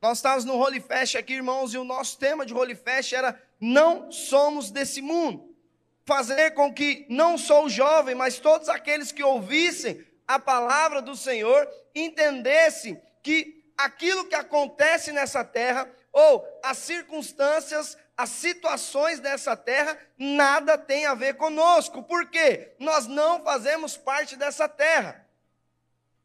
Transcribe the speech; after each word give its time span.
Nós 0.00 0.18
estávamos 0.18 0.44
no 0.44 0.56
Holy 0.56 0.80
Fest 0.80 1.16
aqui, 1.16 1.34
irmãos, 1.34 1.72
e 1.72 1.78
o 1.78 1.84
nosso 1.84 2.18
tema 2.18 2.44
de 2.44 2.52
Holy 2.52 2.74
Fest 2.74 3.12
era 3.12 3.40
Não 3.60 4.12
somos 4.12 4.70
desse 4.70 5.00
mundo. 5.00 5.54
Fazer 6.04 6.52
com 6.52 6.72
que 6.72 7.06
não 7.08 7.36
só 7.38 7.64
o 7.64 7.68
jovem, 7.68 8.14
mas 8.14 8.38
todos 8.38 8.68
aqueles 8.68 9.10
que 9.10 9.22
ouvissem 9.22 10.04
a 10.28 10.38
palavra 10.38 11.00
do 11.00 11.16
Senhor 11.16 11.68
entendessem 11.94 13.00
que 13.22 13.64
aquilo 13.76 14.26
que 14.26 14.34
acontece 14.34 15.12
nessa 15.12 15.42
terra, 15.42 15.90
ou 16.12 16.46
as 16.62 16.78
circunstâncias, 16.78 17.96
as 18.16 18.30
situações 18.30 19.18
dessa 19.18 19.56
terra, 19.56 19.98
nada 20.16 20.78
tem 20.78 21.06
a 21.06 21.14
ver 21.14 21.34
conosco. 21.34 22.02
Por 22.02 22.30
quê? 22.30 22.74
Nós 22.78 23.06
não 23.06 23.42
fazemos 23.42 23.96
parte 23.96 24.36
dessa 24.36 24.68
terra. 24.68 25.25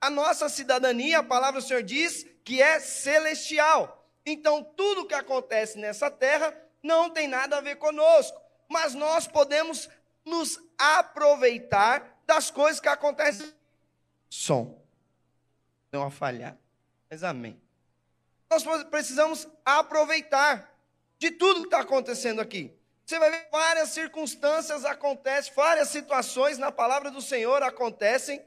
A 0.01 0.09
nossa 0.09 0.49
cidadania, 0.49 1.19
a 1.19 1.23
palavra 1.23 1.61
do 1.61 1.67
Senhor 1.67 1.83
diz, 1.83 2.25
que 2.43 2.59
é 2.59 2.79
celestial. 2.79 4.03
Então, 4.25 4.63
tudo 4.63 5.05
que 5.05 5.13
acontece 5.13 5.77
nessa 5.77 6.09
terra 6.09 6.55
não 6.81 7.09
tem 7.09 7.27
nada 7.27 7.57
a 7.57 7.61
ver 7.61 7.75
conosco, 7.75 8.41
mas 8.67 8.95
nós 8.95 9.27
podemos 9.27 9.87
nos 10.25 10.59
aproveitar 10.77 12.19
das 12.25 12.49
coisas 12.49 12.79
que 12.79 12.89
acontecem. 12.89 13.53
Som. 14.27 14.81
Deu 15.91 16.01
uma 16.01 16.09
falhada. 16.09 16.59
Mas 17.09 17.23
amém. 17.23 17.61
Nós 18.49 18.63
precisamos 18.85 19.47
aproveitar 19.63 20.73
de 21.19 21.31
tudo 21.31 21.61
que 21.61 21.67
está 21.67 21.81
acontecendo 21.81 22.41
aqui. 22.41 22.75
Você 23.05 23.19
vai 23.19 23.29
ver 23.29 23.47
várias 23.51 23.89
circunstâncias 23.89 24.85
acontecem, 24.85 25.53
várias 25.53 25.89
situações 25.89 26.57
na 26.57 26.71
palavra 26.71 27.11
do 27.11 27.21
Senhor 27.21 27.61
acontecem 27.61 28.43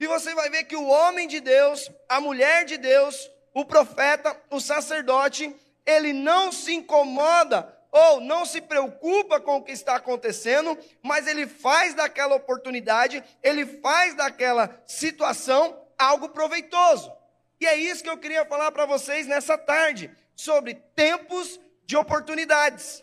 e 0.00 0.06
você 0.06 0.34
vai 0.34 0.48
ver 0.48 0.64
que 0.64 0.76
o 0.76 0.86
homem 0.86 1.26
de 1.26 1.40
Deus, 1.40 1.90
a 2.08 2.20
mulher 2.20 2.64
de 2.64 2.76
Deus, 2.76 3.30
o 3.52 3.64
profeta, 3.64 4.36
o 4.50 4.60
sacerdote, 4.60 5.54
ele 5.84 6.12
não 6.12 6.52
se 6.52 6.72
incomoda 6.72 7.76
ou 7.90 8.20
não 8.20 8.44
se 8.44 8.60
preocupa 8.60 9.40
com 9.40 9.56
o 9.56 9.62
que 9.62 9.72
está 9.72 9.96
acontecendo, 9.96 10.78
mas 11.02 11.26
ele 11.26 11.46
faz 11.46 11.94
daquela 11.94 12.36
oportunidade, 12.36 13.24
ele 13.42 13.66
faz 13.66 14.14
daquela 14.14 14.80
situação 14.86 15.82
algo 15.98 16.28
proveitoso. 16.28 17.12
E 17.60 17.66
é 17.66 17.76
isso 17.76 18.04
que 18.04 18.10
eu 18.10 18.18
queria 18.18 18.44
falar 18.44 18.70
para 18.70 18.86
vocês 18.86 19.26
nessa 19.26 19.58
tarde, 19.58 20.14
sobre 20.36 20.74
tempos 20.74 21.58
de 21.84 21.96
oportunidades. 21.96 23.02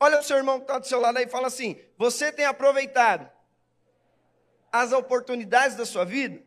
Olha 0.00 0.20
o 0.20 0.22
seu 0.22 0.38
irmão 0.38 0.58
que 0.58 0.64
está 0.64 0.78
do 0.78 0.86
seu 0.86 0.98
lado 0.98 1.18
aí 1.18 1.26
e 1.26 1.28
fala 1.28 1.48
assim: 1.48 1.78
Você 1.98 2.32
tem 2.32 2.46
aproveitado 2.46 3.30
as 4.72 4.90
oportunidades 4.90 5.76
da 5.76 5.84
sua 5.84 6.04
vida? 6.04 6.42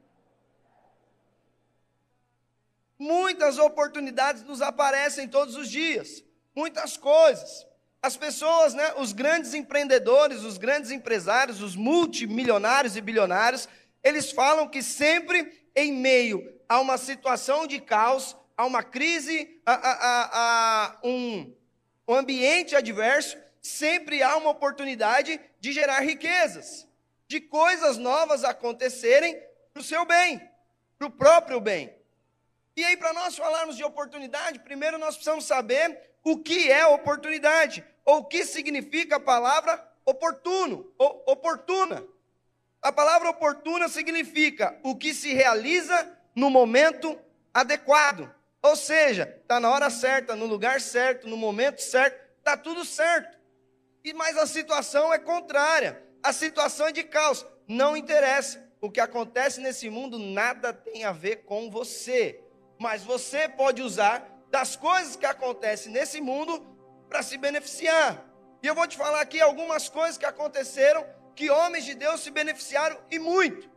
Muitas 2.98 3.59
oportunidades 3.59 4.44
nos 4.44 4.62
aparecem 4.62 5.28
todos 5.28 5.56
os 5.56 5.70
dias, 5.70 6.23
muitas 6.56 6.98
coisas. 6.98 7.68
As 8.02 8.18
pessoas, 8.18 8.73
né, 8.73 8.94
os 8.98 9.14
grandes 9.14 9.53
empreendedores, 9.53 10.44
os 10.44 10.58
grandes 10.58 10.92
empresários, 10.92 11.62
os 11.62 11.76
multimilionários 11.76 12.96
e 12.96 13.02
bilionários, 13.02 13.68
eles 14.03 14.31
falam 14.31 14.68
que 14.68 14.81
sempre 14.81 15.70
em 15.76 15.92
meio 15.92 16.53
a 16.68 16.80
uma 16.80 16.98
situação 16.98 17.68
de 17.68 17.80
caos, 17.80 18.36
a 18.58 18.66
uma 18.66 18.81
crise, 18.81 19.59
a, 19.66 19.73
a, 19.73 19.92
a, 19.92 20.86
a 20.86 20.98
um, 21.03 21.53
um 22.08 22.16
ambiente 22.16 22.76
adverso, 22.76 23.38
sempre 23.62 24.23
há 24.23 24.38
uma 24.38 24.52
oportunidade 24.52 25.40
de 25.59 25.73
gerar 25.73 26.00
riquezas 26.00 26.88
de 27.28 27.42
coisas 27.42 27.98
novas 27.98 28.44
acontecerem 28.44 29.40
para 29.73 29.81
o 29.81 29.84
seu 29.84 30.06
bem, 30.06 30.40
para 30.98 31.08
o 31.08 31.12
próprio 31.12 31.59
bem. 31.59 31.94
E 32.76 32.84
aí, 32.84 32.98
para 32.98 33.14
nós 33.14 33.38
falarmos 33.38 33.78
de 33.78 33.84
oportunidade, 33.84 34.59
primeiro 34.59 34.98
nós 34.98 35.16
precisamos 35.16 35.46
saber 35.46 36.00
o 36.23 36.38
que 36.38 36.72
é 36.72 36.86
oportunidade, 36.86 37.86
ou 38.03 38.20
o 38.20 38.26
que 38.26 38.46
significa 38.46 39.16
a 39.16 39.20
palavra 39.20 39.81
oportuno, 40.03 40.91
ou 40.97 41.24
oportuna. 41.25 42.03
A 42.81 42.91
palavra 42.91 43.30
oportuna 43.30 43.88
significa 43.88 44.78
o 44.84 44.96
que 44.96 45.13
se 45.13 45.34
realiza 45.34 46.18
no 46.36 46.50
momento 46.50 47.18
adequado. 47.53 48.30
Ou 48.62 48.75
seja, 48.75 49.40
está 49.42 49.59
na 49.59 49.72
hora 49.72 49.90
certa, 49.90 50.36
no 50.36 50.46
lugar 50.46 50.81
certo, 50.81 51.28
no 51.28 51.38
momento 51.38 51.81
certo, 51.81 52.19
está 52.40 52.57
tudo 52.57 52.84
certo. 52.84 53.38
E 54.03 54.13
mas 54.13 54.38
a 54.38 54.46
situação 54.46 55.13
é 55.13 55.18
contrária 55.18 56.05
a 56.25 56.34
situação 56.34 56.88
é 56.88 56.91
de 56.91 57.03
caos. 57.03 57.46
Não 57.68 57.96
interessa. 57.96 58.63
O 58.81 58.90
que 58.90 59.00
acontece 59.00 59.62
nesse 59.62 59.90
mundo 59.90 60.18
nada 60.18 60.74
tem 60.74 61.03
a 61.03 61.12
ver 61.12 61.44
com 61.46 61.69
você. 61.69 62.44
Mas 62.80 63.03
você 63.03 63.47
pode 63.47 63.81
usar 63.81 64.28
das 64.50 64.75
coisas 64.75 65.16
que 65.16 65.25
acontecem 65.25 65.91
nesse 65.91 66.19
mundo 66.19 66.66
para 67.08 67.22
se 67.22 67.38
beneficiar. 67.38 68.25
E 68.63 68.68
eu 68.68 68.74
vou 68.74 68.88
te 68.88 68.97
falar 68.97 69.22
aqui 69.22 69.40
algumas 69.40 69.88
coisas 69.88 70.18
que 70.18 70.25
aconteceram 70.25 71.06
que 71.36 71.52
homens 71.52 71.86
de 71.86 71.94
Deus 71.94 72.22
se 72.22 72.31
beneficiaram 72.31 72.97
e 73.12 73.19
muito. 73.19 73.69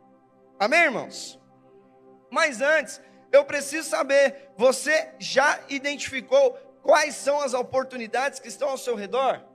Amém, 0.57 0.85
irmãos? 0.85 1.39
Mas 2.31 2.61
antes, 2.61 2.99
eu 3.31 3.45
preciso 3.45 3.87
saber: 3.87 4.49
você 4.57 5.13
já 5.19 5.59
identificou 5.69 6.53
quais 6.81 7.13
são 7.13 7.39
as 7.41 7.53
oportunidades 7.53 8.39
que 8.39 8.47
estão 8.47 8.69
ao 8.69 8.77
seu 8.77 8.95
redor? 8.95 9.45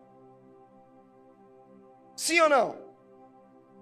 Sim 2.16 2.40
ou 2.40 2.48
não? 2.48 2.83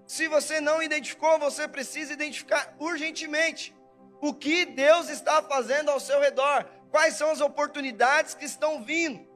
Se 0.06 0.28
você 0.28 0.60
não 0.60 0.82
identificou, 0.82 1.38
você 1.38 1.66
precisa 1.66 2.12
identificar 2.12 2.74
urgentemente 2.78 3.74
o 4.20 4.34
que 4.34 4.64
Deus 4.64 5.08
está 5.08 5.42
fazendo 5.42 5.90
ao 5.90 5.98
seu 5.98 6.20
redor, 6.20 6.64
quais 6.90 7.14
são 7.14 7.30
as 7.30 7.40
oportunidades 7.40 8.34
que 8.34 8.44
estão 8.44 8.84
vindo. 8.84 9.26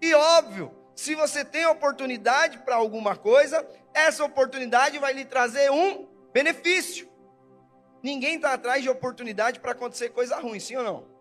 E 0.00 0.14
óbvio, 0.14 0.74
se 0.96 1.14
você 1.14 1.44
tem 1.44 1.66
oportunidade 1.66 2.58
para 2.58 2.74
alguma 2.74 3.16
coisa, 3.16 3.66
essa 3.94 4.24
oportunidade 4.24 4.98
vai 4.98 5.12
lhe 5.12 5.24
trazer 5.24 5.70
um 5.70 6.08
benefício. 6.32 7.08
Ninguém 8.02 8.36
está 8.36 8.54
atrás 8.54 8.82
de 8.82 8.88
oportunidade 8.88 9.60
para 9.60 9.72
acontecer 9.72 10.08
coisa 10.10 10.38
ruim, 10.40 10.58
sim 10.58 10.76
ou 10.76 10.82
não? 10.82 11.12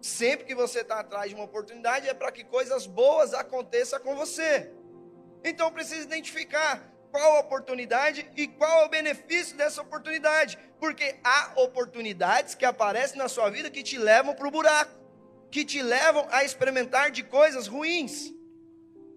Sempre 0.00 0.46
que 0.46 0.54
você 0.54 0.80
está 0.80 1.00
atrás 1.00 1.30
de 1.30 1.34
uma 1.34 1.44
oportunidade 1.44 2.08
é 2.08 2.14
para 2.14 2.32
que 2.32 2.44
coisas 2.44 2.86
boas 2.86 3.34
aconteçam 3.34 4.00
com 4.00 4.16
você. 4.16 4.72
Então 5.44 5.70
precisa 5.72 6.02
identificar 6.02 6.82
qual 7.10 7.36
a 7.36 7.40
oportunidade 7.40 8.30
e 8.36 8.46
qual 8.46 8.82
é 8.82 8.86
o 8.86 8.88
benefício 8.88 9.56
dessa 9.56 9.82
oportunidade. 9.82 10.58
Porque 10.78 11.16
há 11.24 11.52
oportunidades 11.56 12.54
que 12.54 12.64
aparecem 12.64 13.18
na 13.18 13.28
sua 13.28 13.50
vida 13.50 13.70
que 13.70 13.82
te 13.82 13.98
levam 13.98 14.34
para 14.34 14.48
o 14.48 14.50
buraco, 14.50 14.92
que 15.50 15.64
te 15.64 15.82
levam 15.82 16.26
a 16.30 16.44
experimentar 16.44 17.10
de 17.10 17.22
coisas 17.22 17.66
ruins. 17.66 18.32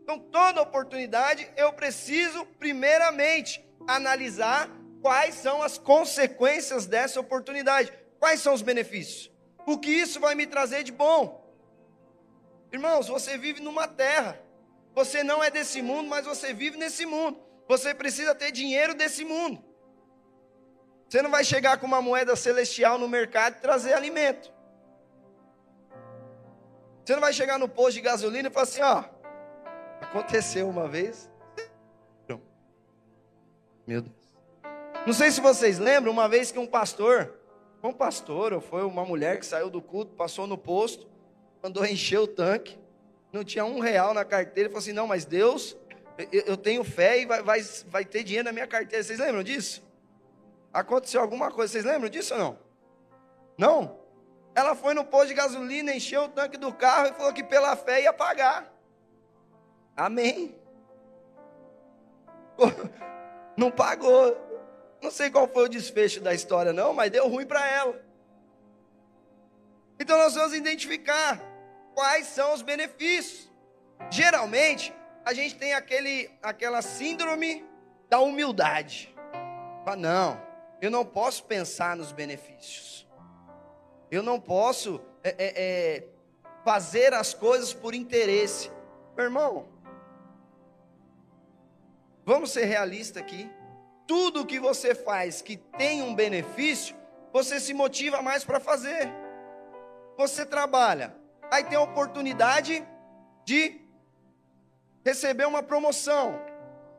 Então, 0.03 0.19
toda 0.19 0.61
oportunidade 0.61 1.49
eu 1.55 1.71
preciso, 1.73 2.45
primeiramente, 2.59 3.63
analisar 3.87 4.69
quais 5.01 5.35
são 5.35 5.61
as 5.61 5.77
consequências 5.77 6.85
dessa 6.85 7.19
oportunidade, 7.19 7.93
quais 8.19 8.41
são 8.41 8.53
os 8.53 8.61
benefícios, 8.61 9.31
o 9.65 9.77
que 9.77 9.89
isso 9.89 10.19
vai 10.19 10.35
me 10.35 10.45
trazer 10.45 10.83
de 10.83 10.91
bom. 10.91 11.41
Irmãos, 12.71 13.07
você 13.07 13.37
vive 13.37 13.61
numa 13.61 13.87
terra, 13.87 14.39
você 14.93 15.23
não 15.23 15.43
é 15.43 15.49
desse 15.49 15.81
mundo, 15.81 16.09
mas 16.09 16.25
você 16.25 16.53
vive 16.53 16.77
nesse 16.77 17.05
mundo. 17.05 17.39
Você 17.71 17.93
precisa 17.93 18.35
ter 18.35 18.51
dinheiro 18.51 18.93
desse 18.93 19.23
mundo. 19.23 19.63
Você 21.07 21.21
não 21.21 21.31
vai 21.31 21.41
chegar 21.41 21.77
com 21.79 21.85
uma 21.85 22.01
moeda 22.01 22.35
celestial 22.35 22.99
no 22.99 23.07
mercado 23.07 23.55
e 23.55 23.61
trazer 23.61 23.93
alimento. 23.93 24.51
Você 27.05 27.13
não 27.13 27.21
vai 27.21 27.31
chegar 27.31 27.57
no 27.57 27.69
posto 27.69 27.93
de 27.93 28.01
gasolina 28.01 28.49
e 28.49 28.51
falar 28.51 28.63
assim: 28.63 28.81
ó, 28.81 29.05
aconteceu 30.01 30.67
uma 30.67 30.85
vez. 30.85 31.31
Meu 33.87 34.01
Deus. 34.01 34.15
Não 35.07 35.13
sei 35.13 35.31
se 35.31 35.39
vocês 35.39 35.79
lembram, 35.79 36.11
uma 36.11 36.27
vez 36.27 36.51
que 36.51 36.59
um 36.59 36.67
pastor, 36.67 37.39
um 37.81 37.93
pastor, 37.93 38.51
ou 38.51 38.59
foi 38.59 38.83
uma 38.83 39.05
mulher 39.05 39.39
que 39.39 39.45
saiu 39.45 39.69
do 39.69 39.81
culto, 39.81 40.13
passou 40.13 40.45
no 40.45 40.57
posto, 40.57 41.09
mandou 41.63 41.85
encher 41.85 42.19
o 42.19 42.27
tanque, 42.27 42.77
não 43.31 43.45
tinha 43.45 43.63
um 43.63 43.79
real 43.79 44.13
na 44.13 44.25
carteira, 44.25 44.67
e 44.67 44.69
falou 44.69 44.79
assim: 44.79 44.91
não, 44.91 45.07
mas 45.07 45.23
Deus 45.23 45.77
eu 46.31 46.57
tenho 46.57 46.83
fé 46.83 47.19
e 47.19 47.25
vai, 47.25 47.41
vai, 47.41 47.61
vai 47.87 48.05
ter 48.05 48.23
dinheiro 48.23 48.45
na 48.45 48.51
minha 48.51 48.67
carteira. 48.67 49.03
Vocês 49.03 49.19
lembram 49.19 49.43
disso? 49.43 49.83
Aconteceu 50.73 51.21
alguma 51.21 51.51
coisa, 51.51 51.73
vocês 51.73 51.85
lembram 51.85 52.09
disso 52.09 52.33
ou 52.33 52.39
não? 52.39 52.59
Não? 53.57 53.99
Ela 54.53 54.75
foi 54.75 54.93
no 54.93 55.05
posto 55.05 55.27
de 55.27 55.33
gasolina, 55.33 55.93
encheu 55.93 56.23
o 56.23 56.29
tanque 56.29 56.57
do 56.57 56.73
carro 56.73 57.07
e 57.07 57.13
falou 57.13 57.33
que 57.33 57.43
pela 57.43 57.75
fé 57.75 58.01
ia 58.01 58.13
pagar. 58.13 58.71
Amém. 59.95 60.55
Não 63.57 63.71
pagou. 63.71 64.37
Não 65.01 65.11
sei 65.11 65.29
qual 65.29 65.47
foi 65.47 65.65
o 65.65 65.69
desfecho 65.69 66.21
da 66.21 66.33
história, 66.33 66.71
não, 66.71 66.93
mas 66.93 67.11
deu 67.11 67.27
ruim 67.27 67.45
para 67.45 67.65
ela. 67.67 67.99
Então 69.99 70.17
nós 70.17 70.35
vamos 70.35 70.53
identificar 70.53 71.39
quais 71.93 72.27
são 72.27 72.53
os 72.53 72.61
benefícios. 72.61 73.51
Geralmente, 74.09 74.93
a 75.25 75.33
gente 75.33 75.55
tem 75.55 75.73
aquele, 75.73 76.29
aquela 76.41 76.81
síndrome 76.81 77.65
da 78.09 78.19
humildade. 78.19 79.13
Fala, 79.85 79.95
não, 79.95 80.41
eu 80.81 80.89
não 80.89 81.05
posso 81.05 81.43
pensar 81.43 81.95
nos 81.95 82.11
benefícios. 82.11 83.07
Eu 84.09 84.21
não 84.23 84.39
posso 84.39 85.01
é, 85.23 85.29
é, 85.29 85.53
é, 85.55 86.07
fazer 86.65 87.13
as 87.13 87.33
coisas 87.33 87.73
por 87.73 87.93
interesse. 87.93 88.71
Meu 89.15 89.25
irmão, 89.25 89.67
vamos 92.25 92.51
ser 92.51 92.65
realistas 92.65 93.21
aqui. 93.21 93.49
Tudo 94.07 94.45
que 94.45 94.59
você 94.59 94.93
faz 94.93 95.41
que 95.41 95.55
tem 95.55 96.01
um 96.01 96.13
benefício, 96.13 96.95
você 97.31 97.59
se 97.59 97.73
motiva 97.73 98.21
mais 98.21 98.43
para 98.43 98.59
fazer. 98.59 99.09
Você 100.17 100.45
trabalha, 100.45 101.15
aí 101.49 101.63
tem 101.63 101.77
a 101.77 101.81
oportunidade 101.81 102.85
de 103.45 103.80
receber 105.05 105.45
uma 105.45 105.63
promoção, 105.63 106.39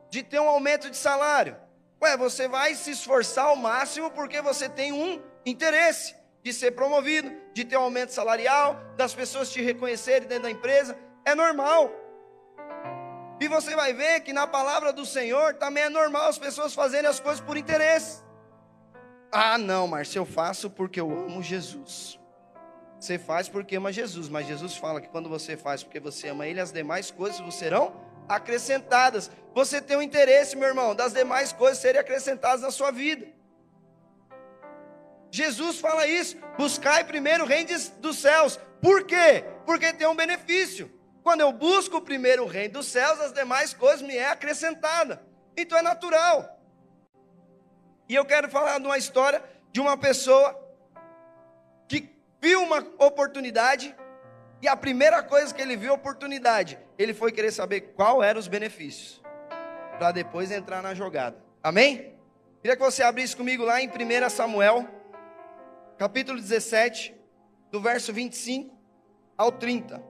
de 0.09 0.23
ter 0.23 0.39
um 0.39 0.47
aumento 0.47 0.89
de 0.89 0.97
salário. 0.97 1.57
Ué, 2.01 2.17
você 2.17 2.47
vai 2.47 2.75
se 2.75 2.91
esforçar 2.91 3.45
ao 3.45 3.55
máximo 3.55 4.11
porque 4.11 4.41
você 4.41 4.67
tem 4.67 4.91
um 4.91 5.21
interesse 5.45 6.15
de 6.43 6.51
ser 6.51 6.71
promovido, 6.71 7.31
de 7.53 7.63
ter 7.63 7.77
um 7.77 7.83
aumento 7.83 8.11
salarial, 8.11 8.77
das 8.97 9.13
pessoas 9.13 9.51
te 9.51 9.61
reconhecerem 9.61 10.27
dentro 10.27 10.43
da 10.43 10.51
empresa. 10.51 10.97
É 11.25 11.33
normal. 11.33 11.89
E 13.39 13.47
você 13.47 13.75
vai 13.75 13.93
ver 13.93 14.21
que 14.21 14.33
na 14.33 14.45
palavra 14.45 14.91
do 14.91 15.05
Senhor 15.05 15.55
também 15.55 15.83
é 15.83 15.89
normal 15.89 16.27
as 16.27 16.37
pessoas 16.37 16.73
fazerem 16.73 17.09
as 17.09 17.19
coisas 17.19 17.41
por 17.41 17.57
interesse. 17.57 18.21
Ah, 19.31 19.57
não, 19.57 19.87
Márcio, 19.87 20.19
eu 20.19 20.25
faço 20.25 20.69
porque 20.69 20.99
eu 20.99 21.09
amo 21.09 21.41
Jesus. 21.41 22.19
Você 23.03 23.19
faz 23.19 23.49
porque 23.49 23.75
ama 23.75 23.91
Jesus, 23.91 24.29
mas 24.29 24.47
Jesus 24.47 24.77
fala 24.77 25.01
que 25.01 25.09
quando 25.09 25.27
você 25.27 25.57
faz 25.57 25.83
porque 25.83 25.99
você 25.99 26.29
ama 26.29 26.47
Ele, 26.47 26.61
as 26.61 26.71
demais 26.71 27.11
coisas 27.11 27.53
serão 27.53 27.93
acrescentadas. 28.29 29.29
Você 29.53 29.81
tem 29.81 29.97
um 29.97 30.01
interesse, 30.01 30.55
meu 30.55 30.69
irmão, 30.69 30.95
das 30.95 31.11
demais 31.11 31.51
coisas 31.51 31.79
serem 31.79 31.99
acrescentadas 31.99 32.61
na 32.61 32.71
sua 32.71 32.91
vida. 32.91 33.27
Jesus 35.29 35.81
fala 35.81 36.07
isso: 36.07 36.37
buscai 36.57 37.03
primeiro 37.03 37.43
o 37.43 37.45
reino 37.45 37.77
dos 37.99 38.19
céus. 38.19 38.57
Por 38.81 39.03
quê? 39.03 39.43
Porque 39.65 39.91
tem 39.91 40.07
um 40.07 40.15
benefício. 40.15 40.89
Quando 41.23 41.41
eu 41.41 41.51
busco 41.51 41.97
o 41.97 42.01
primeiro 42.01 42.45
reino 42.45 42.75
dos 42.75 42.87
céus, 42.87 43.19
as 43.19 43.33
demais 43.33 43.73
coisas 43.73 44.01
me 44.01 44.15
é 44.15 44.29
acrescentada. 44.29 45.21
Então 45.57 45.77
é 45.77 45.81
natural. 45.81 46.57
E 48.07 48.15
eu 48.15 48.23
quero 48.23 48.49
falar 48.49 48.79
de 48.79 48.85
uma 48.85 48.97
história 48.97 49.43
de 49.73 49.81
uma 49.81 49.97
pessoa 49.97 50.62
viu 52.43 52.61
uma 52.61 52.85
oportunidade 52.99 53.95
e 54.61 54.67
a 54.67 54.75
primeira 54.75 55.23
coisa 55.23 55.53
que 55.53 55.61
ele 55.61 55.77
viu 55.77 55.93
oportunidade, 55.93 56.77
ele 56.99 57.13
foi 57.13 57.31
querer 57.31 57.53
saber 57.53 57.93
qual 57.95 58.21
eram 58.21 58.37
os 58.37 58.49
benefícios 58.49 59.23
para 59.97 60.11
depois 60.11 60.51
entrar 60.51 60.83
na 60.83 60.93
jogada. 60.93 61.37
Amém? 61.63 62.17
Queria 62.61 62.75
que 62.75 62.83
você 62.83 63.01
abrisse 63.01 63.33
comigo 63.33 63.63
lá 63.63 63.81
em 63.81 63.87
1 63.87 64.29
Samuel, 64.29 64.85
capítulo 65.97 66.37
17, 66.37 67.15
do 67.71 67.79
verso 67.79 68.11
25 68.11 68.77
ao 69.37 69.49
30. 69.49 70.03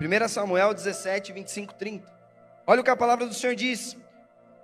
1 0.00 0.28
Samuel 0.28 0.74
17, 0.74 1.32
25, 1.32 1.74
30. 1.74 2.12
Olha 2.66 2.80
o 2.80 2.84
que 2.84 2.90
a 2.90 2.96
palavra 2.96 3.24
do 3.24 3.34
Senhor 3.34 3.54
diz. 3.54 3.96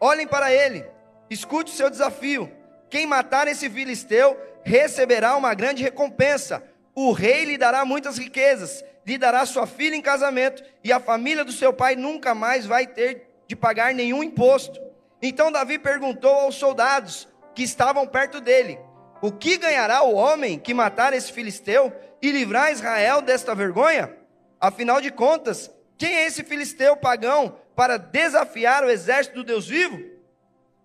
Olhem 0.00 0.26
para 0.26 0.53
ele, 0.53 0.85
escute 1.31 1.73
o 1.73 1.76
seu 1.76 1.88
desafio 1.88 2.59
quem 2.90 3.06
matar 3.06 3.46
esse 3.46 3.70
filisteu 3.70 4.37
receberá 4.64 5.37
uma 5.37 5.54
grande 5.54 5.82
recompensa. 5.82 6.62
O 6.94 7.12
rei 7.12 7.44
lhe 7.44 7.56
dará 7.56 7.84
muitas 7.84 8.19
riquezas, 8.19 8.84
lhe 9.06 9.16
dará 9.16 9.46
sua 9.46 9.66
filha 9.66 9.94
em 9.94 10.02
casamento, 10.02 10.62
e 10.82 10.92
a 10.92 10.98
família 10.98 11.44
do 11.44 11.52
seu 11.52 11.72
pai 11.72 11.94
nunca 11.94 12.34
mais 12.34 12.66
vai 12.66 12.87
ter 12.87 13.28
de 13.46 13.54
pagar 13.54 13.94
nenhum 13.94 14.22
imposto. 14.22 14.81
Então 15.22 15.52
Davi 15.52 15.78
perguntou 15.78 16.32
aos 16.32 16.56
soldados 16.56 17.28
que 17.54 17.62
estavam 17.62 18.06
perto 18.06 18.40
dele: 18.40 18.78
O 19.22 19.31
que 19.31 19.56
ganhará 19.56 20.02
o 20.02 20.14
homem 20.14 20.58
que 20.58 20.75
matar 20.75 21.12
esse 21.12 21.32
filisteu 21.32 21.92
e 22.20 22.31
livrar 22.32 22.72
Israel 22.72 23.22
desta 23.22 23.54
vergonha? 23.54 24.14
Afinal 24.60 25.00
de 25.00 25.10
contas, 25.10 25.70
quem 25.96 26.14
é 26.14 26.26
esse 26.26 26.42
filisteu 26.42 26.96
pagão 26.96 27.56
para 27.76 27.96
desafiar 27.96 28.84
o 28.84 28.90
exército 28.90 29.37
do 29.37 29.44
Deus 29.44 29.66
vivo? 29.69 30.10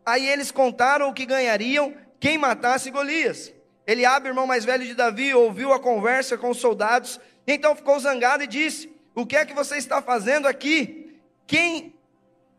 Aí 0.06 0.28
eles 0.28 0.52
contaram 0.52 1.10
o 1.10 1.14
que 1.14 1.26
ganhariam 1.26 1.94
quem 2.20 2.38
matasse 2.38 2.92
Golias. 2.92 3.54
Eliabe, 3.88 4.28
irmão 4.28 4.48
mais 4.48 4.66
velho 4.66 4.86
de 4.86 4.94
Davi, 4.94 5.34
ouviu 5.34 5.74
a 5.74 5.80
conversa 5.80 6.38
com 6.38 6.50
os 6.50 6.58
soldados, 6.58 7.20
então 7.46 7.76
ficou 7.76 8.00
zangado 8.00 8.44
e 8.44 8.48
disse: 8.48 8.92
O 9.14 9.26
que 9.26 9.36
é 9.36 9.46
que 9.46 9.54
você 9.54 9.78
está 9.78 10.02
fazendo 10.02 10.48
aqui? 10.48 11.20
Quem 11.46 11.96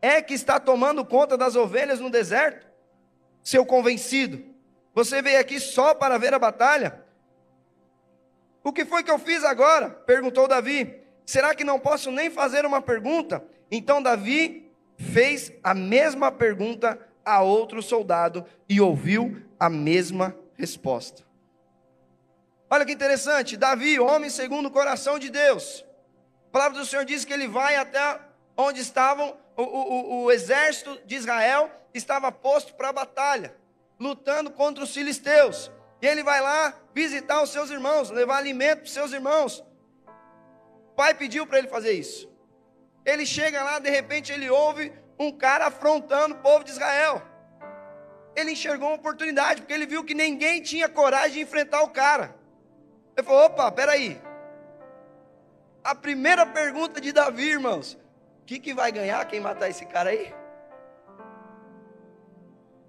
é 0.01 0.23
que 0.23 0.35
está 0.35 0.61
tomando 0.61 1.05
conta 1.05 1.37
das 1.37 1.57
ovelhas 1.57 2.01
no 2.01 2.11
deserto? 2.11 2.67
Seu 3.43 3.65
convencido, 3.65 4.45
você 4.95 5.21
veio 5.21 5.41
aqui 5.41 5.61
só 5.61 5.95
para 5.95 6.19
ver 6.19 6.33
a 6.35 6.39
batalha? 6.39 7.05
O 8.63 8.73
que 8.73 8.85
foi 8.85 9.05
que 9.05 9.11
eu 9.11 9.19
fiz 9.19 9.45
agora? 9.45 9.91
perguntou 9.91 10.49
Davi. 10.49 11.01
Será 11.25 11.55
que 11.55 11.65
não 11.65 11.79
posso 11.79 12.11
nem 12.11 12.31
fazer 12.31 12.65
uma 12.65 12.81
pergunta? 12.81 13.45
Então 13.71 14.03
Davi 14.03 14.73
fez 14.97 15.53
a 15.63 15.75
mesma 15.75 16.33
pergunta 16.33 16.99
a 17.27 17.43
outro 17.43 17.83
soldado 17.83 18.47
e 18.69 18.81
ouviu 18.81 19.43
a 19.59 19.69
mesma 19.69 20.37
resposta. 20.55 21.25
Olha 22.71 22.85
que 22.85 22.93
interessante, 22.93 23.57
Davi, 23.57 23.99
homem 23.99 24.31
segundo 24.31 24.67
o 24.67 24.71
coração 24.71 25.19
de 25.19 25.29
Deus. 25.29 25.85
A 26.49 26.53
palavra 26.53 26.79
do 26.79 26.87
Senhor 26.87 27.05
diz 27.05 27.25
que 27.25 27.33
ele 27.33 27.49
vai 27.49 27.75
até 27.77 28.21
onde 28.57 28.81
estavam 28.81 29.37
o, 29.57 29.63
o, 29.63 30.25
o 30.25 30.33
exército 30.33 31.01
de 31.05 31.17
Israel 31.17 31.71
estava 31.93 32.31
posto 32.31 32.75
para 32.75 32.91
a 32.91 32.93
batalha, 32.93 33.57
lutando 33.99 34.51
contra 34.51 34.85
os 34.85 34.95
filisteus. 34.95 35.71
E 36.01 36.07
ele 36.07 36.23
vai 36.23 36.41
lá 36.41 36.75
visitar 36.95 37.43
os 37.43 37.51
seus 37.51 37.71
irmãos, 37.71 38.11
levar 38.11 38.37
alimento 38.37 38.81
para 38.81 38.87
os 38.87 38.93
seus 38.93 39.13
irmãos. 39.13 39.65
O 40.93 40.95
pai 40.95 41.15
pediu 41.15 41.47
para 41.47 41.59
ele 41.59 41.69
fazer 41.69 41.93
isso. 41.93 42.31
Ele 43.05 43.25
chega 43.25 43.63
lá, 43.63 43.79
de 43.79 43.91
repente 43.91 44.33
ele 44.33 44.51
ouve 44.51 44.93
um 45.19 45.33
cara 45.33 45.67
afrontando 45.67 46.35
o 46.35 46.39
povo 46.39 46.65
de 46.65 46.71
Israel. 46.71 47.23
Ele 48.35 48.53
enxergou 48.53 48.89
uma 48.89 48.97
oportunidade, 48.97 49.63
porque 49.63 49.73
ele 49.73 49.87
viu 49.87 50.05
que 50.05 50.15
ninguém 50.15 50.61
tinha 50.61 50.89
coragem 50.89 51.33
de 51.33 51.41
enfrentar 51.41 51.83
o 51.83 51.89
cara. 51.89 52.35
Ele 53.17 53.27
falou: 53.27 53.47
opa, 53.47 53.73
peraí. 53.73 54.21
A 55.83 55.95
primeira 55.95 56.45
pergunta 56.45 57.01
de 57.01 57.13
Davi, 57.13 57.51
irmãos: 57.51 57.95
o 58.43 58.45
que, 58.45 58.59
que 58.59 58.75
vai 58.75 58.93
ganhar 58.93 59.25
quem 59.27 59.41
matar 59.41 59.71
esse 59.71 59.87
cara 59.87 60.11
aí? 60.11 60.35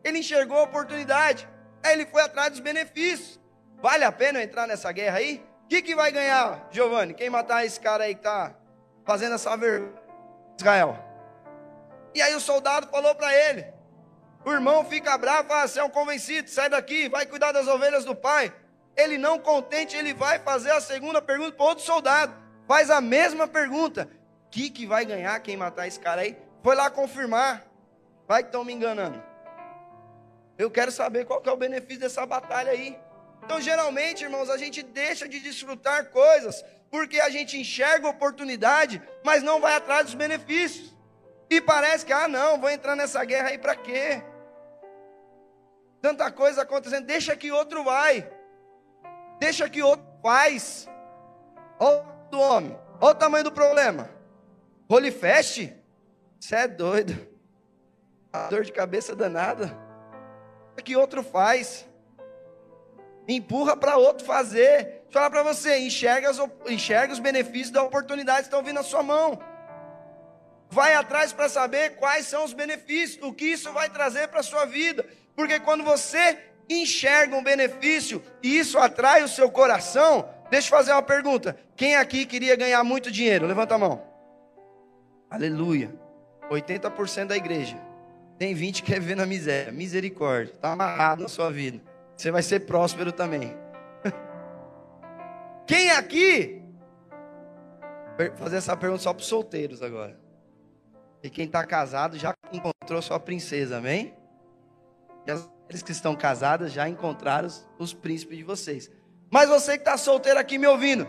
Ele 0.04 0.20
enxergou 0.20 0.58
a 0.58 0.64
oportunidade, 0.64 1.48
aí 1.84 1.94
ele 1.94 2.06
foi 2.06 2.22
atrás 2.22 2.52
dos 2.52 2.60
benefícios. 2.60 3.40
Vale 3.82 4.04
a 4.04 4.12
pena 4.12 4.42
entrar 4.42 4.68
nessa 4.68 4.92
guerra 4.92 5.18
aí? 5.18 5.44
O 5.64 5.68
que, 5.68 5.82
que 5.82 5.96
vai 5.96 6.12
ganhar, 6.12 6.68
Giovanni? 6.72 7.14
Quem 7.14 7.30
matar 7.30 7.66
esse 7.66 7.80
cara 7.80 8.06
aí 8.06 8.16
que 8.16 8.22
está 8.22 8.56
fazendo 9.06 9.36
essa 9.36 9.56
vergonha? 9.56 9.94
Israel. 10.58 11.07
E 12.14 12.22
aí 12.22 12.36
o 12.36 12.40
soldado 12.40 12.88
falou 12.88 13.14
para 13.16 13.34
ele: 13.34 13.66
o 14.46 14.52
irmão 14.52 14.86
fica 14.86 15.18
bravo, 15.18 15.50
fala, 15.50 15.68
você 15.68 15.80
é 15.80 15.84
um 15.84 15.90
convencido, 15.90 16.50
sai 16.50 16.70
daqui, 16.70 17.10
vai 17.10 17.26
cuidar 17.26 17.52
das 17.52 17.68
ovelhas 17.68 18.06
do 18.06 18.16
pai. 18.16 18.54
Ele 18.96 19.18
não 19.18 19.38
contente, 19.38 19.96
ele 19.96 20.14
vai 20.14 20.40
fazer 20.40 20.72
a 20.72 20.82
segunda 20.82 21.22
pergunta 21.22 21.52
para 21.52 21.66
outro 21.66 21.84
soldado. 21.84 22.34
Faz 22.68 22.90
a 22.90 23.00
mesma 23.02 23.48
pergunta: 23.48 24.10
o 24.46 24.50
que, 24.50 24.70
que 24.70 24.86
vai 24.86 25.06
ganhar 25.06 25.40
quem 25.42 25.58
matar 25.58 25.88
esse 25.88 26.00
cara 26.00 26.22
aí? 26.22 26.38
Foi 26.64 26.76
lá 26.76 26.90
confirmar. 26.90 27.66
Vai 28.28 28.44
que 28.44 28.50
estão 28.50 28.64
me 28.64 28.74
enganando. 28.74 29.24
Eu 30.58 30.72
quero 30.72 30.92
saber 30.92 31.26
qual 31.26 31.40
que 31.40 31.48
é 31.48 31.52
o 31.52 31.58
benefício 31.58 32.00
dessa 32.00 32.26
batalha 32.26 32.72
aí. 32.72 32.98
Então, 33.44 33.62
geralmente, 33.62 34.24
irmãos, 34.24 34.50
a 34.50 34.58
gente 34.58 34.82
deixa 34.82 35.28
de 35.28 35.40
desfrutar 35.40 36.10
coisas 36.10 36.66
porque 36.90 37.20
a 37.20 37.30
gente 37.30 37.58
enxerga 37.58 38.08
oportunidade, 38.08 39.02
mas 39.24 39.44
não 39.44 39.60
vai 39.62 39.76
atrás 39.76 40.06
dos 40.06 40.16
benefícios. 40.16 40.96
E 41.50 41.62
parece 41.62 42.06
que, 42.06 42.12
ah, 42.12 42.28
não, 42.28 42.60
vou 42.60 42.70
entrar 42.70 42.96
nessa 42.96 43.24
guerra 43.24 43.50
aí 43.50 43.58
para 43.58 43.76
quê? 43.76 44.22
Tanta 46.02 46.30
coisa 46.32 46.62
acontecendo, 46.62 47.06
deixa 47.06 47.36
que 47.36 47.52
outro 47.52 47.84
vai. 47.84 48.30
Deixa 49.40 49.70
que 49.70 49.82
outro 49.82 50.06
faz. 50.22 50.88
Olha 51.80 52.06
o 52.32 52.38
homem, 52.38 52.80
olha 53.00 53.12
o 53.12 53.16
tamanho 53.16 53.44
do 53.44 53.52
problema. 53.52 54.10
Holy 54.90 55.12
Fest? 55.12 55.70
Você 56.40 56.56
é 56.56 56.68
doido. 56.68 57.28
A 58.32 58.48
dor 58.48 58.64
de 58.64 58.72
cabeça 58.72 59.16
danada. 59.16 59.68
Deixa 60.76 60.84
que 60.84 60.96
outro 60.96 61.24
faz. 61.24 61.88
Empurra 63.28 63.76
para 63.76 63.98
outro 63.98 64.26
fazer. 64.26 64.84
Deixa 64.84 65.08
eu 65.08 65.12
falar 65.12 65.30
para 65.30 65.44
você, 65.44 65.78
enxerga, 65.80 66.30
as, 66.30 66.38
enxerga 66.68 67.14
os 67.14 67.20
benefícios 67.20 67.72
da 67.72 67.84
oportunidade 67.84 68.42
que 68.42 68.48
estão 68.48 68.64
vindo 68.64 68.76
na 68.76 68.84
sua 68.84 69.04
mão. 69.04 69.40
Vai 70.70 70.96
atrás 70.96 71.32
para 71.32 71.48
saber 71.48 71.96
quais 71.96 72.26
são 72.28 72.44
os 72.44 72.54
benefícios, 72.54 73.24
o 73.24 73.34
que 73.34 73.46
isso 73.46 73.72
vai 73.72 73.90
trazer 73.90 74.28
para 74.28 74.42
a 74.42 74.44
sua 74.44 74.66
vida. 74.66 75.06
Porque 75.36 75.60
quando 75.60 75.84
você 75.84 76.38
enxerga 76.70 77.36
um 77.36 77.44
benefício 77.44 78.22
e 78.44 78.58
isso 78.58 78.78
atrai 78.78 79.24
o 79.24 79.28
seu 79.28 79.50
coração, 79.50 80.28
deixa 80.50 80.68
eu 80.68 80.78
fazer 80.78 80.92
uma 80.92 81.02
pergunta. 81.02 81.58
Quem 81.76 81.96
aqui 81.96 82.26
queria 82.26 82.56
ganhar 82.56 82.84
muito 82.84 83.12
dinheiro? 83.12 83.48
Levanta 83.48 83.76
a 83.76 83.78
mão. 83.78 84.04
Aleluia. 85.30 85.94
80% 86.50 87.28
da 87.28 87.38
igreja. 87.38 87.78
Tem 88.38 88.54
20 88.54 88.84
que 88.84 88.92
quer 88.92 89.00
viver 89.00 89.16
na 89.16 89.26
miséria. 89.26 89.72
Misericórdia. 89.72 90.54
Está 90.54 90.72
amarrado 90.74 91.24
na 91.24 91.30
sua 91.30 91.52
vida. 91.52 91.82
Você 92.16 92.32
vai 92.32 92.44
ser 92.44 92.62
próspero 92.62 93.12
também. 93.12 93.56
Quem 95.66 95.92
aqui? 95.92 96.62
Vou 98.18 98.36
fazer 98.38 98.58
essa 98.58 98.76
pergunta 98.76 99.04
só 99.04 99.14
para 99.14 99.22
os 99.22 99.28
solteiros 99.28 99.82
agora. 99.82 100.27
E 101.28 101.30
quem 101.30 101.44
está 101.44 101.66
casado 101.66 102.18
já 102.18 102.34
encontrou 102.54 103.02
sua 103.02 103.20
princesa, 103.20 103.80
amém? 103.80 104.16
E 105.26 105.32
aqueles 105.32 105.84
que 105.84 105.92
estão 105.92 106.16
casados 106.16 106.72
já 106.72 106.88
encontraram 106.88 107.48
os, 107.48 107.68
os 107.78 107.94
príncipes 107.94 108.38
de 108.38 108.46
vocês. 108.46 108.90
Mas 109.30 109.50
você 109.50 109.74
que 109.74 109.82
está 109.82 109.98
solteiro 109.98 110.40
aqui 110.40 110.58
me 110.58 110.68
ouvindo, 110.68 111.06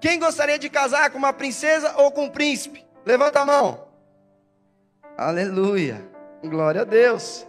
quem 0.00 0.18
gostaria 0.18 0.58
de 0.58 0.68
casar 0.68 1.08
com 1.10 1.18
uma 1.18 1.32
princesa 1.32 1.94
ou 1.98 2.10
com 2.10 2.24
um 2.24 2.28
príncipe? 2.28 2.84
Levanta 3.06 3.42
a 3.42 3.46
mão. 3.46 3.86
Aleluia. 5.16 6.04
Glória 6.42 6.80
a 6.80 6.84
Deus. 6.84 7.46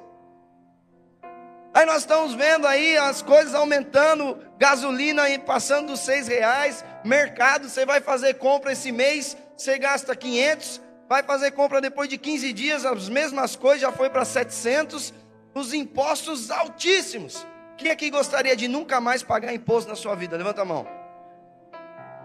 Aí 1.73 1.87
nós 1.87 2.03
estamos 2.03 2.35
vendo 2.35 2.67
aí 2.67 2.97
as 2.97 3.23
coisas 3.23 3.55
aumentando, 3.55 4.37
gasolina 4.59 5.23
aí 5.23 5.39
passando 5.39 5.87
dos 5.87 6.01
seis 6.01 6.27
reais, 6.27 6.85
mercado, 7.03 7.67
você 7.67 7.83
vai 7.83 7.99
fazer 7.99 8.35
compra 8.35 8.73
esse 8.73 8.91
mês, 8.91 9.35
você 9.57 9.79
gasta 9.79 10.15
500, 10.15 10.81
vai 11.11 11.23
fazer 11.23 11.51
compra 11.51 11.81
depois 11.81 12.07
de 12.07 12.17
15 12.17 12.53
dias, 12.53 12.85
as 12.85 13.09
mesmas 13.09 13.53
coisas, 13.57 13.81
já 13.81 13.91
foi 13.91 14.09
para 14.09 14.23
700, 14.23 15.13
os 15.53 15.73
impostos 15.73 16.49
altíssimos. 16.49 17.45
Quem 17.77 17.91
aqui 17.91 18.09
gostaria 18.09 18.55
de 18.55 18.69
nunca 18.69 19.01
mais 19.01 19.21
pagar 19.21 19.53
imposto 19.53 19.89
na 19.89 19.95
sua 19.97 20.15
vida? 20.15 20.37
Levanta 20.37 20.61
a 20.61 20.65
mão. 20.65 20.87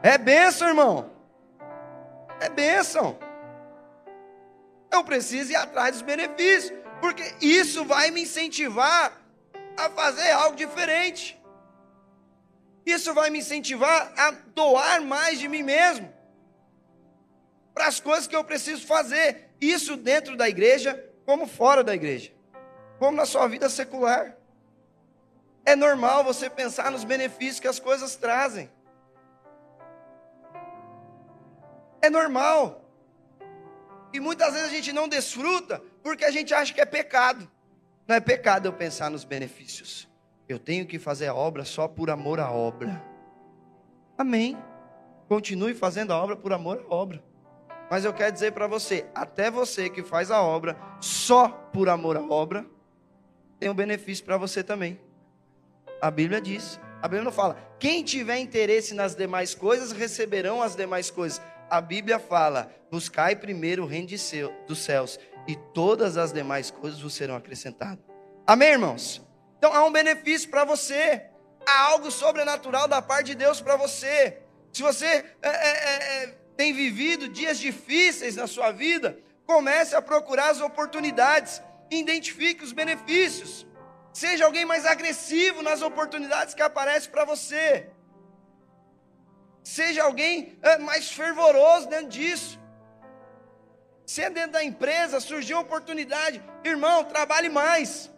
É 0.04 0.16
bênção, 0.16 0.68
irmão. 0.68 1.10
É 2.38 2.48
bênção. 2.48 3.18
Eu 4.92 5.02
preciso 5.02 5.50
ir 5.50 5.56
atrás 5.56 5.90
dos 5.90 6.02
benefícios, 6.02 6.72
porque 7.00 7.24
isso 7.40 7.84
vai 7.84 8.12
me 8.12 8.22
incentivar 8.22 9.20
a 9.76 9.90
fazer 9.90 10.30
algo 10.30 10.54
diferente. 10.54 11.36
Isso 12.86 13.12
vai 13.12 13.30
me 13.30 13.40
incentivar 13.40 14.12
a 14.16 14.30
doar 14.54 15.02
mais 15.02 15.40
de 15.40 15.48
mim 15.48 15.64
mesmo 15.64 16.15
as 17.86 18.00
coisas 18.00 18.26
que 18.26 18.36
eu 18.36 18.44
preciso 18.44 18.86
fazer. 18.86 19.50
Isso 19.60 19.96
dentro 19.96 20.36
da 20.36 20.48
igreja, 20.48 21.02
como 21.24 21.46
fora 21.46 21.82
da 21.82 21.94
igreja, 21.94 22.32
como 22.98 23.16
na 23.16 23.26
sua 23.26 23.46
vida 23.46 23.68
secular. 23.68 24.36
É 25.64 25.74
normal 25.74 26.22
você 26.22 26.48
pensar 26.48 26.90
nos 26.90 27.04
benefícios 27.04 27.60
que 27.60 27.68
as 27.68 27.80
coisas 27.80 28.16
trazem. 28.16 28.70
É 32.00 32.10
normal. 32.10 32.84
E 34.12 34.20
muitas 34.20 34.52
vezes 34.52 34.68
a 34.68 34.72
gente 34.72 34.92
não 34.92 35.08
desfruta 35.08 35.82
porque 36.02 36.24
a 36.24 36.30
gente 36.30 36.54
acha 36.54 36.72
que 36.72 36.80
é 36.80 36.86
pecado. 36.86 37.50
Não 38.06 38.14
é 38.14 38.20
pecado 38.20 38.66
eu 38.66 38.72
pensar 38.72 39.10
nos 39.10 39.24
benefícios. 39.24 40.08
Eu 40.48 40.60
tenho 40.60 40.86
que 40.86 40.98
fazer 40.98 41.26
a 41.26 41.34
obra 41.34 41.64
só 41.64 41.88
por 41.88 42.08
amor 42.08 42.38
à 42.38 42.50
obra. 42.50 43.02
Amém. 44.16 44.56
Continue 45.28 45.74
fazendo 45.74 46.12
a 46.12 46.22
obra 46.22 46.36
por 46.36 46.52
amor 46.52 46.86
à 46.88 46.94
obra. 46.94 47.22
Mas 47.90 48.04
eu 48.04 48.12
quero 48.12 48.32
dizer 48.32 48.52
para 48.52 48.66
você, 48.66 49.06
até 49.14 49.50
você 49.50 49.88
que 49.88 50.02
faz 50.02 50.30
a 50.30 50.42
obra 50.42 50.76
só 51.00 51.48
por 51.48 51.88
amor 51.88 52.16
à 52.16 52.22
obra, 52.22 52.66
tem 53.58 53.70
um 53.70 53.74
benefício 53.74 54.24
para 54.24 54.36
você 54.36 54.62
também. 54.62 55.00
A 56.00 56.10
Bíblia 56.10 56.40
diz. 56.40 56.80
A 57.00 57.08
Bíblia 57.08 57.24
não 57.24 57.32
fala, 57.32 57.56
quem 57.78 58.02
tiver 58.02 58.38
interesse 58.38 58.94
nas 58.94 59.14
demais 59.14 59.54
coisas 59.54 59.92
receberão 59.92 60.62
as 60.62 60.74
demais 60.74 61.10
coisas. 61.10 61.40
A 61.70 61.80
Bíblia 61.80 62.18
fala, 62.18 62.72
buscai 62.90 63.36
primeiro 63.36 63.84
o 63.84 63.86
reino 63.86 64.08
dos 64.66 64.78
céus 64.78 65.18
e 65.46 65.54
todas 65.54 66.16
as 66.16 66.32
demais 66.32 66.70
coisas 66.70 67.00
vos 67.00 67.14
serão 67.14 67.36
acrescentadas. 67.36 68.04
Amém, 68.46 68.70
irmãos? 68.70 69.22
Então 69.58 69.72
há 69.72 69.84
um 69.84 69.92
benefício 69.92 70.50
para 70.50 70.64
você, 70.64 71.26
há 71.66 71.90
algo 71.90 72.10
sobrenatural 72.10 72.88
da 72.88 73.00
parte 73.00 73.26
de 73.26 73.34
Deus 73.34 73.60
para 73.60 73.76
você. 73.76 74.42
Se 74.72 74.82
você 74.82 75.06
é, 75.06 75.24
é, 75.42 75.48
é, 75.48 76.24
é, 76.24 76.34
tem 76.56 76.72
vivido 76.72 77.28
dias 77.28 77.58
difíceis 77.58 78.36
na 78.36 78.46
sua 78.46 78.72
vida, 78.72 79.18
comece 79.44 79.94
a 79.94 80.02
procurar 80.02 80.50
as 80.50 80.60
oportunidades, 80.60 81.62
identifique 81.90 82.64
os 82.64 82.72
benefícios. 82.72 83.66
Seja 84.12 84.46
alguém 84.46 84.64
mais 84.64 84.86
agressivo 84.86 85.62
nas 85.62 85.82
oportunidades 85.82 86.54
que 86.54 86.62
aparecem 86.62 87.10
para 87.10 87.24
você. 87.24 87.90
Seja 89.62 90.04
alguém 90.04 90.58
é, 90.62 90.78
mais 90.78 91.10
fervoroso 91.10 91.88
dentro 91.88 92.08
disso. 92.08 92.58
Se 94.06 94.22
é 94.22 94.30
dentro 94.30 94.52
da 94.52 94.64
empresa, 94.64 95.20
surgiu 95.20 95.58
oportunidade, 95.58 96.42
irmão, 96.64 97.04
trabalhe 97.04 97.48
mais, 97.48 98.10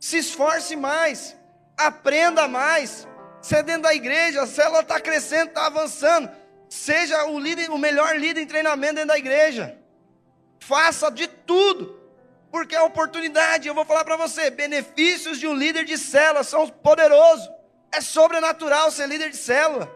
se 0.00 0.18
esforce 0.18 0.74
mais, 0.76 1.36
aprenda 1.76 2.48
mais. 2.48 3.06
Se 3.40 3.54
é 3.54 3.62
dentro 3.62 3.82
da 3.82 3.94
igreja, 3.94 4.42
a 4.42 4.46
célula 4.46 4.80
está 4.80 5.00
crescendo, 5.00 5.50
está 5.50 5.66
avançando, 5.66 6.28
seja 6.68 7.24
o 7.26 7.38
líder, 7.38 7.70
o 7.70 7.78
melhor 7.78 8.16
líder 8.16 8.42
em 8.42 8.46
treinamento 8.46 8.94
dentro 8.94 9.08
da 9.08 9.18
igreja. 9.18 9.78
Faça 10.60 11.10
de 11.10 11.26
tudo, 11.26 11.98
porque 12.50 12.74
é 12.74 12.82
oportunidade. 12.82 13.68
Eu 13.68 13.74
vou 13.74 13.84
falar 13.84 14.04
para 14.04 14.16
você: 14.16 14.50
benefícios 14.50 15.38
de 15.38 15.46
um 15.46 15.54
líder 15.54 15.84
de 15.84 15.96
célula 15.96 16.44
são 16.44 16.68
poderosos. 16.68 17.48
É 17.90 18.00
sobrenatural 18.00 18.90
ser 18.90 19.06
líder 19.08 19.30
de 19.30 19.36
célula. 19.36 19.90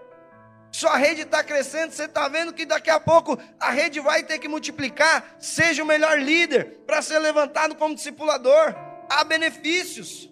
Sua 0.71 0.97
rede 0.97 1.21
está 1.21 1.45
crescendo, 1.45 1.93
você 1.93 2.05
está 2.05 2.27
vendo 2.29 2.55
que 2.55 2.65
daqui 2.65 2.89
a 2.89 2.99
pouco 2.99 3.39
a 3.61 3.71
rede 3.71 4.01
vai 4.01 4.23
ter 4.23 4.39
que 4.39 4.49
multiplicar. 4.49 5.37
Seja 5.39 5.83
o 5.83 5.87
melhor 5.87 6.19
líder 6.19 6.79
para 6.87 7.03
ser 7.03 7.19
levantado 7.19 7.75
como 7.75 7.95
discipulador. 7.95 8.75
Há 9.11 9.23
benefícios. 9.23 10.31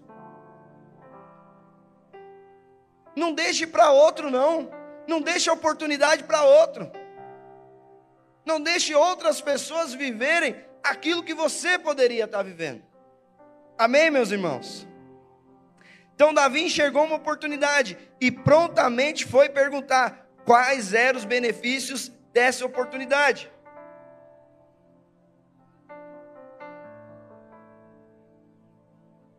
Não 3.15 3.35
deixe 3.35 3.67
para 3.67 3.91
outro, 3.91 4.31
não. 4.31 4.80
Não 5.11 5.21
deixe 5.21 5.51
oportunidade 5.51 6.23
para 6.23 6.45
outro. 6.45 6.89
Não 8.45 8.61
deixe 8.61 8.95
outras 8.95 9.41
pessoas 9.41 9.93
viverem 9.93 10.55
aquilo 10.85 11.25
que 11.25 11.35
você 11.35 11.77
poderia 11.77 12.27
estar 12.27 12.39
tá 12.39 12.45
vivendo. 12.45 12.81
Amém, 13.77 14.09
meus 14.09 14.31
irmãos? 14.31 14.87
Então 16.15 16.33
Davi 16.33 16.63
enxergou 16.63 17.05
uma 17.05 17.17
oportunidade 17.17 17.99
e 18.21 18.31
prontamente 18.31 19.27
foi 19.27 19.49
perguntar: 19.49 20.29
quais 20.45 20.95
eram 20.95 21.19
os 21.19 21.25
benefícios 21.25 22.13
dessa 22.33 22.65
oportunidade. 22.65 23.51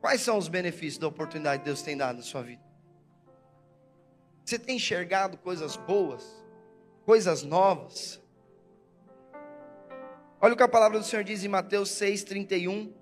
Quais 0.02 0.20
são 0.20 0.38
os 0.38 0.50
benefícios 0.50 0.98
da 0.98 1.08
oportunidade 1.08 1.60
que 1.60 1.66
Deus 1.66 1.82
tem 1.82 1.96
dado 1.96 2.18
na 2.18 2.24
sua 2.24 2.42
vida? 2.42 2.71
Você 4.52 4.60
tem 4.60 4.76
enxergado 4.76 5.38
coisas 5.38 5.78
boas, 5.78 6.26
coisas 7.06 7.42
novas? 7.42 8.22
Olha 10.42 10.54
o 10.54 10.58
que 10.58 10.64
a 10.64 10.68
palavra 10.68 11.00
do 11.00 11.06
Senhor 11.06 11.24
diz 11.24 11.46
em 11.46 11.48
Mateus 11.48 11.90
6, 11.92 12.26
31, 12.26 12.94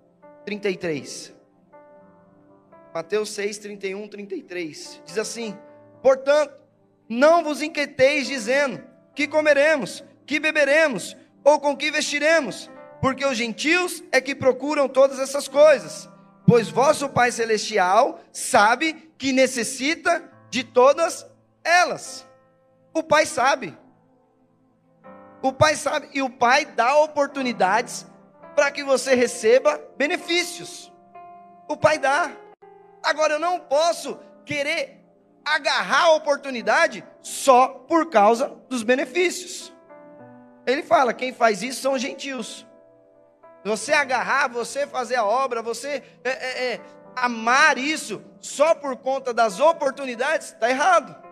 33. 0.45 1.33
Mateus 2.93 3.31
6, 3.31 3.57
31, 3.57 4.07
33. 4.07 5.01
Diz 5.03 5.17
assim: 5.17 5.57
Portanto, 6.03 6.53
não 7.09 7.43
vos 7.43 7.63
inquieteis 7.63 8.27
dizendo: 8.27 8.83
que 9.15 9.27
comeremos, 9.27 10.03
que 10.27 10.39
beberemos, 10.39 11.17
ou 11.43 11.59
com 11.59 11.75
que 11.75 11.89
vestiremos, 11.89 12.69
porque 13.01 13.25
os 13.25 13.35
gentios 13.35 14.03
é 14.11 14.21
que 14.21 14.35
procuram 14.35 14.87
todas 14.87 15.17
essas 15.17 15.47
coisas, 15.47 16.07
pois 16.45 16.69
vosso 16.69 17.09
Pai 17.09 17.31
celestial 17.31 18.19
sabe 18.31 18.93
que 19.17 19.33
necessita 19.33 20.31
de 20.51 20.63
todas 20.63 21.28
elas. 21.63 22.27
O 22.93 23.03
Pai 23.03 23.25
sabe. 23.25 23.77
O 25.41 25.53
Pai 25.53 25.75
sabe 25.75 26.09
e 26.13 26.21
o 26.21 26.29
Pai 26.29 26.65
dá 26.65 26.97
oportunidades 26.97 28.05
para 28.55 28.71
que 28.71 28.83
você 28.83 29.15
receba 29.15 29.81
benefícios. 29.97 30.91
O 31.67 31.77
Pai 31.77 31.97
dá. 31.97 32.31
Agora 33.01 33.33
eu 33.33 33.39
não 33.39 33.59
posso 33.59 34.19
querer 34.45 34.99
agarrar 35.45 36.05
a 36.05 36.13
oportunidade 36.13 37.03
só 37.21 37.67
por 37.69 38.09
causa 38.09 38.55
dos 38.67 38.83
benefícios. 38.83 39.73
Ele 40.65 40.83
fala: 40.83 41.13
quem 41.13 41.33
faz 41.33 41.63
isso 41.63 41.81
são 41.81 41.97
gentios. 41.97 42.67
Você 43.63 43.93
agarrar, 43.93 44.47
você 44.47 44.87
fazer 44.87 45.15
a 45.15 45.25
obra, 45.25 45.61
você 45.61 46.03
é, 46.23 46.29
é, 46.29 46.73
é, 46.73 46.81
amar 47.15 47.77
isso 47.77 48.23
só 48.39 48.73
por 48.73 48.95
conta 48.97 49.33
das 49.33 49.59
oportunidades, 49.59 50.47
está 50.47 50.69
errado. 50.69 51.28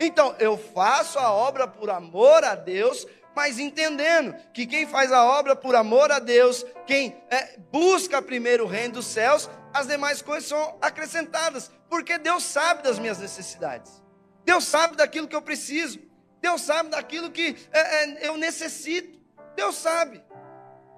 Então, 0.00 0.34
eu 0.38 0.56
faço 0.56 1.18
a 1.18 1.32
obra 1.32 1.66
por 1.66 1.90
amor 1.90 2.44
a 2.44 2.54
Deus, 2.54 3.06
mas 3.34 3.58
entendendo 3.58 4.34
que 4.52 4.66
quem 4.66 4.86
faz 4.86 5.12
a 5.12 5.24
obra 5.24 5.54
por 5.54 5.74
amor 5.74 6.10
a 6.10 6.18
Deus, 6.18 6.64
quem 6.86 7.16
é, 7.30 7.58
busca 7.70 8.22
primeiro 8.22 8.64
o 8.64 8.68
reino 8.68 8.94
dos 8.94 9.06
céus, 9.06 9.48
as 9.72 9.86
demais 9.86 10.22
coisas 10.22 10.48
são 10.48 10.78
acrescentadas, 10.80 11.70
porque 11.88 12.18
Deus 12.18 12.42
sabe 12.42 12.82
das 12.82 12.98
minhas 12.98 13.18
necessidades, 13.18 14.02
Deus 14.44 14.64
sabe 14.64 14.96
daquilo 14.96 15.28
que 15.28 15.36
eu 15.36 15.42
preciso, 15.42 16.00
Deus 16.40 16.62
sabe 16.62 16.90
daquilo 16.90 17.30
que 17.30 17.56
é, 17.72 18.04
é, 18.04 18.28
eu 18.28 18.36
necessito, 18.36 19.18
Deus 19.54 19.76
sabe. 19.76 20.22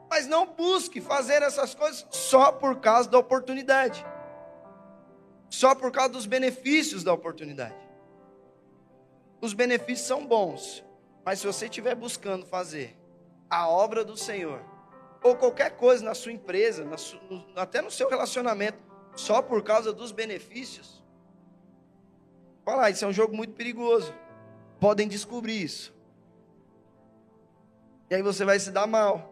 Mas 0.09 0.27
não 0.27 0.47
busque 0.47 1.01
fazer 1.01 1.43
essas 1.43 1.75
coisas 1.75 2.07
só 2.11 2.51
por 2.53 2.81
causa 2.81 3.09
da 3.09 3.19
oportunidade. 3.19 4.05
Só 5.49 5.75
por 5.75 5.93
causa 5.93 6.11
dos 6.11 6.27
benefícios 6.27 7.05
da 7.05 7.13
oportunidade. 7.13 7.90
Os 9.41 9.55
benefícios 9.55 10.07
são 10.07 10.27
bons, 10.27 10.85
mas 11.25 11.39
se 11.39 11.47
você 11.47 11.65
estiver 11.65 11.95
buscando 11.95 12.45
fazer 12.45 12.97
a 13.49 13.69
obra 13.69 14.05
do 14.05 14.17
Senhor, 14.17 14.63
ou 15.23 15.37
qualquer 15.37 15.77
coisa 15.77 16.05
na 16.05 16.15
sua 16.15 16.33
empresa, 16.33 16.85
na 16.85 16.97
até 17.61 17.81
no 17.81 17.91
seu 17.91 18.09
relacionamento, 18.09 18.79
só 19.15 19.41
por 19.43 19.63
causa 19.63 19.93
dos 19.93 20.13
benefícios, 20.13 21.03
fala, 22.65 22.91
isso 22.91 23.05
é 23.05 23.09
um 23.09 23.13
jogo 23.13 23.35
muito 23.35 23.55
perigoso. 23.55 24.15
Podem 24.79 25.09
descobrir 25.09 25.63
isso. 25.63 25.95
E 28.09 28.15
aí 28.15 28.23
você 28.23 28.45
vai 28.45 28.59
se 28.59 28.71
dar 28.71 28.87
mal. 28.87 29.31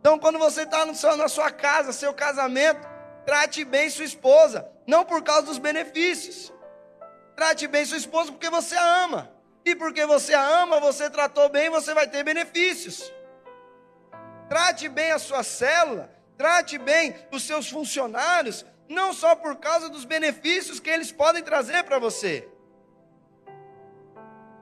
Então, 0.00 0.18
quando 0.18 0.38
você 0.38 0.62
está 0.62 0.84
na 0.84 1.28
sua 1.28 1.50
casa, 1.50 1.92
seu 1.92 2.12
casamento, 2.12 2.86
trate 3.24 3.64
bem 3.64 3.88
sua 3.88 4.04
esposa, 4.04 4.70
não 4.86 5.04
por 5.04 5.22
causa 5.22 5.46
dos 5.46 5.58
benefícios. 5.58 6.52
Trate 7.34 7.66
bem 7.66 7.84
sua 7.84 7.96
esposa 7.96 8.30
porque 8.30 8.50
você 8.50 8.76
a 8.76 9.04
ama. 9.04 9.33
E 9.64 9.74
porque 9.74 10.04
você 10.04 10.34
a 10.34 10.62
ama, 10.62 10.78
você 10.78 11.08
tratou 11.08 11.48
bem, 11.48 11.70
você 11.70 11.94
vai 11.94 12.06
ter 12.06 12.22
benefícios. 12.22 13.12
Trate 14.48 14.88
bem 14.88 15.10
a 15.12 15.18
sua 15.18 15.42
célula, 15.42 16.10
trate 16.36 16.76
bem 16.78 17.14
os 17.32 17.42
seus 17.44 17.68
funcionários, 17.68 18.64
não 18.88 19.12
só 19.12 19.34
por 19.34 19.56
causa 19.56 19.88
dos 19.88 20.04
benefícios 20.04 20.78
que 20.78 20.90
eles 20.90 21.10
podem 21.10 21.42
trazer 21.42 21.82
para 21.84 21.98
você, 21.98 22.46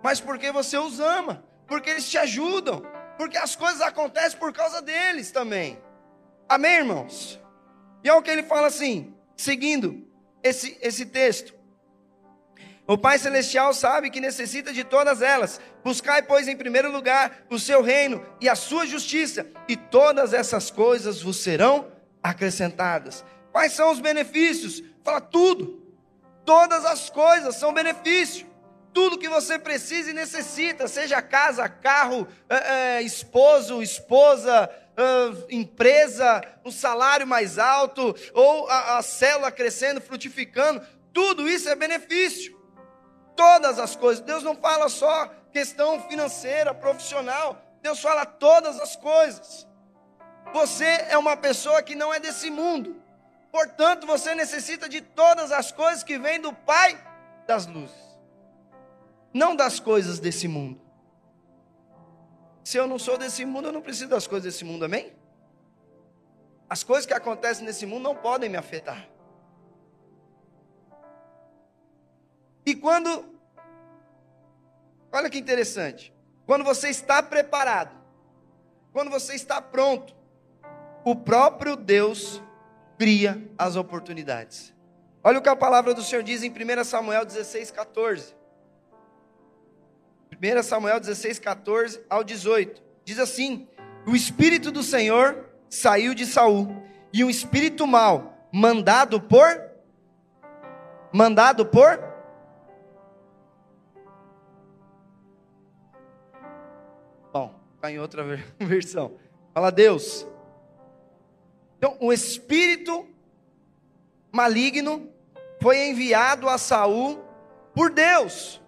mas 0.02 0.20
porque 0.20 0.50
você 0.50 0.76
os 0.76 0.98
ama, 0.98 1.44
porque 1.66 1.90
eles 1.90 2.08
te 2.10 2.18
ajudam, 2.18 2.82
porque 3.16 3.36
as 3.38 3.54
coisas 3.54 3.80
acontecem 3.80 4.38
por 4.38 4.52
causa 4.52 4.82
deles 4.82 5.30
também. 5.30 5.80
Amém, 6.48 6.78
irmãos? 6.78 7.40
E 8.02 8.08
é 8.08 8.14
o 8.14 8.20
que 8.20 8.30
ele 8.30 8.42
fala 8.42 8.66
assim, 8.66 9.14
seguindo 9.36 10.06
esse, 10.42 10.76
esse 10.82 11.06
texto. 11.06 11.54
O 12.92 12.98
Pai 12.98 13.18
Celestial 13.18 13.72
sabe 13.72 14.10
que 14.10 14.20
necessita 14.20 14.70
de 14.70 14.84
todas 14.84 15.22
elas. 15.22 15.58
Buscai, 15.82 16.20
pois, 16.20 16.46
em 16.46 16.54
primeiro 16.54 16.92
lugar 16.92 17.46
o 17.48 17.58
seu 17.58 17.80
reino 17.80 18.22
e 18.38 18.50
a 18.50 18.54
sua 18.54 18.84
justiça, 18.84 19.46
e 19.66 19.74
todas 19.74 20.34
essas 20.34 20.70
coisas 20.70 21.22
vos 21.22 21.38
serão 21.38 21.90
acrescentadas. 22.22 23.24
Quais 23.50 23.72
são 23.72 23.90
os 23.90 23.98
benefícios? 23.98 24.82
Fala 25.02 25.22
tudo. 25.22 25.82
Todas 26.44 26.84
as 26.84 27.08
coisas 27.08 27.56
são 27.56 27.72
benefício. 27.72 28.46
Tudo 28.92 29.16
que 29.16 29.26
você 29.26 29.58
precisa 29.58 30.10
e 30.10 30.12
necessita, 30.12 30.86
seja 30.86 31.22
casa, 31.22 31.66
carro, 31.70 32.28
é, 32.46 32.56
é, 32.98 33.02
esposo, 33.02 33.82
esposa, 33.82 34.68
é, 34.98 35.54
empresa, 35.56 36.42
um 36.62 36.70
salário 36.70 37.26
mais 37.26 37.58
alto, 37.58 38.14
ou 38.34 38.68
a, 38.68 38.98
a 38.98 39.02
célula 39.02 39.50
crescendo, 39.50 39.98
frutificando, 39.98 40.86
tudo 41.10 41.48
isso 41.48 41.70
é 41.70 41.74
benefício 41.74 42.60
todas 43.36 43.78
as 43.78 43.96
coisas. 43.96 44.24
Deus 44.24 44.42
não 44.42 44.56
fala 44.56 44.88
só 44.88 45.26
questão 45.52 46.00
financeira, 46.08 46.74
profissional. 46.74 47.60
Deus 47.80 48.00
fala 48.00 48.24
todas 48.24 48.80
as 48.80 48.96
coisas. 48.96 49.66
Você 50.52 51.06
é 51.08 51.16
uma 51.16 51.36
pessoa 51.36 51.82
que 51.82 51.94
não 51.94 52.12
é 52.12 52.20
desse 52.20 52.50
mundo. 52.50 53.02
Portanto, 53.50 54.06
você 54.06 54.34
necessita 54.34 54.88
de 54.88 55.00
todas 55.00 55.52
as 55.52 55.70
coisas 55.70 56.02
que 56.02 56.18
vêm 56.18 56.40
do 56.40 56.52
Pai 56.52 56.98
das 57.46 57.66
luzes. 57.66 58.02
Não 59.32 59.54
das 59.54 59.78
coisas 59.78 60.18
desse 60.18 60.48
mundo. 60.48 60.80
Se 62.64 62.76
eu 62.76 62.86
não 62.86 62.98
sou 62.98 63.18
desse 63.18 63.44
mundo, 63.44 63.68
eu 63.68 63.72
não 63.72 63.82
preciso 63.82 64.08
das 64.08 64.26
coisas 64.26 64.52
desse 64.52 64.64
mundo, 64.64 64.84
amém? 64.84 65.12
As 66.68 66.82
coisas 66.82 67.04
que 67.04 67.12
acontecem 67.12 67.64
nesse 67.64 67.84
mundo 67.84 68.02
não 68.02 68.14
podem 68.14 68.48
me 68.48 68.56
afetar. 68.56 69.06
E 72.64 72.74
quando, 72.74 73.24
olha 75.12 75.28
que 75.28 75.38
interessante, 75.38 76.14
quando 76.46 76.64
você 76.64 76.88
está 76.88 77.22
preparado, 77.22 77.94
quando 78.92 79.10
você 79.10 79.34
está 79.34 79.60
pronto, 79.60 80.14
o 81.04 81.16
próprio 81.16 81.76
Deus 81.76 82.42
cria 82.98 83.42
as 83.58 83.74
oportunidades. 83.76 84.72
Olha 85.24 85.38
o 85.38 85.42
que 85.42 85.48
a 85.48 85.56
palavra 85.56 85.94
do 85.94 86.02
Senhor 86.02 86.22
diz 86.22 86.42
em 86.42 86.50
1 86.50 86.84
Samuel 86.84 87.24
16, 87.24 87.70
14. 87.70 88.34
1 90.32 90.62
Samuel 90.62 91.00
16, 91.00 91.38
14 91.38 92.04
ao 92.08 92.24
18. 92.24 92.82
Diz 93.04 93.18
assim: 93.18 93.68
O 94.06 94.14
Espírito 94.14 94.70
do 94.70 94.82
Senhor 94.82 95.48
saiu 95.68 96.14
de 96.14 96.26
Saul, 96.26 96.82
e 97.12 97.24
um 97.24 97.30
espírito 97.30 97.86
mau, 97.86 98.48
mandado 98.52 99.20
por 99.20 99.70
mandado 101.12 101.66
por 101.66 102.11
Está 107.82 107.90
em 107.90 107.98
outra 107.98 108.22
versão. 108.60 109.16
Fala 109.52 109.72
Deus. 109.72 110.24
Então, 111.76 111.96
o 111.98 112.12
espírito 112.12 113.04
maligno 114.30 115.10
foi 115.60 115.88
enviado 115.88 116.48
a 116.48 116.58
Saul 116.58 117.20
por 117.74 117.90
Deus. 117.90 118.62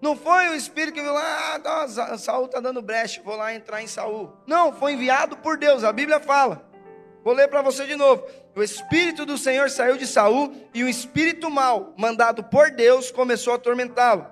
Não 0.00 0.14
foi 0.14 0.48
o 0.50 0.54
espírito 0.54 0.94
que 0.94 1.02
viu 1.02 1.12
lá, 1.12 1.60
ah, 1.64 2.18
Saul 2.18 2.46
está 2.46 2.60
dando 2.60 2.80
brecha, 2.80 3.20
vou 3.24 3.34
lá 3.34 3.52
entrar 3.52 3.82
em 3.82 3.88
Saul. 3.88 4.32
Não, 4.46 4.72
foi 4.72 4.92
enviado 4.92 5.36
por 5.38 5.56
Deus. 5.56 5.82
A 5.82 5.92
Bíblia 5.92 6.20
fala. 6.20 6.64
Vou 7.24 7.34
ler 7.34 7.48
para 7.48 7.62
você 7.62 7.84
de 7.84 7.96
novo. 7.96 8.24
O 8.54 8.62
espírito 8.62 9.26
do 9.26 9.36
Senhor 9.36 9.68
saiu 9.68 9.96
de 9.96 10.06
Saul 10.06 10.54
e 10.72 10.84
o 10.84 10.88
espírito 10.88 11.50
mau, 11.50 11.94
mandado 11.96 12.44
por 12.44 12.70
Deus, 12.70 13.10
começou 13.10 13.52
a 13.52 13.56
atormentá-lo. 13.56 14.28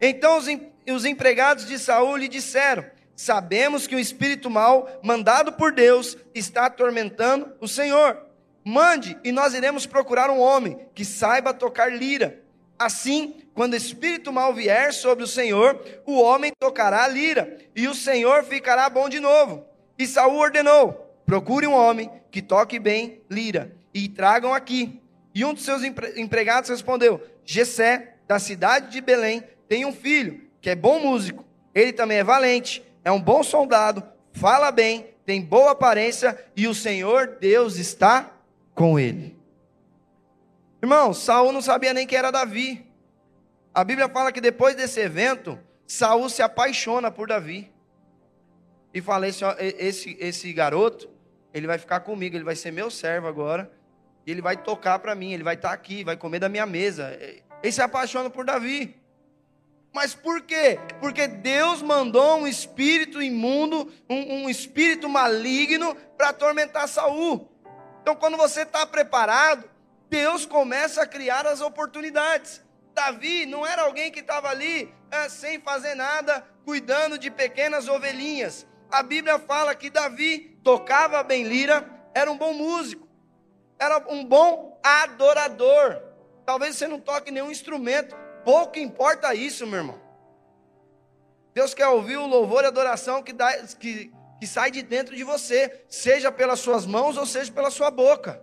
Então 0.00 0.38
os 0.38 0.46
e 0.86 0.92
os 0.92 1.04
empregados 1.04 1.66
de 1.66 1.78
Saul 1.78 2.16
lhe 2.16 2.28
disseram: 2.28 2.84
Sabemos 3.14 3.86
que 3.86 3.94
o 3.94 3.98
espírito 3.98 4.48
mau, 4.48 4.88
mandado 5.02 5.52
por 5.52 5.72
Deus, 5.72 6.16
está 6.34 6.66
atormentando 6.66 7.52
o 7.60 7.68
Senhor. 7.68 8.18
Mande 8.64 9.18
e 9.24 9.32
nós 9.32 9.54
iremos 9.54 9.86
procurar 9.86 10.30
um 10.30 10.40
homem 10.40 10.86
que 10.94 11.04
saiba 11.04 11.52
tocar 11.52 11.92
lira. 11.92 12.40
Assim, 12.78 13.42
quando 13.54 13.74
o 13.74 13.76
espírito 13.76 14.32
mau 14.32 14.54
vier 14.54 14.92
sobre 14.92 15.24
o 15.24 15.28
Senhor, 15.28 15.80
o 16.06 16.20
homem 16.20 16.52
tocará 16.58 17.04
a 17.04 17.08
lira, 17.08 17.58
e 17.76 17.86
o 17.86 17.94
Senhor 17.94 18.44
ficará 18.44 18.88
bom 18.88 19.08
de 19.08 19.20
novo. 19.20 19.64
E 19.98 20.06
Saul 20.06 20.36
ordenou: 20.36 20.92
Procure 21.26 21.66
um 21.66 21.74
homem 21.74 22.10
que 22.30 22.42
toque 22.42 22.78
bem 22.78 23.20
lira, 23.30 23.72
e 23.92 24.08
tragam 24.08 24.54
aqui. 24.54 25.00
E 25.34 25.44
um 25.44 25.54
dos 25.54 25.64
seus 25.64 25.82
empregados 25.84 26.70
respondeu: 26.70 27.20
Gesé, 27.44 28.16
da 28.26 28.38
cidade 28.38 28.90
de 28.90 29.00
Belém, 29.00 29.42
tem 29.68 29.84
um 29.84 29.92
filho 29.92 30.40
que 30.60 30.70
é 30.70 30.74
bom 30.74 31.00
músico, 31.00 31.44
ele 31.74 31.92
também 31.92 32.18
é 32.18 32.24
valente, 32.24 32.82
é 33.04 33.10
um 33.10 33.20
bom 33.20 33.42
soldado, 33.42 34.02
fala 34.32 34.70
bem, 34.70 35.14
tem 35.24 35.40
boa 35.40 35.72
aparência 35.72 36.38
e 36.56 36.66
o 36.66 36.74
Senhor 36.74 37.38
Deus 37.40 37.76
está 37.76 38.32
com 38.74 38.98
ele. 38.98 39.36
Irmão, 40.82 41.14
Saul 41.14 41.52
não 41.52 41.62
sabia 41.62 41.94
nem 41.94 42.06
que 42.06 42.16
era 42.16 42.30
Davi. 42.30 42.86
A 43.72 43.84
Bíblia 43.84 44.08
fala 44.08 44.32
que 44.32 44.40
depois 44.40 44.74
desse 44.74 45.00
evento, 45.00 45.58
Saul 45.86 46.28
se 46.28 46.42
apaixona 46.42 47.10
por 47.10 47.28
Davi. 47.28 47.72
E 48.92 49.00
fala: 49.00 49.28
esse, 49.28 49.44
esse, 49.78 50.16
esse 50.20 50.52
garoto, 50.52 51.08
ele 51.54 51.66
vai 51.66 51.78
ficar 51.78 52.00
comigo, 52.00 52.36
ele 52.36 52.44
vai 52.44 52.56
ser 52.56 52.72
meu 52.72 52.90
servo 52.90 53.28
agora. 53.28 53.70
E 54.26 54.30
ele 54.30 54.42
vai 54.42 54.56
tocar 54.56 54.98
para 54.98 55.14
mim, 55.14 55.32
ele 55.32 55.42
vai 55.42 55.54
estar 55.54 55.72
aqui, 55.72 56.04
vai 56.04 56.16
comer 56.16 56.38
da 56.38 56.48
minha 56.48 56.66
mesa. 56.66 57.16
Ele 57.62 57.72
se 57.72 57.80
apaixona 57.80 58.28
por 58.28 58.44
Davi. 58.44 59.00
Mas 59.92 60.14
por 60.14 60.40
quê? 60.42 60.80
Porque 61.00 61.26
Deus 61.26 61.82
mandou 61.82 62.38
um 62.38 62.46
espírito 62.46 63.20
imundo, 63.20 63.92
um, 64.08 64.44
um 64.44 64.48
espírito 64.48 65.08
maligno 65.08 65.94
para 66.16 66.30
atormentar 66.30 66.88
Saul. 66.88 67.50
Então, 68.00 68.16
quando 68.16 68.36
você 68.36 68.62
está 68.62 68.86
preparado, 68.86 69.68
Deus 70.08 70.46
começa 70.46 71.02
a 71.02 71.06
criar 71.06 71.46
as 71.46 71.60
oportunidades. 71.60 72.62
Davi 72.94 73.46
não 73.46 73.66
era 73.66 73.82
alguém 73.82 74.10
que 74.10 74.20
estava 74.20 74.48
ali 74.48 74.92
é, 75.10 75.28
sem 75.28 75.60
fazer 75.60 75.94
nada, 75.94 76.44
cuidando 76.64 77.18
de 77.18 77.30
pequenas 77.30 77.88
ovelhinhas. 77.88 78.66
A 78.90 79.02
Bíblia 79.02 79.38
fala 79.38 79.74
que 79.74 79.90
Davi 79.90 80.58
tocava 80.62 81.22
bem 81.22 81.44
lira, 81.44 81.88
era 82.14 82.30
um 82.30 82.36
bom 82.36 82.52
músico, 82.52 83.08
era 83.78 83.98
um 84.08 84.24
bom 84.24 84.78
adorador. 84.82 86.02
Talvez 86.44 86.76
você 86.76 86.86
não 86.86 87.00
toque 87.00 87.30
nenhum 87.30 87.50
instrumento, 87.50 88.14
Pouco 88.44 88.78
importa 88.78 89.34
isso, 89.34 89.66
meu 89.66 89.78
irmão. 89.80 90.00
Deus 91.54 91.74
quer 91.74 91.88
ouvir 91.88 92.16
o 92.16 92.26
louvor 92.26 92.64
e 92.64 92.66
adoração 92.66 93.22
que, 93.22 93.32
dá, 93.32 93.52
que, 93.78 94.12
que 94.40 94.46
sai 94.46 94.70
de 94.70 94.82
dentro 94.82 95.14
de 95.14 95.22
você, 95.22 95.84
seja 95.88 96.32
pelas 96.32 96.60
suas 96.60 96.86
mãos 96.86 97.16
ou 97.16 97.26
seja 97.26 97.52
pela 97.52 97.70
sua 97.70 97.90
boca. 97.90 98.42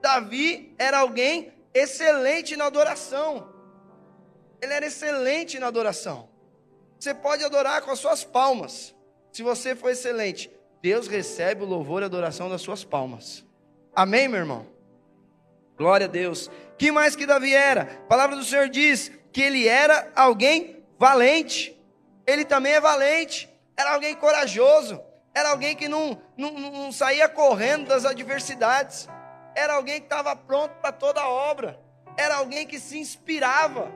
Davi 0.00 0.74
era 0.78 0.98
alguém 0.98 1.52
excelente 1.72 2.56
na 2.56 2.66
adoração. 2.66 3.48
Ele 4.60 4.72
era 4.72 4.86
excelente 4.86 5.58
na 5.58 5.66
adoração. 5.66 6.28
Você 6.98 7.14
pode 7.14 7.44
adorar 7.44 7.82
com 7.82 7.90
as 7.90 7.98
suas 7.98 8.24
palmas, 8.24 8.94
se 9.32 9.42
você 9.42 9.74
for 9.74 9.90
excelente. 9.90 10.50
Deus 10.82 11.08
recebe 11.08 11.62
o 11.62 11.66
louvor 11.66 12.02
e 12.02 12.04
a 12.04 12.06
adoração 12.06 12.48
das 12.48 12.62
suas 12.62 12.84
palmas. 12.84 13.44
Amém, 13.94 14.28
meu 14.28 14.40
irmão? 14.40 14.66
Glória 15.76 16.06
a 16.06 16.08
Deus. 16.08 16.50
Que 16.78 16.92
mais 16.92 17.16
que 17.16 17.26
Davi 17.26 17.54
era? 17.54 17.82
A 17.82 18.08
palavra 18.08 18.36
do 18.36 18.44
Senhor 18.44 18.68
diz 18.68 19.10
que 19.32 19.40
ele 19.40 19.66
era 19.66 20.10
alguém 20.14 20.84
valente. 20.98 21.76
Ele 22.26 22.44
também 22.44 22.72
é 22.72 22.80
valente. 22.80 23.48
Era 23.76 23.94
alguém 23.94 24.14
corajoso. 24.14 25.02
Era 25.34 25.50
alguém 25.50 25.76
que 25.76 25.88
não, 25.88 26.20
não, 26.36 26.52
não 26.52 26.92
saía 26.92 27.28
correndo 27.28 27.88
das 27.88 28.04
adversidades. 28.04 29.08
Era 29.54 29.74
alguém 29.74 30.00
que 30.00 30.06
estava 30.06 30.34
pronto 30.36 30.72
para 30.80 30.92
toda 30.92 31.26
obra. 31.26 31.80
Era 32.16 32.36
alguém 32.36 32.66
que 32.66 32.78
se 32.78 32.98
inspirava. 32.98 33.90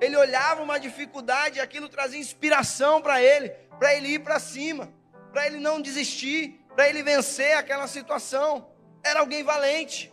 Ele 0.00 0.16
olhava 0.16 0.62
uma 0.62 0.78
dificuldade 0.78 1.58
e 1.58 1.60
aquilo 1.60 1.88
trazia 1.88 2.18
inspiração 2.18 3.02
para 3.02 3.22
ele, 3.22 3.50
para 3.78 3.94
ele 3.94 4.08
ir 4.08 4.18
para 4.20 4.38
cima 4.38 4.88
para 5.32 5.46
ele 5.46 5.58
não 5.58 5.80
desistir, 5.80 6.60
para 6.74 6.88
ele 6.88 7.02
vencer 7.02 7.56
aquela 7.56 7.86
situação. 7.86 8.68
Era 9.02 9.20
alguém 9.20 9.42
valente. 9.42 10.12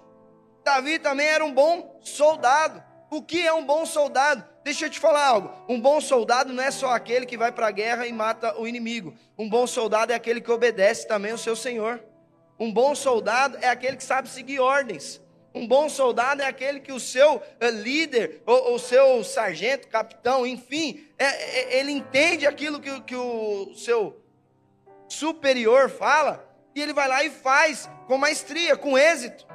Davi 0.68 1.00
também 1.00 1.26
era 1.26 1.46
um 1.46 1.54
bom 1.54 1.98
soldado. 2.02 2.84
O 3.10 3.22
que 3.22 3.48
é 3.48 3.54
um 3.54 3.66
bom 3.66 3.86
soldado? 3.86 4.44
Deixa 4.66 4.86
eu 4.86 4.90
te 4.90 5.00
falar 5.00 5.26
algo. 5.26 5.50
Um 5.70 5.80
bom 5.80 6.02
soldado 6.02 6.52
não 6.52 6.62
é 6.62 6.72
só 6.72 6.90
aquele 6.90 7.26
que 7.26 7.38
vai 7.38 7.54
para 7.54 7.68
a 7.68 7.72
guerra 7.72 8.06
e 8.06 8.12
mata 8.12 8.60
o 8.60 8.68
inimigo. 8.68 9.14
Um 9.38 9.50
bom 9.50 9.66
soldado 9.66 10.12
é 10.12 10.16
aquele 10.16 10.42
que 10.42 10.52
obedece 10.52 11.08
também 11.08 11.32
ao 11.32 11.38
seu 11.38 11.56
senhor. 11.56 12.04
Um 12.60 12.70
bom 12.70 12.94
soldado 12.94 13.58
é 13.62 13.70
aquele 13.70 13.96
que 13.96 14.04
sabe 14.04 14.28
seguir 14.28 14.60
ordens. 14.60 15.22
Um 15.56 15.66
bom 15.66 15.88
soldado 15.88 16.42
é 16.42 16.46
aquele 16.46 16.82
que 16.82 16.92
o 16.92 17.00
seu 17.00 17.42
eh, 17.62 17.72
líder, 17.72 18.42
ou 18.46 18.76
o 18.76 18.80
seu 18.80 19.24
sargento, 19.24 19.88
capitão, 19.88 20.46
enfim, 20.46 21.08
é, 21.18 21.26
é, 21.26 21.80
ele 21.80 21.94
entende 21.94 22.46
aquilo 22.46 22.82
que, 22.82 23.02
que 23.04 23.16
o 23.16 23.74
seu 23.74 24.22
superior 25.08 25.90
fala, 25.90 26.46
e 26.76 26.82
ele 26.82 26.92
vai 26.92 27.08
lá 27.08 27.24
e 27.24 27.30
faz 27.30 27.90
com 28.06 28.18
maestria, 28.18 28.76
com 28.76 28.98
êxito. 28.98 29.47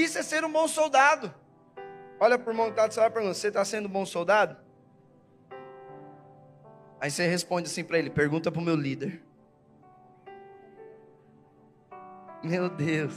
Isso 0.00 0.18
é 0.18 0.22
ser 0.22 0.44
um 0.44 0.50
bom 0.50 0.66
soldado. 0.66 1.34
Olha 2.18 2.38
para 2.38 2.48
o 2.48 2.52
irmão 2.52 2.66
que 2.66 2.72
está 2.72 2.86
do 2.86 2.94
seu 2.94 3.10
pergunta: 3.10 3.34
Você 3.34 3.48
está 3.48 3.64
sendo 3.64 3.86
um 3.86 3.92
bom 3.92 4.06
soldado? 4.06 4.56
Aí 6.98 7.10
você 7.10 7.26
responde 7.26 7.68
assim 7.68 7.84
para 7.84 7.98
ele: 7.98 8.08
Pergunta 8.08 8.50
para 8.50 8.60
o 8.60 8.64
meu 8.64 8.74
líder. 8.74 9.22
Meu 12.42 12.70
Deus. 12.70 13.14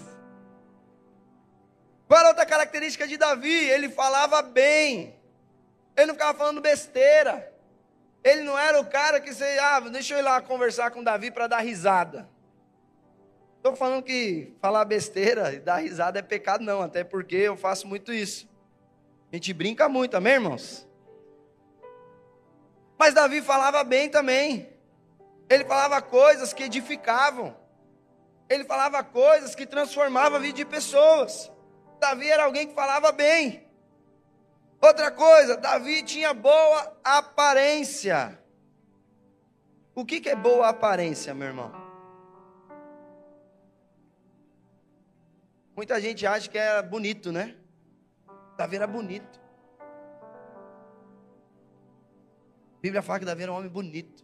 Qual 2.05 2.19
era 2.19 2.29
outra 2.29 2.45
característica 2.45 3.07
de 3.07 3.15
Davi? 3.15 3.53
Ele 3.69 3.87
falava 3.87 4.41
bem. 4.41 5.15
Ele 5.95 6.07
não 6.07 6.15
ficava 6.15 6.37
falando 6.37 6.59
besteira. 6.59 7.49
Ele 8.21 8.41
não 8.41 8.59
era 8.59 8.79
o 8.79 8.85
cara 8.85 9.21
que 9.21 9.33
você, 9.33 9.57
ah, 9.59 9.79
deixa 9.79 10.13
eu 10.13 10.19
ir 10.19 10.21
lá 10.21 10.41
conversar 10.41 10.91
com 10.91 11.03
Davi 11.03 11.31
para 11.31 11.47
dar 11.47 11.59
risada. 11.59 12.29
Estou 13.63 13.77
falando 13.77 14.03
que 14.03 14.53
falar 14.59 14.83
besteira 14.83 15.53
e 15.53 15.59
dar 15.61 15.77
risada 15.77 16.19
é 16.19 16.21
pecado, 16.21 16.65
não, 16.65 16.81
até 16.81 17.01
porque 17.01 17.37
eu 17.37 17.55
faço 17.55 17.87
muito 17.87 18.11
isso. 18.11 18.45
A 19.31 19.37
gente 19.37 19.53
brinca 19.53 19.87
muito, 19.87 20.17
amém, 20.17 20.33
irmãos? 20.33 20.85
Mas 22.99 23.13
Davi 23.13 23.41
falava 23.41 23.81
bem 23.85 24.09
também. 24.09 24.67
Ele 25.49 25.63
falava 25.63 26.01
coisas 26.01 26.51
que 26.51 26.63
edificavam. 26.63 27.55
Ele 28.49 28.65
falava 28.65 29.01
coisas 29.01 29.55
que 29.55 29.65
transformavam 29.65 30.39
a 30.39 30.41
vida 30.41 30.57
de 30.57 30.65
pessoas. 30.65 31.49
Davi 32.01 32.29
era 32.29 32.43
alguém 32.43 32.67
que 32.67 32.73
falava 32.73 33.13
bem. 33.13 33.65
Outra 34.81 35.09
coisa, 35.09 35.55
Davi 35.55 36.03
tinha 36.03 36.33
boa 36.33 36.97
aparência. 37.01 38.37
O 39.95 40.03
que, 40.03 40.19
que 40.19 40.27
é 40.27 40.35
boa 40.35 40.67
aparência, 40.67 41.33
meu 41.33 41.47
irmão? 41.47 41.82
Muita 45.75 45.99
gente 45.99 46.25
acha 46.25 46.49
que 46.49 46.57
é 46.57 46.81
bonito, 46.81 47.31
né? 47.31 47.55
Davi 48.57 48.75
era 48.75 48.87
bonito. 48.87 49.41
A 52.77 52.81
Bíblia 52.81 53.01
fala 53.01 53.19
que 53.19 53.25
Davi 53.25 53.43
era 53.43 53.51
um 53.51 53.55
homem 53.55 53.69
bonito. 53.69 54.23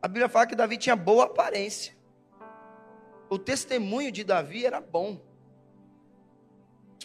A 0.00 0.08
Bíblia 0.08 0.28
fala 0.28 0.46
que 0.46 0.54
Davi 0.54 0.76
tinha 0.76 0.94
boa 0.94 1.24
aparência. 1.24 1.96
O 3.28 3.38
testemunho 3.38 4.12
de 4.12 4.24
Davi 4.24 4.64
era 4.64 4.80
bom 4.80 5.20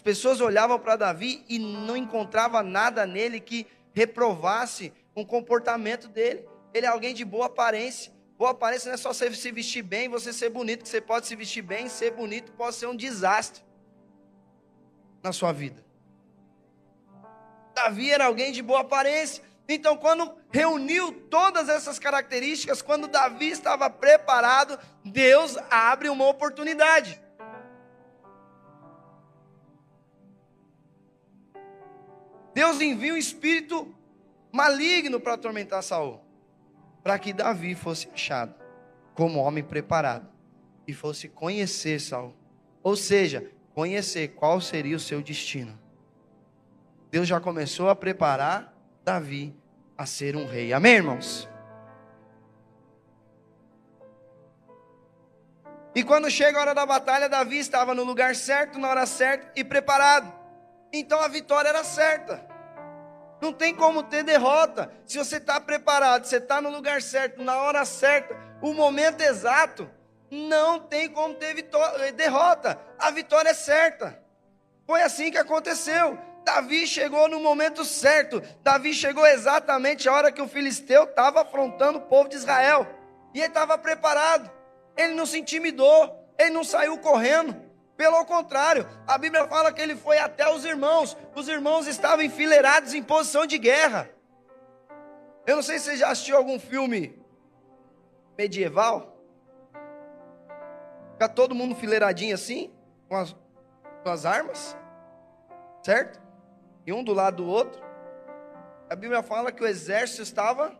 pessoas 0.04 0.42
olhavam 0.42 0.78
para 0.78 0.96
Davi 0.96 1.42
e 1.48 1.58
não 1.58 1.96
encontravam 1.96 2.62
nada 2.62 3.06
nele 3.06 3.40
que 3.40 3.66
reprovasse 3.94 4.92
o 5.14 5.24
comportamento 5.24 6.08
dele. 6.08 6.46
Ele 6.74 6.84
é 6.84 6.88
alguém 6.90 7.14
de 7.14 7.24
boa 7.24 7.46
aparência. 7.46 8.12
Boa 8.36 8.50
aparência 8.50 8.88
não 8.88 8.94
é 8.94 8.96
só 8.96 9.12
você 9.12 9.32
se 9.32 9.52
vestir 9.52 9.82
bem, 9.82 10.08
você 10.08 10.32
ser 10.32 10.50
bonito, 10.50 10.82
que 10.82 10.88
você 10.88 11.00
pode 11.00 11.26
se 11.26 11.36
vestir 11.36 11.62
bem, 11.62 11.88
ser 11.88 12.10
bonito 12.10 12.52
pode 12.52 12.74
ser 12.76 12.86
um 12.86 12.96
desastre 12.96 13.62
na 15.22 15.32
sua 15.32 15.52
vida. 15.52 15.84
Davi 17.74 18.10
era 18.10 18.26
alguém 18.26 18.52
de 18.52 18.62
boa 18.62 18.80
aparência. 18.80 19.42
Então, 19.68 19.96
quando 19.96 20.34
reuniu 20.50 21.12
todas 21.30 21.68
essas 21.68 21.98
características, 21.98 22.82
quando 22.82 23.08
Davi 23.08 23.48
estava 23.48 23.88
preparado, 23.88 24.78
Deus 25.04 25.56
abre 25.70 26.08
uma 26.08 26.26
oportunidade. 26.26 27.20
Deus 32.52 32.80
envia 32.80 33.14
um 33.14 33.16
espírito 33.16 33.92
maligno 34.52 35.18
para 35.18 35.34
atormentar 35.34 35.82
Saul, 35.82 36.23
para 37.04 37.18
que 37.18 37.34
Davi 37.34 37.74
fosse 37.74 38.08
achado 38.08 38.54
como 39.14 39.38
homem 39.38 39.62
preparado 39.62 40.26
e 40.88 40.94
fosse 40.94 41.28
conhecer 41.28 42.00
Saul. 42.00 42.34
Ou 42.82 42.96
seja, 42.96 43.50
conhecer 43.74 44.28
qual 44.28 44.58
seria 44.58 44.96
o 44.96 45.00
seu 45.00 45.22
destino. 45.22 45.78
Deus 47.10 47.28
já 47.28 47.38
começou 47.38 47.90
a 47.90 47.94
preparar 47.94 48.74
Davi 49.04 49.54
a 49.96 50.06
ser 50.06 50.34
um 50.34 50.46
rei. 50.46 50.72
Amém, 50.72 50.94
irmãos? 50.94 51.48
E 55.94 56.02
quando 56.02 56.28
chega 56.30 56.58
a 56.58 56.60
hora 56.62 56.74
da 56.74 56.84
batalha, 56.84 57.28
Davi 57.28 57.58
estava 57.58 57.94
no 57.94 58.02
lugar 58.02 58.34
certo, 58.34 58.78
na 58.78 58.88
hora 58.88 59.06
certa 59.06 59.52
e 59.54 59.62
preparado. 59.62 60.32
Então 60.92 61.20
a 61.20 61.28
vitória 61.28 61.68
era 61.68 61.84
certa. 61.84 62.53
Não 63.44 63.52
tem 63.52 63.74
como 63.74 64.02
ter 64.02 64.22
derrota. 64.22 64.90
Se 65.04 65.18
você 65.18 65.36
está 65.36 65.60
preparado, 65.60 66.24
você 66.24 66.38
está 66.38 66.62
no 66.62 66.70
lugar 66.70 67.02
certo, 67.02 67.42
na 67.42 67.58
hora 67.58 67.84
certa, 67.84 68.34
o 68.62 68.72
momento 68.72 69.20
exato, 69.20 69.86
não 70.30 70.80
tem 70.80 71.10
como 71.10 71.34
ter 71.34 71.54
vitória, 71.54 72.10
derrota. 72.10 72.80
A 72.98 73.10
vitória 73.10 73.50
é 73.50 73.54
certa. 73.54 74.18
Foi 74.86 75.02
assim 75.02 75.30
que 75.30 75.36
aconteceu. 75.36 76.18
Davi 76.42 76.86
chegou 76.86 77.28
no 77.28 77.38
momento 77.38 77.84
certo. 77.84 78.42
Davi 78.62 78.94
chegou 78.94 79.26
exatamente 79.26 80.08
a 80.08 80.14
hora 80.14 80.32
que 80.32 80.40
o 80.40 80.48
filisteu 80.48 81.04
estava 81.04 81.42
afrontando 81.42 81.98
o 81.98 82.02
povo 82.06 82.30
de 82.30 82.36
Israel. 82.36 82.86
E 83.34 83.40
ele 83.40 83.48
estava 83.48 83.76
preparado. 83.76 84.50
Ele 84.96 85.12
não 85.12 85.26
se 85.26 85.38
intimidou. 85.38 86.32
Ele 86.38 86.48
não 86.48 86.64
saiu 86.64 86.96
correndo. 86.96 87.54
Pelo 87.96 88.24
contrário, 88.24 88.88
a 89.06 89.16
Bíblia 89.16 89.46
fala 89.46 89.72
que 89.72 89.80
ele 89.80 89.94
foi 89.94 90.18
até 90.18 90.52
os 90.52 90.64
irmãos. 90.64 91.16
Os 91.34 91.48
irmãos 91.48 91.86
estavam 91.86 92.24
enfileirados 92.24 92.92
em 92.92 93.02
posição 93.02 93.46
de 93.46 93.56
guerra. 93.56 94.10
Eu 95.46 95.56
não 95.56 95.62
sei 95.62 95.78
se 95.78 95.86
você 95.86 95.96
já 95.98 96.10
assistiu 96.10 96.36
algum 96.36 96.58
filme 96.58 97.22
medieval. 98.36 99.16
Fica 101.12 101.28
todo 101.28 101.54
mundo 101.54 101.72
enfileiradinho 101.72 102.34
assim, 102.34 102.72
com 103.08 103.16
as, 103.16 103.36
com 104.02 104.10
as 104.10 104.26
armas, 104.26 104.76
certo? 105.82 106.20
E 106.84 106.92
um 106.92 107.04
do 107.04 107.12
lado 107.12 107.44
do 107.44 107.46
outro. 107.46 107.80
A 108.90 108.96
Bíblia 108.96 109.22
fala 109.22 109.52
que 109.52 109.62
o 109.62 109.66
exército 109.66 110.22
estava 110.22 110.76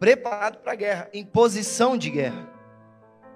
preparado 0.00 0.58
para 0.58 0.72
a 0.72 0.76
guerra, 0.76 1.08
em 1.12 1.24
posição 1.24 1.96
de 1.96 2.10
guerra. 2.10 2.55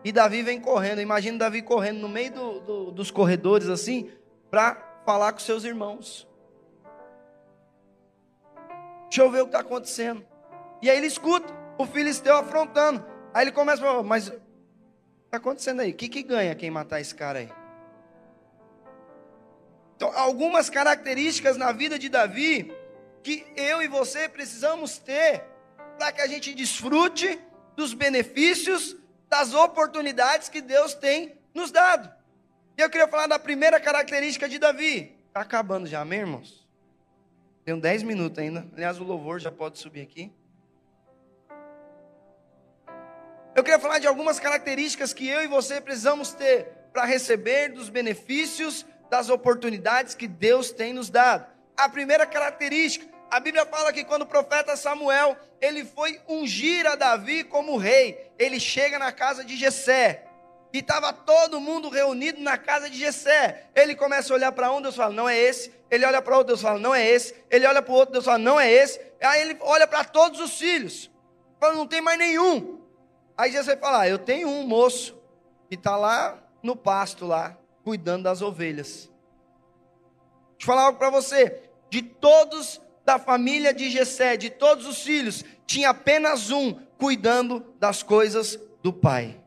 E 0.04 0.12
Davi 0.12 0.42
vem 0.42 0.60
correndo. 0.60 1.00
Imagina 1.00 1.38
Davi 1.38 1.62
correndo 1.62 1.98
no 2.00 2.08
meio 2.08 2.32
do, 2.32 2.60
do, 2.60 2.90
dos 2.90 3.10
corredores 3.10 3.68
assim, 3.68 4.10
para 4.50 5.02
falar 5.04 5.32
com 5.32 5.38
seus 5.38 5.64
irmãos. 5.64 6.26
Deixa 9.04 9.22
eu 9.22 9.30
ver 9.30 9.40
o 9.40 9.44
que 9.44 9.48
está 9.48 9.60
acontecendo. 9.60 10.24
E 10.80 10.88
aí 10.88 10.96
ele 10.96 11.06
escuta 11.06 11.52
o 11.76 11.86
filisteu 11.86 12.36
afrontando. 12.36 13.04
Aí 13.34 13.44
ele 13.44 13.52
começa 13.52 13.82
a 13.82 13.86
falar, 13.86 14.02
mas 14.02 14.28
o 14.28 14.30
que 14.30 14.36
está 15.26 15.36
acontecendo 15.36 15.80
aí? 15.80 15.90
O 15.90 15.94
que, 15.94 16.08
que 16.08 16.22
ganha 16.22 16.54
quem 16.54 16.70
matar 16.70 17.00
esse 17.00 17.14
cara 17.14 17.40
aí? 17.40 17.52
Então, 19.96 20.10
algumas 20.16 20.70
características 20.70 21.58
na 21.58 21.72
vida 21.72 21.98
de 21.98 22.08
Davi 22.08 22.72
que 23.22 23.44
eu 23.54 23.82
e 23.82 23.88
você 23.88 24.28
precisamos 24.28 24.96
ter 24.96 25.44
para 25.98 26.10
que 26.10 26.22
a 26.22 26.26
gente 26.26 26.54
desfrute 26.54 27.38
dos 27.76 27.92
benefícios 27.92 28.96
das 29.30 29.54
oportunidades 29.54 30.48
que 30.48 30.60
Deus 30.60 30.92
tem 30.92 31.38
nos 31.54 31.70
dado. 31.70 32.12
E 32.76 32.82
eu 32.82 32.90
queria 32.90 33.06
falar 33.06 33.28
da 33.28 33.38
primeira 33.38 33.78
característica 33.78 34.48
de 34.48 34.58
Davi. 34.58 35.16
Está 35.28 35.40
acabando 35.40 35.86
já, 35.86 36.00
amém, 36.00 36.20
irmãos? 36.20 36.68
Tenho 37.64 37.80
10 37.80 38.02
minutos 38.02 38.38
ainda. 38.38 38.66
Aliás, 38.74 38.98
o 38.98 39.04
louvor 39.04 39.38
já 39.38 39.52
pode 39.52 39.78
subir 39.78 40.02
aqui. 40.02 40.32
Eu 43.54 43.62
queria 43.62 43.78
falar 43.78 43.98
de 43.98 44.06
algumas 44.06 44.40
características 44.40 45.12
que 45.12 45.28
eu 45.28 45.42
e 45.42 45.46
você 45.46 45.80
precisamos 45.80 46.32
ter 46.32 46.66
para 46.92 47.04
receber 47.04 47.68
dos 47.68 47.88
benefícios 47.88 48.84
das 49.08 49.28
oportunidades 49.28 50.14
que 50.14 50.26
Deus 50.26 50.72
tem 50.72 50.92
nos 50.92 51.10
dado. 51.10 51.46
A 51.76 51.88
primeira 51.88 52.26
característica, 52.26 53.06
a 53.30 53.38
Bíblia 53.38 53.66
fala 53.66 53.92
que 53.92 54.04
quando 54.04 54.22
o 54.22 54.26
profeta 54.26 54.76
Samuel, 54.76 55.36
ele 55.60 55.84
foi 55.84 56.20
ungir 56.28 56.86
a 56.86 56.96
Davi 56.96 57.44
como 57.44 57.76
rei, 57.76 58.29
ele 58.40 58.59
chega 58.59 58.98
na 58.98 59.12
casa 59.12 59.44
de 59.44 59.55
Jessé, 59.55 60.24
e 60.72 60.79
estava 60.79 61.12
todo 61.12 61.61
mundo 61.61 61.88
reunido 61.88 62.40
na 62.40 62.57
casa 62.57 62.88
de 62.88 62.96
Jessé. 62.96 63.68
Ele 63.74 63.94
começa 63.94 64.33
a 64.33 64.37
olhar 64.37 64.53
para 64.53 64.72
um, 64.72 64.81
Deus 64.81 64.96
fala, 64.96 65.12
não 65.12 65.29
é 65.29 65.37
esse. 65.37 65.72
Ele 65.90 66.05
olha 66.05 66.22
para 66.22 66.37
outro, 66.37 66.48
Deus 66.48 66.62
fala, 66.62 66.79
não 66.79 66.94
é 66.94 67.05
esse. 67.05 67.35
Ele 67.50 67.66
olha 67.66 67.83
para 67.83 67.92
o 67.92 67.96
outro, 67.96 68.12
Deus 68.12 68.24
fala, 68.24 68.38
não 68.38 68.59
é 68.59 68.70
esse. 68.70 69.00
Aí 69.20 69.42
ele 69.42 69.59
olha 69.61 69.87
para 69.87 70.05
todos 70.05 70.40
os 70.40 70.59
filhos, 70.59 71.11
fala, 71.59 71.74
não 71.74 71.87
tem 71.87 72.00
mais 72.00 72.18
nenhum. 72.18 72.81
Aí 73.37 73.50
Jessé 73.50 73.76
fala, 73.76 74.03
ah, 74.03 74.09
eu 74.09 74.18
tenho 74.18 74.48
um 74.48 74.66
moço 74.66 75.20
que 75.68 75.74
está 75.74 75.96
lá 75.96 76.40
no 76.62 76.76
pasto 76.76 77.26
lá, 77.26 77.59
cuidando 77.83 78.24
das 78.24 78.40
ovelhas. 78.40 79.11
Deixa 80.57 80.62
eu 80.62 80.66
falar 80.66 80.83
algo 80.83 80.98
para 80.98 81.11
você. 81.11 81.62
De 81.88 82.00
todos 82.00 82.81
da 83.05 83.18
família 83.18 83.74
de 83.74 83.90
Jessé, 83.90 84.37
de 84.37 84.50
todos 84.50 84.87
os 84.87 85.03
filhos, 85.03 85.44
tinha 85.66 85.90
apenas 85.90 86.50
um 86.50 86.79
cuidando 87.00 87.60
das 87.78 88.02
coisas 88.02 88.60
do 88.82 88.92
pai. 88.92 89.42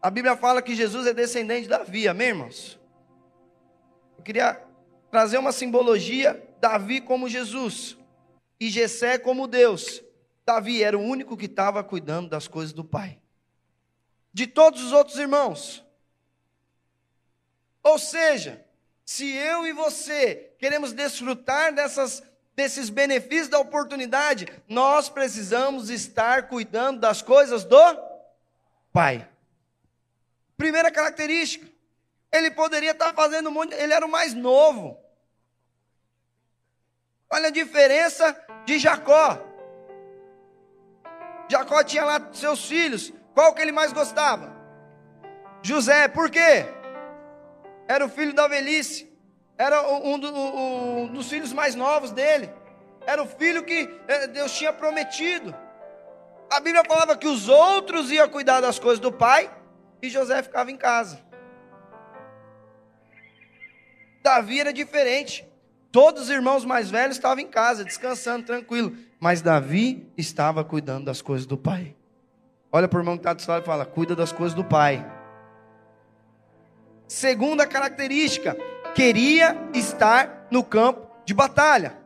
A 0.00 0.10
Bíblia 0.10 0.34
fala 0.34 0.62
que 0.62 0.74
Jesus 0.74 1.06
é 1.06 1.12
descendente 1.12 1.64
de 1.64 1.68
Davi, 1.68 2.08
amém, 2.08 2.28
irmãos? 2.28 2.80
Eu 4.16 4.24
queria 4.24 4.64
trazer 5.10 5.36
uma 5.36 5.52
simbologia, 5.52 6.42
Davi 6.58 7.02
como 7.02 7.28
Jesus 7.28 7.98
e 8.58 8.70
Jessé 8.70 9.18
como 9.18 9.46
Deus. 9.46 10.02
Davi 10.44 10.82
era 10.82 10.96
o 10.96 11.02
único 11.02 11.36
que 11.36 11.44
estava 11.44 11.84
cuidando 11.84 12.30
das 12.30 12.48
coisas 12.48 12.72
do 12.72 12.82
pai. 12.82 13.20
De 14.32 14.46
todos 14.46 14.82
os 14.82 14.92
outros 14.92 15.18
irmãos. 15.18 15.84
Ou 17.82 17.98
seja, 17.98 18.64
se 19.04 19.30
eu 19.30 19.66
e 19.66 19.72
você 19.72 20.54
queremos 20.58 20.94
desfrutar 20.94 21.74
dessas, 21.74 22.22
desses 22.60 22.90
benefícios 22.90 23.48
da 23.48 23.58
oportunidade, 23.58 24.46
nós 24.68 25.08
precisamos 25.08 25.88
estar 25.88 26.46
cuidando 26.46 27.00
das 27.00 27.22
coisas 27.22 27.64
do 27.64 27.80
Pai. 28.92 29.26
Primeira 30.58 30.90
característica, 30.90 31.66
ele 32.30 32.50
poderia 32.50 32.90
estar 32.90 33.14
fazendo 33.14 33.48
um 33.48 33.52
monte, 33.52 33.74
ele 33.74 33.94
era 33.94 34.04
o 34.04 34.10
mais 34.10 34.34
novo. 34.34 34.98
Olha 37.30 37.48
a 37.48 37.50
diferença 37.50 38.36
de 38.66 38.78
Jacó. 38.78 39.38
Jacó 41.48 41.82
tinha 41.82 42.04
lá 42.04 42.28
seus 42.32 42.66
filhos. 42.66 43.10
Qual 43.32 43.54
que 43.54 43.62
ele 43.62 43.72
mais 43.72 43.92
gostava? 43.92 44.54
José. 45.62 46.08
Por 46.08 46.28
quê? 46.30 46.66
Era 47.88 48.04
o 48.04 48.08
filho 48.10 48.34
da 48.34 48.46
velhice. 48.46 49.09
Era 49.60 49.86
um, 49.86 50.18
do, 50.18 50.34
um 50.34 51.06
dos 51.08 51.28
filhos 51.28 51.52
mais 51.52 51.74
novos 51.74 52.10
dele. 52.12 52.50
Era 53.06 53.22
o 53.22 53.26
filho 53.26 53.62
que 53.62 53.94
eh, 54.08 54.26
Deus 54.28 54.56
tinha 54.56 54.72
prometido. 54.72 55.54
A 56.50 56.60
Bíblia 56.60 56.82
falava 56.82 57.14
que 57.14 57.26
os 57.26 57.46
outros 57.46 58.10
iam 58.10 58.26
cuidar 58.26 58.62
das 58.62 58.78
coisas 58.78 58.98
do 58.98 59.12
pai 59.12 59.50
e 60.00 60.08
José 60.08 60.42
ficava 60.42 60.70
em 60.70 60.78
casa. 60.78 61.20
Davi 64.22 64.60
era 64.60 64.72
diferente. 64.72 65.46
Todos 65.92 66.22
os 66.22 66.30
irmãos 66.30 66.64
mais 66.64 66.90
velhos 66.90 67.16
estavam 67.16 67.44
em 67.44 67.48
casa, 67.48 67.84
descansando, 67.84 68.46
tranquilo. 68.46 68.96
Mas 69.18 69.42
Davi 69.42 70.10
estava 70.16 70.64
cuidando 70.64 71.04
das 71.04 71.20
coisas 71.20 71.44
do 71.44 71.58
pai. 71.58 71.94
Olha 72.72 72.88
para 72.88 72.96
o 72.96 73.00
irmão 73.02 73.18
que 73.18 73.28
está 73.28 73.34
do 73.34 73.46
lado 73.46 73.62
e 73.62 73.66
fala: 73.66 73.84
cuida 73.84 74.16
das 74.16 74.32
coisas 74.32 74.54
do 74.54 74.64
pai. 74.64 75.04
Segunda 77.06 77.66
característica, 77.66 78.56
queria 78.94 79.56
estar 79.74 80.46
no 80.50 80.62
campo 80.62 81.06
de 81.24 81.34
batalha. 81.34 81.98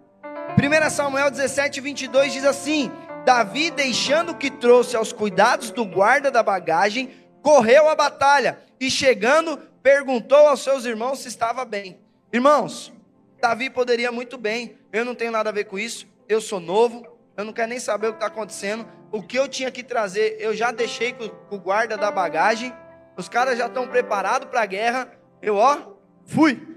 1 0.56 0.90
Samuel 0.90 1.30
17, 1.30 1.80
22 1.80 2.32
diz 2.32 2.44
assim: 2.44 2.90
Davi, 3.24 3.70
deixando 3.70 4.32
o 4.32 4.36
que 4.36 4.50
trouxe 4.50 4.96
aos 4.96 5.12
cuidados 5.12 5.70
do 5.70 5.84
guarda 5.84 6.30
da 6.30 6.42
bagagem, 6.42 7.10
correu 7.42 7.88
à 7.88 7.94
batalha 7.94 8.58
e 8.78 8.90
chegando, 8.90 9.56
perguntou 9.82 10.46
aos 10.46 10.62
seus 10.62 10.84
irmãos 10.84 11.20
se 11.20 11.28
estava 11.28 11.64
bem. 11.64 11.98
Irmãos, 12.32 12.92
Davi 13.40 13.70
poderia 13.70 14.12
muito 14.12 14.38
bem, 14.38 14.78
eu 14.92 15.04
não 15.04 15.14
tenho 15.14 15.30
nada 15.30 15.50
a 15.50 15.52
ver 15.52 15.64
com 15.64 15.78
isso, 15.78 16.06
eu 16.28 16.40
sou 16.40 16.60
novo, 16.60 17.06
eu 17.36 17.44
não 17.44 17.52
quero 17.52 17.68
nem 17.68 17.80
saber 17.80 18.08
o 18.08 18.12
que 18.12 18.16
está 18.16 18.26
acontecendo. 18.26 18.86
O 19.10 19.22
que 19.22 19.38
eu 19.38 19.46
tinha 19.48 19.70
que 19.70 19.82
trazer, 19.82 20.36
eu 20.40 20.54
já 20.54 20.72
deixei 20.72 21.12
com, 21.12 21.28
com 21.28 21.56
o 21.56 21.60
guarda 21.60 21.96
da 21.96 22.10
bagagem, 22.10 22.74
os 23.16 23.28
caras 23.28 23.56
já 23.56 23.66
estão 23.66 23.86
preparados 23.86 24.48
para 24.48 24.62
a 24.62 24.66
guerra. 24.66 25.08
Eu, 25.40 25.56
ó, 25.56 25.94
fui, 26.24 26.73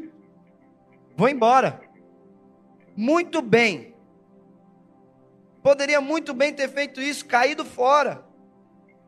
vou 1.18 1.28
embora. 1.28 1.82
Muito 2.96 3.42
bem, 3.42 3.96
poderia 5.62 6.00
muito 6.00 6.34
bem 6.34 6.54
ter 6.54 6.70
feito 6.70 7.02
isso, 7.02 7.26
caído 7.26 7.66
fora. 7.66 8.26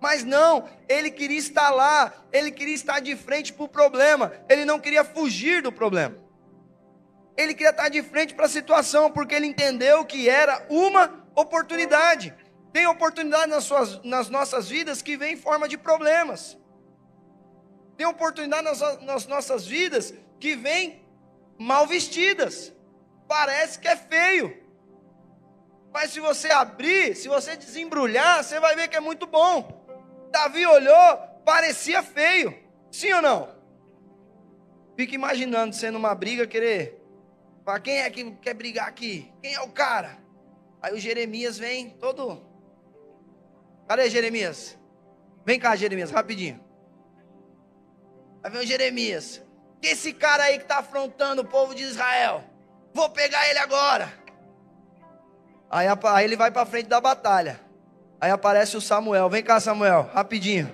Mas 0.01 0.23
não, 0.23 0.67
ele 0.87 1.11
queria 1.11 1.37
estar 1.37 1.69
lá, 1.69 2.13
ele 2.31 2.51
queria 2.51 2.73
estar 2.73 2.99
de 2.99 3.15
frente 3.15 3.53
para 3.53 3.65
o 3.65 3.69
problema, 3.69 4.33
ele 4.49 4.65
não 4.65 4.79
queria 4.79 5.03
fugir 5.03 5.61
do 5.61 5.71
problema. 5.71 6.17
Ele 7.37 7.53
queria 7.53 7.69
estar 7.69 7.89
de 7.89 8.01
frente 8.03 8.33
para 8.33 8.45
a 8.45 8.49
situação, 8.49 9.09
porque 9.11 9.33
ele 9.33 9.45
entendeu 9.45 10.03
que 10.03 10.27
era 10.27 10.65
uma 10.69 11.25
oportunidade. 11.35 12.33
Tem 12.73 12.85
oportunidade 12.85 13.47
nas, 13.47 13.63
suas, 13.63 14.03
nas 14.03 14.29
nossas 14.29 14.69
vidas 14.69 15.01
que 15.01 15.15
vem 15.15 15.33
em 15.33 15.37
forma 15.37 15.67
de 15.67 15.77
problemas. 15.77 16.57
Tem 17.95 18.05
oportunidade 18.05 18.63
nas, 18.63 18.79
nas 19.01 19.25
nossas 19.25 19.65
vidas 19.65 20.13
que 20.39 20.55
vem 20.55 21.01
mal 21.59 21.85
vestidas. 21.85 22.73
Parece 23.27 23.77
que 23.77 23.87
é 23.87 23.95
feio. 23.95 24.57
Mas 25.91 26.11
se 26.11 26.19
você 26.19 26.49
abrir, 26.49 27.15
se 27.15 27.27
você 27.27 27.55
desembrulhar, 27.55 28.43
você 28.43 28.59
vai 28.59 28.75
ver 28.75 28.87
que 28.87 28.95
é 28.95 28.99
muito 28.99 29.27
bom. 29.27 29.85
Davi 30.31 30.65
olhou, 30.65 31.17
parecia 31.43 32.01
feio. 32.01 32.57
Sim 32.91 33.11
ou 33.13 33.21
não? 33.21 33.59
Fica 34.95 35.13
imaginando 35.13 35.75
sendo 35.75 35.97
uma 35.97 36.15
briga, 36.15 36.47
querer. 36.47 37.03
Para 37.65 37.79
quem 37.79 37.99
é 37.99 38.09
que 38.09 38.31
quer 38.37 38.53
brigar 38.53 38.87
aqui? 38.87 39.31
Quem 39.41 39.53
é 39.53 39.61
o 39.61 39.69
cara? 39.69 40.17
Aí 40.81 40.93
o 40.93 40.99
Jeremias 40.99 41.57
vem 41.57 41.89
todo. 41.89 42.41
Cadê 43.87 44.09
Jeremias? 44.09 44.77
Vem 45.45 45.59
cá, 45.59 45.75
Jeremias, 45.75 46.11
rapidinho. 46.11 46.63
Aí 48.43 48.51
vem 48.51 48.61
o 48.61 48.65
Jeremias. 48.65 49.41
Esse 49.81 50.13
cara 50.13 50.43
aí 50.43 50.57
que 50.57 50.63
está 50.63 50.79
afrontando 50.79 51.41
o 51.41 51.45
povo 51.45 51.73
de 51.73 51.83
Israel? 51.83 52.43
Vou 52.93 53.09
pegar 53.09 53.49
ele 53.49 53.59
agora. 53.59 54.11
Aí, 55.69 55.87
aí 55.87 56.25
ele 56.25 56.35
vai 56.35 56.51
para 56.51 56.65
frente 56.65 56.87
da 56.87 56.99
batalha. 56.99 57.59
Aí 58.19 58.31
aparece 58.31 58.75
o 58.75 58.81
Samuel. 58.81 59.29
Vem 59.29 59.43
cá, 59.43 59.59
Samuel, 59.59 60.09
rapidinho. 60.13 60.73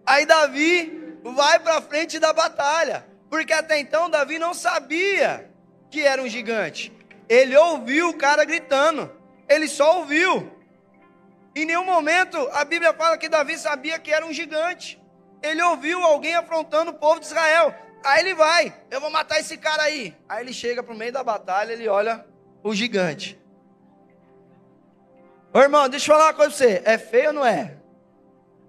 Aí 0.06 0.26
Davi 0.26 1.18
vai 1.22 1.58
para 1.58 1.80
frente 1.80 2.18
da 2.18 2.32
batalha, 2.32 3.06
porque 3.28 3.52
até 3.52 3.78
então 3.78 4.10
Davi 4.10 4.38
não 4.38 4.54
sabia 4.54 5.50
que 5.90 6.02
era 6.02 6.22
um 6.22 6.28
gigante. 6.28 6.92
Ele 7.28 7.56
ouviu 7.56 8.10
o 8.10 8.14
cara 8.14 8.44
gritando, 8.44 9.10
ele 9.48 9.68
só 9.68 9.98
ouviu. 9.98 10.52
Em 11.54 11.64
nenhum 11.64 11.84
momento 11.84 12.36
a 12.52 12.64
Bíblia 12.64 12.92
fala 12.92 13.16
que 13.16 13.28
Davi 13.28 13.56
sabia 13.58 13.98
que 13.98 14.12
era 14.12 14.26
um 14.26 14.32
gigante. 14.32 15.00
Ele 15.42 15.62
ouviu 15.62 16.02
alguém 16.02 16.34
afrontando 16.34 16.90
o 16.90 16.94
povo 16.94 17.20
de 17.20 17.26
Israel. 17.26 17.74
Aí 18.02 18.20
ele 18.20 18.34
vai, 18.34 18.74
eu 18.90 19.00
vou 19.00 19.10
matar 19.10 19.40
esse 19.40 19.56
cara 19.56 19.82
aí. 19.84 20.14
Aí 20.28 20.44
ele 20.44 20.52
chega 20.52 20.82
para 20.82 20.94
o 20.94 20.96
meio 20.96 21.12
da 21.12 21.22
batalha, 21.22 21.72
ele 21.72 21.88
olha 21.88 22.26
o 22.62 22.74
gigante. 22.74 23.40
Ô 25.52 25.60
irmão, 25.60 25.88
deixa 25.88 26.10
eu 26.10 26.16
falar 26.16 26.28
uma 26.30 26.34
coisa 26.34 26.50
para 26.50 26.66
você. 26.66 26.82
É 26.84 26.98
feio 26.98 27.28
ou 27.28 27.32
não 27.32 27.46
é? 27.46 27.76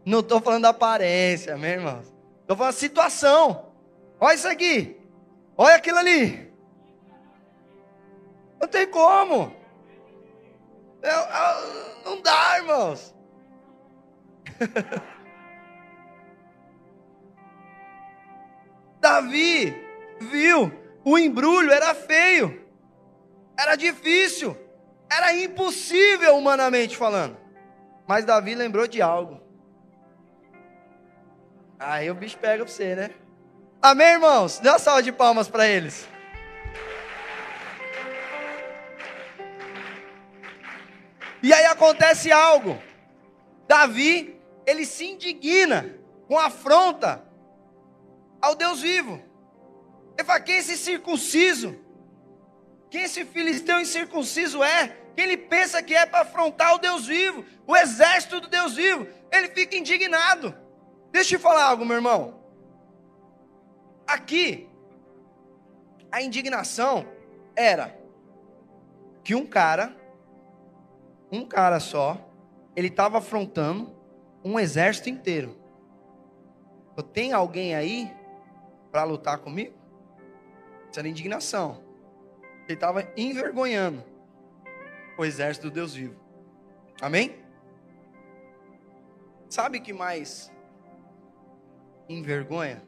Não 0.05 0.19
estou 0.19 0.39
falando 0.39 0.63
da 0.63 0.69
aparência, 0.69 1.57
meu 1.57 1.71
irmão. 1.71 2.03
Estou 2.41 2.55
falando 2.55 2.73
da 2.73 2.79
situação. 2.79 3.64
Olha 4.25 4.33
isso 4.33 4.47
aqui. 4.47 4.99
Olha 5.55 5.75
aquilo 5.75 5.99
ali. 5.99 6.51
Não 8.59 8.67
tem 8.67 8.87
como. 8.87 9.55
Eu, 11.03 11.11
eu, 11.11 12.03
não 12.03 12.19
dá, 12.23 12.57
irmãos. 12.57 13.13
Davi 18.99 19.75
viu, 20.19 20.71
o 21.03 21.19
embrulho 21.19 21.71
era 21.71 21.93
feio, 21.93 22.67
era 23.55 23.75
difícil, 23.75 24.57
era 25.07 25.35
impossível 25.35 26.35
humanamente 26.35 26.97
falando. 26.97 27.37
Mas 28.07 28.25
Davi 28.25 28.55
lembrou 28.55 28.87
de 28.87 29.03
algo. 29.03 29.39
Aí 31.77 32.09
o 32.09 32.15
bicho 32.15 32.39
pega 32.39 32.65
pra 32.65 32.73
você, 32.73 32.95
né? 32.95 33.11
Amém, 33.81 34.07
irmãos? 34.07 34.59
Dê 34.59 34.69
uma 34.69 34.79
salva 34.79 35.03
de 35.03 35.11
palmas 35.11 35.47
para 35.47 35.67
eles. 35.67 36.07
E 41.43 41.53
aí 41.53 41.65
acontece 41.65 42.31
algo. 42.31 42.81
Davi, 43.67 44.41
ele 44.65 44.85
se 44.85 45.05
indigna 45.05 45.95
com 46.27 46.39
afronta 46.39 47.23
ao 48.41 48.55
Deus 48.55 48.81
vivo. 48.81 49.21
Ele 50.17 50.25
fala: 50.25 50.39
quem 50.39 50.57
esse 50.57 50.77
circunciso? 50.77 51.79
Quem 52.89 53.03
esse 53.03 53.25
filisteu 53.25 53.79
incircunciso 53.79 54.63
é? 54.63 54.95
Quem 55.15 55.25
ele 55.25 55.37
pensa 55.37 55.83
que 55.83 55.93
é 55.93 56.05
para 56.05 56.21
afrontar 56.21 56.75
o 56.75 56.77
Deus 56.77 57.05
vivo, 57.05 57.45
o 57.67 57.75
exército 57.75 58.39
do 58.39 58.47
Deus 58.47 58.75
vivo? 58.75 59.07
Ele 59.31 59.49
fica 59.49 59.77
indignado. 59.77 60.55
Deixa 61.11 61.35
eu 61.35 61.39
te 61.39 61.43
falar 61.43 61.65
algo, 61.65 61.85
meu 61.85 61.97
irmão. 61.97 62.44
Aqui, 64.07 64.69
a 66.11 66.21
indignação 66.21 67.05
era 67.55 67.97
que 69.23 69.33
um 69.33 69.45
cara, 69.45 69.95
um 71.31 71.45
cara 71.45 71.79
só, 71.79 72.29
ele 72.75 72.87
estava 72.87 73.17
afrontando 73.17 73.95
um 74.43 74.59
exército 74.59 75.09
inteiro. 75.09 75.57
Tem 77.11 77.33
alguém 77.33 77.75
aí 77.75 78.13
para 78.91 79.03
lutar 79.03 79.39
comigo? 79.39 79.73
Isso 80.89 80.99
era 80.99 81.07
indignação. 81.07 81.83
Ele 82.65 82.73
estava 82.73 83.11
envergonhando 83.17 84.03
o 85.17 85.25
exército 85.25 85.69
do 85.69 85.73
Deus 85.73 85.93
vivo. 85.93 86.19
Amém? 87.01 87.43
Sabe 89.49 89.79
que 89.79 89.91
mais 89.93 90.51
envergonha? 92.07 92.81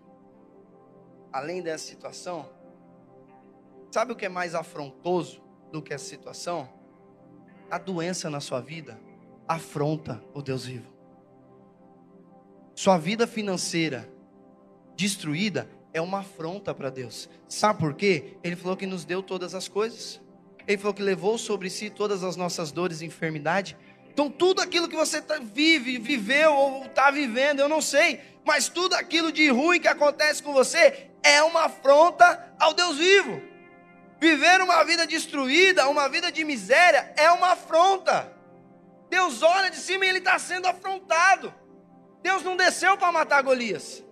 Além 1.32 1.62
dessa 1.62 1.86
situação, 1.86 2.50
sabe 3.92 4.14
o 4.14 4.16
que 4.16 4.26
é 4.26 4.30
mais 4.30 4.56
afrontoso 4.56 5.42
do 5.72 5.82
que 5.82 5.94
essa 5.94 6.06
situação? 6.06 6.70
A 7.70 7.78
doença 7.78 8.30
na 8.30 8.40
sua 8.40 8.62
vida 8.62 9.00
afronta 9.48 10.24
o 10.34 10.42
Deus 10.42 10.66
vivo. 10.66 10.92
Sua 12.76 12.98
vida 12.98 13.26
financeira 13.26 14.08
destruída 14.96 15.70
é 15.94 16.02
uma 16.02 16.20
afronta 16.20 16.74
para 16.74 16.90
Deus. 16.90 17.30
Sabe 17.48 17.80
por 17.80 17.94
quê? 17.94 18.38
Ele 18.44 18.56
falou 18.56 18.78
que 18.78 18.86
nos 18.86 19.04
deu 19.04 19.24
todas 19.24 19.56
as 19.56 19.68
coisas. 19.68 20.22
Ele 20.68 20.78
falou 20.78 20.94
que 20.94 21.02
levou 21.02 21.38
sobre 21.38 21.70
si 21.70 21.90
todas 21.90 22.24
as 22.24 22.36
nossas 22.36 22.72
dores 22.72 23.02
e 23.02 23.06
enfermidade. 23.06 23.78
Então, 24.10 24.30
tudo 24.30 24.62
aquilo 24.62 24.88
que 24.88 24.96
você 24.96 25.22
tá, 25.22 25.40
vive, 25.40 25.98
viveu 25.98 26.54
ou 26.54 26.86
está 26.86 27.10
vivendo, 27.12 27.60
eu 27.60 27.70
não 27.70 27.82
sei, 27.82 28.20
mas 28.44 28.68
tudo 28.68 28.96
aquilo 28.96 29.32
de 29.32 29.50
ruim 29.50 29.80
que 29.80 29.88
acontece 29.88 30.42
com 30.42 30.54
você 30.54 31.10
é 31.28 31.44
uma 31.44 31.66
afronta 31.66 32.56
ao 32.60 32.74
Deus 32.74 32.98
vivo. 32.98 33.42
Viver 34.20 34.62
uma 34.62 34.84
vida 34.84 35.06
destruída, 35.06 35.88
uma 35.90 36.10
vida 36.10 36.32
de 36.32 36.44
miséria, 36.44 37.14
é 37.16 37.30
uma 37.32 37.52
afronta. 37.52 38.34
Deus 39.10 39.44
olha 39.44 39.70
de 39.70 39.78
cima 39.78 40.06
e 40.06 40.10
ele 40.10 40.18
está 40.20 40.40
sendo 40.40 40.68
afrontado. 40.68 41.54
Deus 42.22 42.44
não 42.44 42.58
desceu 42.58 42.98
para 42.98 43.12
matar 43.12 43.44
Golias. 43.44 44.04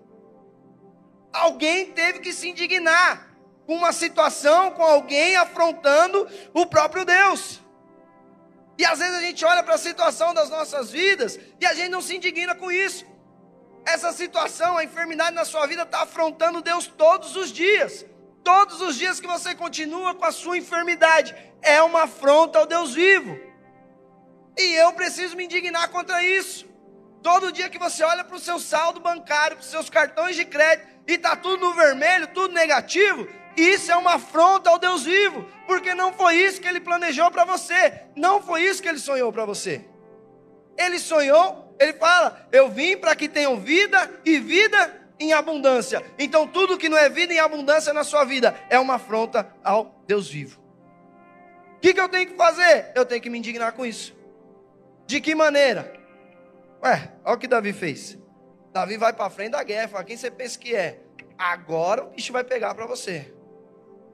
Alguém 1.34 1.92
teve 1.92 2.20
que 2.20 2.32
se 2.32 2.50
indignar 2.50 3.36
com 3.66 3.76
uma 3.76 3.92
situação, 3.92 4.72
com 4.72 4.84
alguém 4.84 5.36
afrontando 5.36 6.28
o 6.54 6.66
próprio 6.66 7.04
Deus. 7.04 7.62
E 8.78 8.86
às 8.86 9.00
vezes 9.00 9.16
a 9.16 9.22
gente 9.22 9.44
olha 9.44 9.64
para 9.64 9.76
a 9.76 9.78
situação 9.78 10.34
das 10.34 10.50
nossas 10.50 10.92
vidas 10.92 11.40
e 11.60 11.66
a 11.66 11.74
gente 11.74 11.90
não 11.90 12.02
se 12.02 12.16
indigna 12.16 12.54
com 12.54 12.72
isso. 12.72 13.06
Essa 13.86 14.12
situação, 14.12 14.78
a 14.78 14.84
enfermidade 14.84 15.36
na 15.36 15.46
sua 15.46 15.68
vida 15.68 15.84
está 15.84 16.02
afrontando 16.02 16.62
Deus 16.62 16.88
todos 16.88 17.36
os 17.36 17.52
dias. 17.52 18.06
Todos 18.44 18.82
os 18.82 18.96
dias 18.96 19.20
que 19.20 19.28
você 19.28 19.56
continua 19.56 20.14
com 20.16 20.26
a 20.26 20.32
sua 20.32 20.58
enfermidade, 20.58 21.36
é 21.62 21.82
uma 21.82 22.04
afronta 22.04 22.60
ao 22.60 22.66
Deus 22.66 22.94
vivo. 22.94 23.38
E 24.58 24.74
eu 24.76 24.94
preciso 24.94 25.36
me 25.36 25.46
indignar 25.46 25.90
contra 25.90 26.24
isso. 26.24 26.66
Todo 27.22 27.52
dia 27.52 27.70
que 27.70 27.80
você 27.80 28.04
olha 28.04 28.24
para 28.24 28.36
o 28.36 28.40
seu 28.40 28.60
saldo 28.60 29.00
bancário, 29.00 29.58
para 29.58 29.64
os 29.64 29.70
seus 29.70 29.90
cartões 29.90 30.36
de 30.36 30.46
crédito, 30.46 30.88
e 31.08 31.14
está 31.14 31.36
tudo 31.36 31.66
no 31.66 31.74
vermelho, 31.74 32.28
tudo 32.28 32.54
negativo, 32.54 33.28
isso 33.56 33.92
é 33.92 33.96
uma 33.96 34.16
afronta 34.16 34.70
ao 34.70 34.78
Deus 34.78 35.04
vivo, 35.04 35.48
porque 35.66 35.94
não 35.94 36.12
foi 36.14 36.36
isso 36.36 36.60
que 36.60 36.68
ele 36.68 36.80
planejou 36.80 37.32
para 37.32 37.46
você, 37.46 38.04
não 38.16 38.42
foi 38.42 38.64
isso 38.64 38.82
que 38.82 38.88
ele 38.88 39.00
sonhou 39.00 39.32
para 39.32 39.46
você. 39.46 39.86
Ele 40.78 41.00
sonhou, 41.00 41.65
ele 41.80 41.94
fala: 41.94 42.48
Eu 42.52 42.70
vim 42.70 42.98
para 42.98 43.16
que 43.16 43.28
tenham 43.28 43.60
vida 43.60 44.10
e 44.26 44.40
vida 44.40 45.02
em 45.20 45.34
abundância. 45.34 46.04
Então, 46.18 46.48
tudo 46.48 46.78
que 46.78 46.90
não 46.90 46.98
é 46.98 47.10
vida 47.10 47.34
em 47.34 47.40
abundância 47.40 47.94
na 47.94 48.04
sua 48.04 48.24
vida 48.24 48.56
é 48.70 48.80
uma 48.80 48.96
afronta 48.96 49.50
ao 49.64 50.04
Deus 50.08 50.30
vivo. 50.30 50.62
O 51.78 51.80
que, 51.80 51.94
que 51.94 52.00
eu 52.00 52.10
tenho 52.10 52.28
que 52.28 52.36
fazer? 52.36 52.92
Eu 52.96 53.06
tenho 53.06 53.22
que 53.22 53.30
me 53.30 53.38
indignar 53.38 53.74
com 53.74 53.86
isso. 53.86 54.16
De 55.06 55.22
que 55.22 55.36
maneira? 55.36 55.94
Ué, 56.84 57.12
olha 57.24 57.36
o 57.36 57.40
que 57.40 57.48
Davi 57.48 57.74
fez. 57.74 58.18
Davi 58.74 58.98
vai 58.98 59.14
para 59.14 59.30
frente 59.30 59.52
da 59.52 59.64
guerra, 59.64 59.88
fala: 59.88 60.04
Quem 60.04 60.18
você 60.18 60.32
pensa 60.32 60.58
que 60.58 60.76
é? 60.76 61.00
Agora 61.38 62.04
o 62.04 62.10
bicho 62.10 62.32
vai 62.34 62.44
pegar 62.44 62.74
para 62.74 62.86
você 62.86 63.36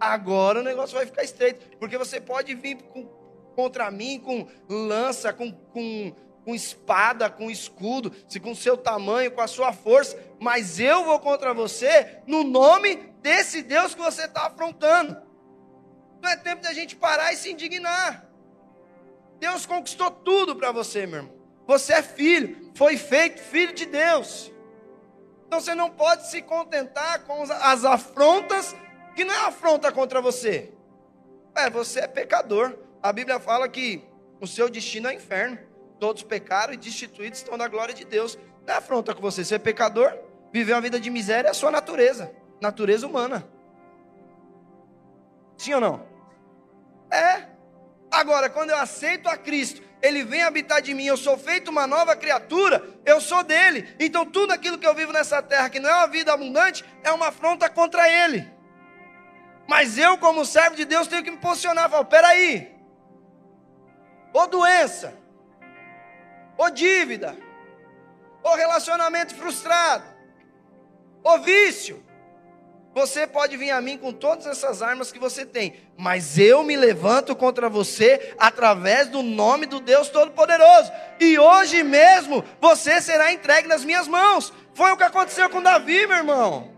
agora 0.02 0.62
o 0.62 0.64
negócio 0.64 0.98
vai 0.98 1.06
ficar 1.06 1.24
estreito. 1.24 1.78
Porque 1.78 1.98
você 1.98 2.20
pode 2.20 2.56
vir 2.56 2.82
com, 2.82 3.06
contra 3.56 3.92
mim 3.92 4.20
com 4.20 4.48
lança, 4.68 5.32
com, 5.32 5.52
com, 5.52 6.12
com 6.44 6.56
espada, 6.56 7.30
com 7.30 7.50
escudo, 7.50 8.14
se 8.28 8.40
com 8.40 8.56
seu 8.56 8.76
tamanho, 8.78 9.32
com 9.32 9.42
a 9.42 9.48
sua 9.48 9.72
força, 9.74 10.18
mas 10.40 10.80
eu 10.80 11.06
vou 11.06 11.20
contra 11.20 11.54
você 11.54 12.22
no 12.26 12.44
nome 12.44 12.96
desse 13.22 13.62
Deus 13.62 13.94
que 13.94 14.02
você 14.02 14.26
está 14.26 14.48
afrontando. 14.48 15.22
Não 16.22 16.30
é 16.30 16.36
tempo 16.36 16.62
da 16.62 16.74
gente 16.74 16.96
parar 16.96 17.34
e 17.34 17.38
se 17.38 17.52
indignar. 17.52 18.28
Deus 19.40 19.66
conquistou 19.66 20.12
tudo 20.12 20.56
para 20.56 20.72
você, 20.72 21.06
meu 21.06 21.20
irmão. 21.20 21.36
Você 21.68 21.94
é 21.94 22.02
filho, 22.02 22.72
foi 22.76 22.98
feito 22.98 23.42
filho 23.42 23.74
de 23.74 23.86
Deus. 23.86 24.52
Então 25.48 25.60
você 25.60 25.76
não 25.76 25.90
pode 25.90 26.30
se 26.30 26.42
contentar 26.42 27.24
com 27.26 27.42
as 27.44 27.84
afrontas 27.86 28.76
que 29.16 29.24
não 29.24 29.34
é 29.34 29.48
afronta 29.48 29.92
contra 29.92 30.22
você. 30.22 30.74
É, 31.56 31.70
você 31.70 32.02
é 32.02 32.08
pecador. 32.08 32.78
A 33.02 33.12
Bíblia 33.12 33.40
fala 33.40 33.68
que 33.68 34.04
o 34.40 34.48
seu 34.48 34.70
destino 34.70 35.08
é 35.08 35.14
inferno. 35.14 35.60
Todos 36.02 36.24
pecaram 36.24 36.74
e 36.74 36.78
destituídos 36.78 37.38
estão 37.38 37.56
da 37.56 37.68
glória 37.68 37.94
de 37.94 38.04
Deus. 38.04 38.36
Não 38.66 38.74
é 38.74 38.78
afronta 38.78 39.14
com 39.14 39.22
você. 39.22 39.46
Você 39.46 39.54
é 39.54 39.60
pecador, 39.60 40.12
viver 40.52 40.74
uma 40.74 40.82
vida 40.82 41.00
de 41.00 41.12
miséria 41.12 41.50
é 41.50 41.52
a 41.52 41.54
sua 41.54 41.70
natureza. 41.70 42.34
Natureza 42.60 43.06
humana. 43.06 43.48
Sim 45.56 45.76
ou 45.76 45.80
não? 45.80 46.08
É. 47.12 47.46
Agora, 48.10 48.50
quando 48.50 48.72
eu 48.72 48.78
aceito 48.78 49.30
a 49.30 49.38
Cristo, 49.38 49.84
Ele 50.02 50.24
vem 50.24 50.42
habitar 50.42 50.82
de 50.82 50.92
mim, 50.92 51.06
eu 51.06 51.16
sou 51.16 51.38
feito 51.38 51.70
uma 51.70 51.86
nova 51.86 52.16
criatura, 52.16 52.84
eu 53.06 53.22
sou 53.22 53.44
dele. 53.44 53.96
Então, 54.00 54.26
tudo 54.26 54.54
aquilo 54.54 54.80
que 54.80 54.88
eu 54.88 54.96
vivo 54.96 55.14
nessa 55.14 55.40
terra, 55.40 55.70
que 55.70 55.80
não 55.80 55.88
é 55.88 55.94
uma 55.98 56.08
vida 56.08 56.34
abundante, 56.34 56.84
é 57.04 57.12
uma 57.12 57.28
afronta 57.28 57.70
contra 57.70 58.10
Ele. 58.10 58.52
Mas 59.68 60.00
eu, 60.00 60.18
como 60.18 60.46
servo 60.46 60.76
de 60.76 60.84
Deus, 60.84 61.08
tenho 61.08 61.24
que 61.24 61.30
me 61.30 61.38
posicionar. 61.38 61.92
Falo, 61.92 62.06
peraí. 62.06 62.76
Ou 64.34 64.48
doença, 64.48 65.21
ou 66.62 66.70
dívida, 66.70 67.36
ou 68.44 68.56
relacionamento 68.56 69.34
frustrado, 69.34 70.04
ou 71.24 71.40
vício. 71.40 72.06
Você 72.94 73.26
pode 73.26 73.58
vir 73.58 73.72
a 73.72 73.82
mim 73.82 73.98
com 73.98 74.12
todas 74.14 74.46
essas 74.46 74.82
armas 74.82 75.12
que 75.12 75.18
você 75.18 75.44
tem, 75.44 75.76
mas 75.98 76.38
eu 76.38 76.64
me 76.64 76.76
levanto 76.76 77.36
contra 77.36 77.68
você 77.68 78.36
através 78.38 79.08
do 79.08 79.24
nome 79.24 79.66
do 79.66 79.80
Deus 79.80 80.10
Todo-Poderoso. 80.10 80.92
E 81.20 81.40
hoje 81.40 81.82
mesmo 81.84 82.44
você 82.60 83.02
será 83.02 83.32
entregue 83.32 83.68
nas 83.68 83.84
minhas 83.84 84.08
mãos. 84.08 84.54
Foi 84.74 84.92
o 84.92 84.98
que 84.98 85.04
aconteceu 85.04 85.50
com 85.50 85.64
Davi, 85.64 86.06
meu 86.06 86.18
irmão. 86.18 86.72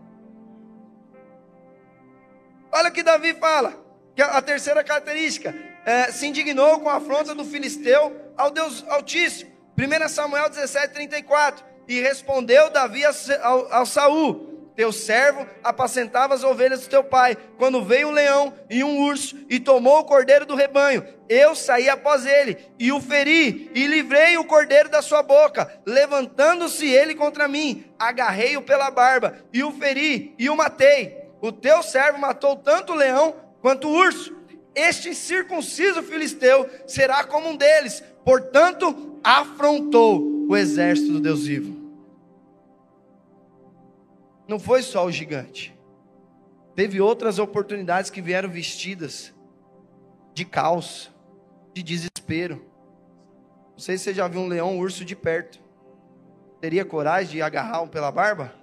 Olha 2.72 2.90
o 2.90 2.94
que 2.94 3.04
Davi 3.04 3.34
fala, 3.34 3.74
que 4.16 4.22
a 4.22 4.42
terceira 4.42 4.84
característica, 4.84 5.54
é, 5.84 6.12
se 6.12 6.26
indignou 6.26 6.80
com 6.80 6.90
a 6.90 6.96
afronta 6.96 7.36
do 7.36 7.44
filisteu 7.44 8.34
ao 8.38 8.50
Deus 8.50 8.86
Altíssimo. 8.88 9.53
1 9.78 10.10
Samuel 10.10 10.50
17, 10.50 10.94
34. 10.94 11.66
E 11.88 12.00
respondeu 12.00 12.70
Davi 12.70 13.04
ao, 13.06 13.74
ao 13.74 13.86
Saul: 13.86 14.54
teu 14.76 14.92
servo 14.92 15.46
apacentava 15.64 16.34
as 16.34 16.44
ovelhas 16.44 16.82
do 16.82 16.90
teu 16.90 17.04
pai, 17.04 17.38
quando 17.58 17.84
veio 17.84 18.08
um 18.08 18.12
leão 18.12 18.54
e 18.70 18.84
um 18.84 19.02
urso 19.04 19.38
e 19.48 19.60
tomou 19.60 20.00
o 20.00 20.04
cordeiro 20.04 20.46
do 20.46 20.56
rebanho. 20.56 21.06
Eu 21.30 21.54
saí 21.54 21.88
após 21.88 22.26
ele 22.26 22.58
e 22.80 22.92
o 22.92 23.00
feri 23.00 23.70
e 23.76 23.86
livrei 23.86 24.36
o 24.38 24.46
cordeiro 24.46 24.90
da 24.90 25.02
sua 25.02 25.22
boca. 25.22 25.72
Levantando-se 25.86 26.88
ele 26.88 27.14
contra 27.14 27.48
mim, 27.48 27.86
agarrei-o 28.00 28.64
pela 28.64 28.90
barba 28.90 29.38
e 29.54 29.64
o 29.64 29.72
feri 29.72 30.34
e 30.40 30.50
o 30.50 30.56
matei. 30.56 31.22
O 31.40 31.52
teu 31.52 31.84
servo 31.84 32.18
matou 32.18 32.56
tanto 32.56 32.94
o 32.94 32.96
leão 32.96 33.36
quanto 33.62 33.88
o 33.88 33.96
urso. 33.96 34.36
Este 34.74 35.14
circunciso 35.14 36.02
filisteu 36.02 36.68
será 36.88 37.24
como 37.24 37.50
um 37.50 37.56
deles, 37.56 38.04
portanto, 38.26 39.13
afrontou 39.24 40.48
o 40.50 40.56
exército 40.58 41.14
do 41.14 41.20
Deus 41.20 41.46
vivo. 41.46 41.82
não 44.48 44.60
foi 44.60 44.82
só 44.84 45.06
o 45.06 45.12
gigante. 45.12 45.76
Teve 46.76 47.00
outras 47.00 47.40
oportunidades 47.40 48.12
que 48.12 48.22
vieram 48.22 48.50
vestidas 48.50 49.34
de 50.34 50.44
caos, 50.44 51.12
de 51.74 51.82
desespero. 51.82 52.64
Não 53.72 53.80
sei 53.80 53.98
se 53.98 54.06
você 54.06 54.14
já 54.14 54.28
viu 54.28 54.42
um 54.42 54.48
leão, 54.48 54.74
um 54.74 54.80
urso 54.80 55.06
de 55.06 55.16
perto. 55.16 55.60
Teria 56.60 56.86
coragem 56.86 57.32
de 57.32 57.42
agarrar 57.42 57.82
um 57.82 57.88
pela 57.88 58.12
barba? 58.12 58.54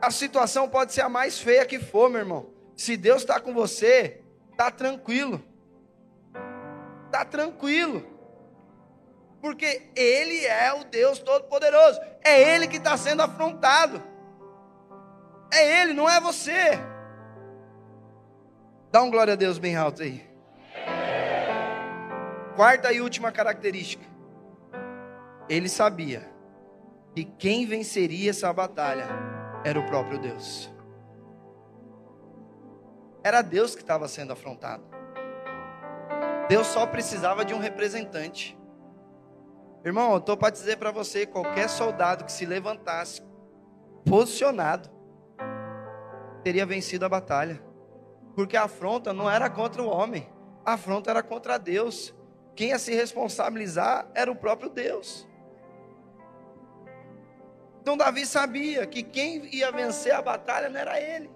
A 0.00 0.10
situação 0.10 0.68
pode 0.68 0.92
ser 0.92 1.02
a 1.02 1.08
mais 1.08 1.38
feia 1.38 1.66
que 1.66 1.78
for, 1.78 2.08
meu 2.08 2.20
irmão. 2.20 2.46
Se 2.76 2.96
Deus 2.96 3.22
está 3.22 3.40
com 3.40 3.52
você, 3.52 4.22
tá 4.56 4.70
tranquilo. 4.70 5.42
Tá 7.10 7.24
tranquilo. 7.24 8.17
Porque 9.40 9.90
Ele 9.94 10.44
é 10.46 10.72
o 10.72 10.84
Deus 10.84 11.18
Todo-Poderoso. 11.18 12.00
É 12.22 12.54
Ele 12.54 12.66
que 12.66 12.76
está 12.76 12.96
sendo 12.96 13.22
afrontado. 13.22 14.02
É 15.52 15.82
Ele, 15.82 15.92
não 15.92 16.08
é 16.08 16.20
você. 16.20 16.78
Dá 18.90 19.02
um 19.02 19.10
glória 19.10 19.34
a 19.34 19.36
Deus 19.36 19.58
bem 19.58 19.76
alto 19.76 20.02
aí. 20.02 20.26
Quarta 22.56 22.92
e 22.92 23.00
última 23.00 23.30
característica. 23.30 24.04
Ele 25.48 25.68
sabia 25.68 26.28
que 27.14 27.24
quem 27.24 27.66
venceria 27.66 28.30
essa 28.30 28.52
batalha 28.52 29.06
era 29.64 29.78
o 29.78 29.86
próprio 29.86 30.18
Deus. 30.18 30.70
Era 33.22 33.42
Deus 33.42 33.74
que 33.74 33.82
estava 33.82 34.08
sendo 34.08 34.32
afrontado. 34.32 34.82
Deus 36.48 36.66
só 36.66 36.86
precisava 36.86 37.44
de 37.44 37.54
um 37.54 37.58
representante. 37.58 38.57
Irmão, 39.84 40.12
eu 40.12 40.18
estou 40.18 40.36
para 40.36 40.50
dizer 40.50 40.76
para 40.76 40.90
você: 40.90 41.26
qualquer 41.26 41.68
soldado 41.68 42.24
que 42.24 42.32
se 42.32 42.44
levantasse, 42.44 43.22
posicionado, 44.04 44.90
teria 46.42 46.66
vencido 46.66 47.04
a 47.04 47.08
batalha. 47.08 47.62
Porque 48.34 48.56
a 48.56 48.64
afronta 48.64 49.12
não 49.12 49.30
era 49.30 49.48
contra 49.50 49.82
o 49.82 49.88
homem, 49.88 50.28
a 50.64 50.74
afronta 50.74 51.10
era 51.10 51.22
contra 51.22 51.58
Deus. 51.58 52.14
Quem 52.54 52.70
ia 52.70 52.78
se 52.78 52.94
responsabilizar 52.94 54.08
era 54.14 54.30
o 54.30 54.36
próprio 54.36 54.68
Deus. 54.68 55.28
Então 57.80 57.96
Davi 57.96 58.26
sabia 58.26 58.86
que 58.86 59.02
quem 59.02 59.46
ia 59.54 59.70
vencer 59.72 60.12
a 60.12 60.20
batalha 60.20 60.68
não 60.68 60.78
era 60.78 61.00
ele. 61.00 61.30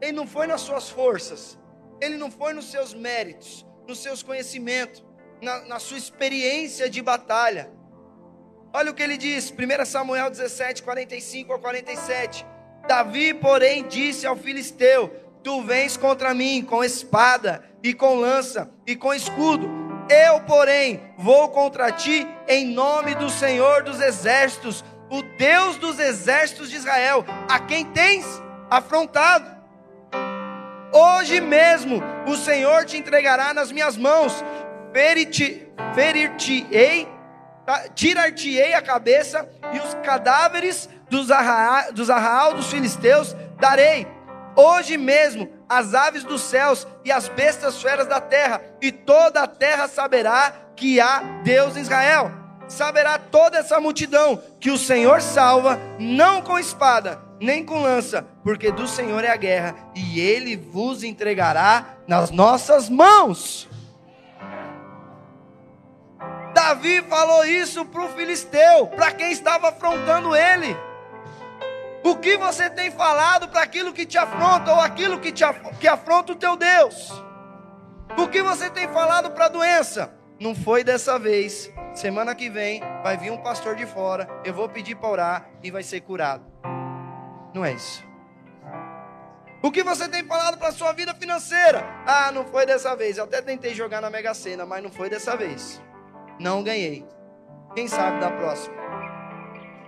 Ele 0.00 0.12
não 0.12 0.26
foi 0.26 0.46
nas 0.46 0.62
suas 0.62 0.90
forças, 0.90 1.58
ele 2.00 2.16
não 2.16 2.30
foi 2.30 2.52
nos 2.52 2.70
seus 2.70 2.92
méritos, 2.92 3.64
nos 3.86 4.02
seus 4.02 4.22
conhecimentos, 4.22 5.04
na, 5.40 5.60
na 5.66 5.78
sua 5.78 5.96
experiência 5.96 6.90
de 6.90 7.00
batalha. 7.00 7.70
Olha 8.74 8.90
o 8.90 8.94
que 8.94 9.02
ele 9.02 9.18
diz, 9.18 9.52
1 9.52 9.84
Samuel 9.84 10.30
17, 10.30 10.82
45 10.82 11.52
a 11.52 11.58
47. 11.58 12.46
Davi, 12.88 13.34
porém, 13.34 13.86
disse 13.86 14.26
ao 14.26 14.34
filisteu: 14.34 15.08
Tu 15.42 15.62
vens 15.62 15.98
contra 15.98 16.32
mim 16.32 16.62
com 16.62 16.82
espada 16.82 17.62
e 17.82 17.92
com 17.92 18.14
lança 18.14 18.70
e 18.86 18.96
com 18.96 19.12
escudo. 19.12 19.68
Eu, 20.08 20.40
porém, 20.40 21.02
vou 21.18 21.50
contra 21.50 21.92
ti 21.92 22.26
em 22.48 22.66
nome 22.66 23.14
do 23.14 23.28
Senhor 23.28 23.82
dos 23.82 24.00
exércitos, 24.00 24.82
o 25.10 25.22
Deus 25.22 25.76
dos 25.76 25.98
exércitos 25.98 26.70
de 26.70 26.76
Israel, 26.76 27.26
a 27.50 27.60
quem 27.60 27.84
tens 27.84 28.24
afrontado. 28.70 29.50
Hoje 30.92 31.42
mesmo 31.42 32.02
o 32.26 32.36
Senhor 32.36 32.86
te 32.86 32.96
entregará 32.96 33.52
nas 33.52 33.70
minhas 33.70 33.98
mãos, 33.98 34.42
ferir-te-ei? 35.94 37.11
Tirar-te-ei 37.94 38.74
a 38.74 38.82
cabeça 38.82 39.48
e 39.72 39.78
os 39.78 39.94
cadáveres 40.02 40.88
dos, 41.08 41.30
arra, 41.30 41.90
dos 41.90 42.10
arraal 42.10 42.54
dos 42.54 42.70
filisteus 42.70 43.36
darei. 43.60 44.06
Hoje 44.54 44.96
mesmo 44.96 45.48
as 45.68 45.94
aves 45.94 46.24
dos 46.24 46.42
céus 46.42 46.86
e 47.04 47.10
as 47.10 47.28
bestas 47.28 47.80
feras 47.80 48.06
da 48.06 48.20
terra, 48.20 48.60
e 48.80 48.92
toda 48.92 49.42
a 49.42 49.46
terra 49.46 49.88
saberá 49.88 50.52
que 50.76 51.00
há 51.00 51.40
Deus 51.42 51.76
em 51.76 51.80
Israel. 51.80 52.30
Saberá 52.68 53.18
toda 53.18 53.58
essa 53.58 53.80
multidão 53.80 54.40
que 54.60 54.70
o 54.70 54.78
Senhor 54.78 55.20
salva, 55.20 55.78
não 55.98 56.42
com 56.42 56.58
espada, 56.58 57.20
nem 57.40 57.64
com 57.64 57.80
lança, 57.80 58.26
porque 58.42 58.70
do 58.70 58.86
Senhor 58.86 59.24
é 59.24 59.30
a 59.30 59.36
guerra, 59.36 59.74
e 59.94 60.20
ele 60.20 60.56
vos 60.56 61.02
entregará 61.02 61.96
nas 62.06 62.30
nossas 62.30 62.88
mãos. 62.88 63.68
Davi 66.62 67.02
falou 67.02 67.44
isso 67.44 67.84
para 67.84 68.04
o 68.04 68.08
filisteu, 68.10 68.86
para 68.86 69.10
quem 69.10 69.32
estava 69.32 69.70
afrontando 69.70 70.34
ele. 70.36 70.76
O 72.04 72.14
que 72.14 72.36
você 72.36 72.70
tem 72.70 72.88
falado 72.88 73.48
para 73.48 73.62
aquilo 73.62 73.92
que 73.92 74.06
te 74.06 74.16
afronta 74.16 74.72
ou 74.72 74.78
aquilo 74.78 75.18
que, 75.18 75.32
te 75.32 75.42
af 75.42 75.58
que 75.80 75.88
afronta 75.88 76.32
o 76.32 76.36
teu 76.36 76.56
Deus? 76.56 77.10
O 78.16 78.28
que 78.28 78.40
você 78.42 78.70
tem 78.70 78.86
falado 78.86 79.32
para 79.32 79.46
a 79.46 79.48
doença? 79.48 80.14
Não 80.38 80.54
foi 80.54 80.84
dessa 80.84 81.18
vez. 81.18 81.68
Semana 81.94 82.32
que 82.32 82.48
vem 82.48 82.80
vai 83.02 83.16
vir 83.16 83.32
um 83.32 83.38
pastor 83.38 83.74
de 83.74 83.84
fora, 83.84 84.28
eu 84.44 84.54
vou 84.54 84.68
pedir 84.68 84.94
para 84.94 85.08
orar 85.08 85.48
e 85.64 85.70
vai 85.70 85.82
ser 85.82 86.00
curado. 86.02 86.44
Não 87.52 87.64
é 87.64 87.72
isso. 87.72 88.04
O 89.60 89.72
que 89.72 89.82
você 89.82 90.08
tem 90.08 90.24
falado 90.24 90.58
para 90.58 90.68
a 90.68 90.72
sua 90.72 90.92
vida 90.92 91.12
financeira? 91.12 91.84
Ah, 92.06 92.30
não 92.30 92.44
foi 92.44 92.64
dessa 92.64 92.94
vez. 92.94 93.18
Eu 93.18 93.24
até 93.24 93.42
tentei 93.42 93.74
jogar 93.74 94.00
na 94.00 94.08
Mega 94.08 94.32
Sena, 94.32 94.64
mas 94.64 94.80
não 94.80 94.92
foi 94.92 95.10
dessa 95.10 95.36
vez. 95.36 95.82
Não 96.38 96.62
ganhei. 96.62 97.06
Quem 97.74 97.88
sabe 97.88 98.20
da 98.20 98.30
próxima? 98.30 98.74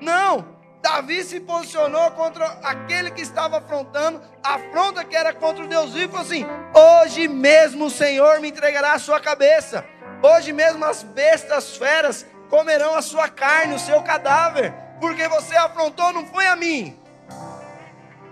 Não! 0.01 0.55
Davi 0.85 1.25
se 1.25 1.41
posicionou 1.41 2.11
contra 2.11 2.45
aquele 2.63 3.11
que 3.11 3.23
estava 3.23 3.57
afrontando, 3.57 4.21
a 4.43 4.57
afronta 4.57 5.03
que 5.03 5.17
era 5.17 5.33
contra 5.33 5.65
o 5.65 5.67
Deus 5.67 5.95
vivo, 5.95 6.19
assim: 6.19 6.45
Hoje 6.75 7.27
mesmo 7.27 7.87
o 7.87 7.91
Senhor 7.91 8.39
me 8.41 8.51
entregará 8.51 8.93
a 8.93 8.99
sua 8.99 9.19
cabeça, 9.19 9.83
hoje 10.23 10.53
mesmo 10.53 10.85
as 10.85 11.03
bestas 11.03 11.79
feras 11.79 12.27
comerão 12.51 12.95
a 12.95 13.01
sua 13.01 13.31
carne, 13.31 13.77
o 13.77 13.79
seu 13.79 14.03
cadáver, 14.03 14.75
porque 15.01 15.27
você 15.27 15.57
afrontou, 15.57 16.13
não 16.13 16.27
foi 16.27 16.47
a 16.47 16.55
mim, 16.55 17.01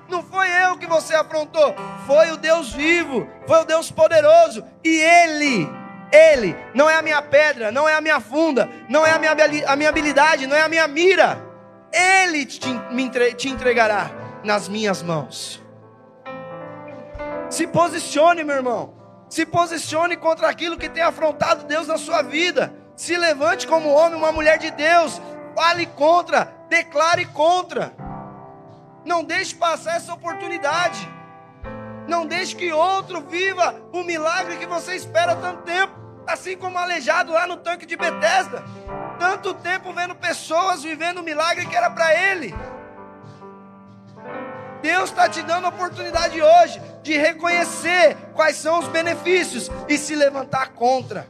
não 0.06 0.22
foi 0.22 0.46
eu 0.64 0.76
que 0.76 0.86
você 0.86 1.14
afrontou, 1.14 1.74
foi 2.06 2.32
o 2.32 2.36
Deus 2.36 2.70
vivo, 2.70 3.26
foi 3.46 3.60
o 3.60 3.64
Deus 3.64 3.90
poderoso, 3.90 4.62
e 4.84 5.00
Ele, 5.00 5.66
Ele, 6.12 6.54
não 6.74 6.90
é 6.90 6.96
a 6.96 7.02
minha 7.02 7.22
pedra, 7.22 7.72
não 7.72 7.88
é 7.88 7.94
a 7.94 8.00
minha 8.00 8.20
funda, 8.20 8.68
não 8.88 9.06
é 9.06 9.12
a 9.12 9.18
minha, 9.18 9.32
a 9.66 9.76
minha 9.76 9.88
habilidade, 9.88 10.46
não 10.46 10.56
é 10.56 10.62
a 10.62 10.68
minha 10.68 10.86
mira 10.86 11.52
ele 11.92 12.46
te, 12.46 12.60
te 13.36 13.48
entregará 13.48 14.10
nas 14.42 14.68
minhas 14.68 15.02
mãos. 15.02 15.62
Se 17.50 17.66
posicione, 17.66 18.42
meu 18.42 18.56
irmão. 18.56 18.94
Se 19.28 19.44
posicione 19.44 20.16
contra 20.16 20.48
aquilo 20.48 20.78
que 20.78 20.88
tem 20.88 21.02
afrontado 21.02 21.64
Deus 21.64 21.86
na 21.86 21.98
sua 21.98 22.22
vida. 22.22 22.72
Se 22.96 23.16
levante 23.16 23.66
como 23.66 23.90
homem, 23.90 24.18
uma 24.18 24.32
mulher 24.32 24.58
de 24.58 24.70
Deus. 24.70 25.20
Fale 25.54 25.86
contra, 25.86 26.52
declare 26.68 27.26
contra. 27.26 27.94
Não 29.04 29.22
deixe 29.22 29.54
passar 29.54 29.96
essa 29.96 30.14
oportunidade. 30.14 31.06
Não 32.08 32.26
deixe 32.26 32.56
que 32.56 32.72
outro 32.72 33.20
viva 33.20 33.80
o 33.92 34.02
milagre 34.02 34.56
que 34.56 34.66
você 34.66 34.94
espera 34.94 35.32
há 35.32 35.36
tanto 35.36 35.62
tempo. 35.62 36.01
Assim 36.26 36.56
como 36.56 36.78
aleijado 36.78 37.32
lá 37.32 37.46
no 37.46 37.56
tanque 37.56 37.86
de 37.86 37.96
Betesda 37.96 38.62
tanto 39.22 39.54
tempo 39.54 39.92
vendo 39.92 40.16
pessoas 40.16 40.82
vivendo 40.82 41.20
um 41.20 41.22
milagre 41.22 41.64
que 41.66 41.76
era 41.76 41.88
para 41.88 42.12
ele. 42.12 42.52
Deus 44.82 45.10
está 45.10 45.28
te 45.28 45.42
dando 45.42 45.66
a 45.66 45.68
oportunidade 45.68 46.42
hoje 46.42 46.82
de 47.04 47.16
reconhecer 47.16 48.16
quais 48.34 48.56
são 48.56 48.80
os 48.80 48.88
benefícios 48.88 49.70
e 49.88 49.96
se 49.96 50.16
levantar 50.16 50.70
contra 50.70 51.28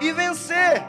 e 0.00 0.10
vencer. 0.12 0.82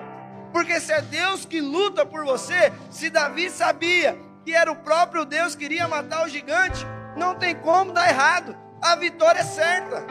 Porque 0.51 0.79
se 0.79 0.91
é 0.91 1.01
Deus 1.01 1.45
que 1.45 1.61
luta 1.61 2.03
por 2.03 2.25
você, 2.25 2.73
se 2.89 3.11
Davi 3.11 3.51
sabia 3.51 4.17
que 4.43 4.55
era 4.55 4.71
o 4.71 4.75
próprio 4.75 5.23
Deus 5.23 5.53
que 5.53 5.65
iria 5.65 5.87
matar 5.87 6.25
o 6.25 6.29
gigante, 6.29 6.83
não 7.15 7.35
tem 7.35 7.53
como 7.53 7.91
dar 7.91 8.09
errado. 8.09 8.57
A 8.81 8.95
vitória 8.95 9.41
é 9.41 9.43
certa. 9.43 10.03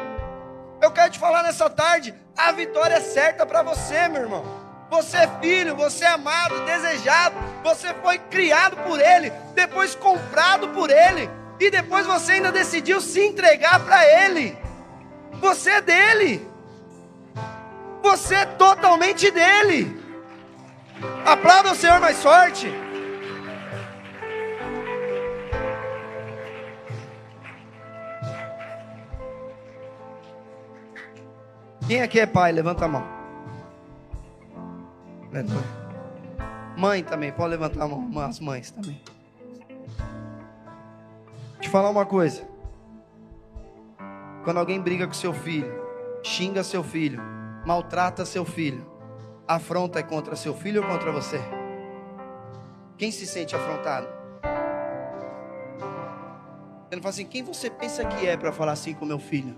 Eu 0.80 0.92
quero 0.92 1.10
te 1.10 1.18
falar 1.18 1.42
nessa 1.42 1.68
tarde, 1.68 2.14
a 2.38 2.52
vitória 2.52 2.94
é 2.94 3.00
certa 3.00 3.44
para 3.44 3.62
você, 3.62 4.08
meu 4.08 4.22
irmão. 4.22 4.44
Você 4.88 5.16
é 5.16 5.28
filho, 5.40 5.74
você 5.74 6.04
é 6.04 6.08
amado, 6.08 6.64
desejado, 6.64 7.34
você 7.62 7.92
foi 7.94 8.16
criado 8.18 8.76
por 8.84 8.98
Ele, 8.98 9.30
depois 9.54 9.94
comprado 9.94 10.68
por 10.68 10.88
Ele, 10.88 11.28
e 11.60 11.70
depois 11.70 12.06
você 12.06 12.32
ainda 12.32 12.50
decidiu 12.50 13.00
se 13.00 13.20
entregar 13.20 13.80
para 13.80 14.06
Ele. 14.24 14.56
Você 15.40 15.70
é 15.70 15.80
dele, 15.82 16.48
você 18.02 18.36
é 18.36 18.46
totalmente 18.46 19.30
dele. 19.30 20.02
Aplauda 21.26 21.72
o 21.72 21.74
Senhor 21.74 22.00
mais 22.00 22.22
forte. 22.22 22.72
Quem 31.88 32.02
aqui 32.02 32.20
é 32.20 32.26
pai? 32.26 32.52
Levanta 32.52 32.84
a 32.84 32.88
mão. 32.88 33.02
Mãe 36.76 37.02
também, 37.02 37.32
pode 37.32 37.48
levantar 37.48 37.82
a 37.82 37.88
mão, 37.88 38.20
as 38.20 38.38
mães 38.38 38.70
também. 38.70 39.00
te 41.58 41.70
falar 41.70 41.88
uma 41.88 42.04
coisa. 42.04 42.46
Quando 44.44 44.58
alguém 44.58 44.78
briga 44.78 45.06
com 45.06 45.14
seu 45.14 45.32
filho, 45.32 45.72
xinga 46.22 46.62
seu 46.62 46.84
filho, 46.84 47.22
maltrata 47.64 48.26
seu 48.26 48.44
filho, 48.44 48.86
afronta 49.46 49.98
é 49.98 50.02
contra 50.02 50.36
seu 50.36 50.54
filho 50.54 50.82
ou 50.82 50.88
contra 50.88 51.10
você? 51.10 51.40
Quem 52.98 53.10
se 53.10 53.26
sente 53.26 53.56
afrontado? 53.56 54.06
Ele 56.90 56.96
não 56.96 57.02
fala 57.02 57.14
assim, 57.14 57.24
quem 57.24 57.42
você 57.42 57.70
pensa 57.70 58.04
que 58.04 58.26
é 58.26 58.36
para 58.36 58.52
falar 58.52 58.72
assim 58.72 58.92
com 58.92 59.06
meu 59.06 59.18
filho? 59.18 59.56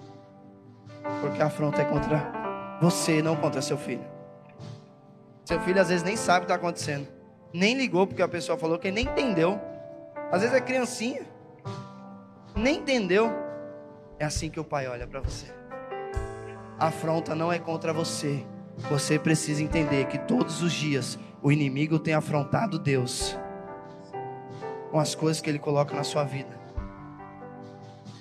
Porque 1.20 1.42
a 1.42 1.46
afronta 1.46 1.82
é 1.82 1.84
contra 1.84 2.78
você, 2.80 3.22
não 3.22 3.36
contra 3.36 3.61
seu 3.61 3.76
filho. 3.76 4.05
Seu 5.44 5.61
filho 5.61 5.80
às 5.80 5.88
vezes 5.88 6.03
nem 6.03 6.16
sabe 6.16 6.38
o 6.38 6.40
que 6.40 6.53
está 6.53 6.55
acontecendo. 6.55 7.09
Nem 7.53 7.76
ligou 7.76 8.07
porque 8.07 8.22
a 8.22 8.28
pessoa 8.28 8.57
falou 8.57 8.78
que 8.78 8.90
nem 8.90 9.05
entendeu. 9.05 9.61
Às 10.30 10.42
vezes 10.42 10.57
é 10.57 10.61
criancinha. 10.61 11.22
Nem 12.55 12.78
entendeu. 12.78 13.30
É 14.18 14.24
assim 14.24 14.48
que 14.48 14.61
o 14.61 14.64
pai 14.64 14.86
olha 14.86 15.07
para 15.07 15.20
você. 15.20 15.46
A 16.78 16.86
afronta 16.86 17.34
não 17.34 17.53
é 17.53 17.59
contra 17.59 17.92
você. 17.92 18.44
Você 18.90 19.18
precisa 19.18 19.62
entender 19.62 20.07
que 20.07 20.18
todos 20.18 20.62
os 20.62 20.72
dias 20.72 21.18
o 21.42 21.51
inimigo 21.51 21.98
tem 21.98 22.14
afrontado 22.14 22.78
Deus 22.78 23.36
com 24.90 24.98
as 24.98 25.14
coisas 25.14 25.40
que 25.40 25.51
ele 25.51 25.59
coloca 25.59 25.94
na 25.94 26.05
sua 26.05 26.24
vida. 26.24 26.59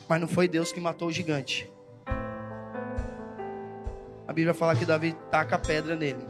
Mas 0.07 0.19
não 0.19 0.27
foi 0.27 0.47
Deus 0.47 0.71
que 0.71 0.79
matou 0.79 1.07
o 1.07 1.11
gigante. 1.11 1.71
A 4.29 4.31
Bíblia 4.31 4.53
fala 4.53 4.75
que 4.75 4.85
Davi 4.85 5.17
taca 5.31 5.55
a 5.55 5.59
pedra 5.59 5.95
nele. 5.95 6.23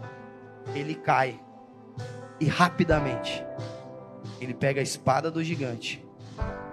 Ele 0.73 0.95
cai. 0.95 1.37
E 2.39 2.47
rapidamente 2.47 3.45
ele 4.39 4.53
pega 4.53 4.79
a 4.79 4.83
espada 4.83 5.29
do 5.29 5.43
gigante. 5.43 6.01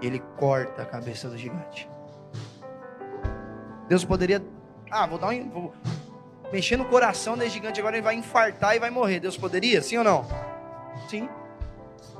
Ele 0.01 0.19
corta 0.37 0.83
a 0.83 0.85
cabeça 0.85 1.27
do 1.27 1.37
gigante. 1.37 1.89
Deus 3.89 4.05
poderia. 4.05 4.41
Ah, 4.89 5.05
vou 5.05 5.19
dar 5.19 5.27
um. 5.27 5.49
Vou 5.49 5.73
mexer 6.49 6.77
no 6.77 6.85
coração 6.85 7.37
desse 7.37 7.55
gigante, 7.55 7.81
agora 7.81 7.97
ele 7.97 8.03
vai 8.03 8.15
infartar 8.15 8.77
e 8.77 8.79
vai 8.79 8.89
morrer. 8.89 9.19
Deus 9.19 9.35
poderia? 9.35 9.81
Sim 9.81 9.97
ou 9.97 10.05
não? 10.05 10.25
Sim. 11.09 11.27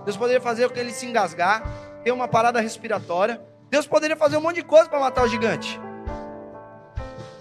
Deus 0.04 0.18
poderia 0.18 0.42
fazer 0.42 0.68
com 0.68 0.78
ele 0.78 0.92
se 0.92 1.06
engasgar, 1.06 1.64
ter 2.04 2.12
uma 2.12 2.28
parada 2.28 2.60
respiratória. 2.60 3.42
Deus 3.70 3.88
poderia 3.88 4.18
fazer 4.18 4.36
um 4.36 4.42
monte 4.42 4.56
de 4.56 4.64
coisa 4.64 4.90
para 4.90 5.00
matar 5.00 5.24
o 5.24 5.30
gigante. 5.30 5.80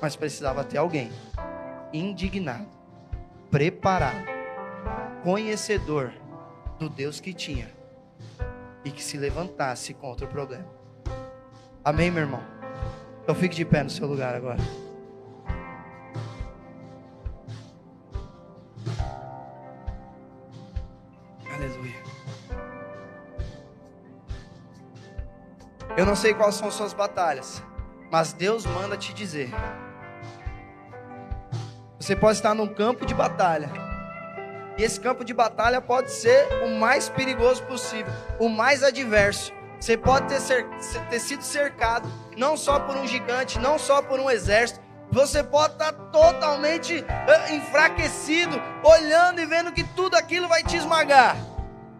Mas 0.00 0.14
precisava 0.14 0.62
ter 0.62 0.78
alguém 0.78 1.10
indignado, 1.92 2.68
preparado, 3.50 4.26
conhecedor 5.22 6.12
do 6.78 6.88
Deus 6.88 7.20
que 7.20 7.32
tinha 7.32 7.70
e 8.84 8.90
que 8.90 9.02
se 9.02 9.16
levantasse 9.16 9.94
contra 9.94 10.26
o 10.26 10.28
problema. 10.28 10.66
Amém, 11.84 12.10
meu 12.10 12.22
irmão? 12.22 12.42
Então 13.22 13.34
fique 13.34 13.56
de 13.56 13.64
pé 13.64 13.82
no 13.82 13.90
seu 13.90 14.06
lugar 14.06 14.34
agora. 14.34 14.58
Aleluia. 21.52 22.02
Eu 25.96 26.04
não 26.04 26.14
sei 26.14 26.34
quais 26.34 26.54
são 26.54 26.70
suas 26.70 26.92
batalhas, 26.92 27.62
mas 28.10 28.32
Deus 28.32 28.66
manda 28.66 28.96
te 28.96 29.14
dizer. 29.14 29.50
Você 32.06 32.14
pode 32.14 32.38
estar 32.38 32.54
num 32.54 32.68
campo 32.68 33.04
de 33.04 33.12
batalha. 33.12 33.68
E 34.78 34.84
esse 34.84 35.00
campo 35.00 35.24
de 35.24 35.34
batalha 35.34 35.80
pode 35.80 36.12
ser 36.12 36.46
o 36.64 36.78
mais 36.78 37.08
perigoso 37.08 37.64
possível, 37.64 38.12
o 38.38 38.48
mais 38.48 38.84
adverso. 38.84 39.52
Você 39.80 39.96
pode 39.96 40.28
ter, 40.28 40.40
cer 40.40 40.64
ter 41.10 41.18
sido 41.18 41.42
cercado, 41.42 42.08
não 42.36 42.56
só 42.56 42.78
por 42.78 42.96
um 42.96 43.08
gigante, 43.08 43.58
não 43.58 43.76
só 43.76 44.00
por 44.02 44.20
um 44.20 44.30
exército. 44.30 44.78
Você 45.10 45.42
pode 45.42 45.72
estar 45.72 45.92
totalmente 46.12 46.94
uh, 46.94 47.52
enfraquecido, 47.52 48.62
olhando 48.84 49.40
e 49.40 49.46
vendo 49.46 49.72
que 49.72 49.82
tudo 49.82 50.14
aquilo 50.14 50.46
vai 50.46 50.62
te 50.62 50.76
esmagar. 50.76 51.36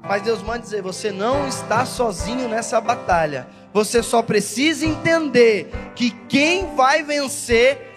Mas 0.05 0.23
Deus 0.23 0.41
manda 0.41 0.61
dizer: 0.61 0.83
você 0.83 1.11
não 1.11 1.49
está 1.49 1.85
sozinho 1.85 2.49
nessa 2.49 2.81
batalha. 2.81 3.49
Você 3.73 4.05
só 4.05 4.23
precisa 4.23 4.87
entender 4.87 5.69
que 5.97 6.13
quem 6.29 6.77
vai 6.77 7.03
vencer 7.03 7.93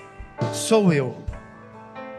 sou 0.51 0.91
eu. 0.91 1.28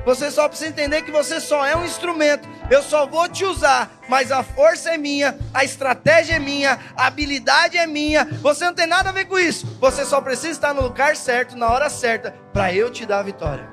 Você 0.04 0.30
só 0.30 0.48
precisa 0.48 0.70
entender 0.70 1.02
que 1.02 1.10
você 1.10 1.40
só 1.40 1.64
é 1.64 1.76
um 1.76 1.84
instrumento. 1.84 2.48
Eu 2.70 2.82
só 2.82 3.06
vou 3.06 3.28
te 3.28 3.44
usar, 3.44 3.90
mas 4.08 4.32
a 4.32 4.42
força 4.42 4.90
é 4.90 4.98
minha, 4.98 5.38
a 5.52 5.64
estratégia 5.64 6.36
é 6.36 6.38
minha, 6.38 6.78
a 6.96 7.06
habilidade 7.06 7.76
é 7.76 7.86
minha. 7.86 8.24
Você 8.40 8.64
não 8.64 8.74
tem 8.74 8.86
nada 8.86 9.10
a 9.10 9.12
ver 9.12 9.26
com 9.26 9.38
isso. 9.38 9.66
Você 9.80 10.04
só 10.04 10.20
precisa 10.20 10.52
estar 10.52 10.72
no 10.72 10.82
lugar 10.82 11.16
certo, 11.16 11.56
na 11.56 11.68
hora 11.68 11.90
certa, 11.90 12.34
para 12.52 12.72
eu 12.72 12.90
te 12.90 13.04
dar 13.04 13.20
a 13.20 13.24
vitória. 13.24 13.68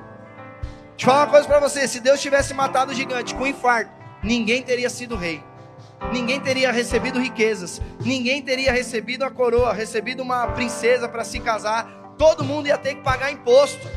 Deixa 0.90 1.06
eu 1.06 1.06
falar 1.06 1.24
uma 1.24 1.30
coisa 1.30 1.46
para 1.46 1.60
você: 1.60 1.86
se 1.88 2.00
Deus 2.00 2.20
tivesse 2.20 2.52
matado 2.52 2.92
o 2.92 2.94
gigante 2.94 3.34
com 3.34 3.44
um 3.44 3.46
infarto, 3.46 3.90
ninguém 4.22 4.62
teria 4.62 4.90
sido 4.90 5.16
rei 5.16 5.42
ninguém 6.12 6.40
teria 6.40 6.70
recebido 6.70 7.18
riquezas, 7.18 7.80
ninguém 8.00 8.40
teria 8.42 8.72
recebido 8.72 9.24
a 9.24 9.30
coroa, 9.30 9.72
recebido 9.72 10.22
uma 10.22 10.46
princesa 10.48 11.08
para 11.08 11.24
se 11.24 11.40
casar, 11.40 12.14
todo 12.16 12.44
mundo 12.44 12.68
ia 12.68 12.78
ter 12.78 12.94
que 12.94 13.02
pagar 13.02 13.30
imposto. 13.30 13.88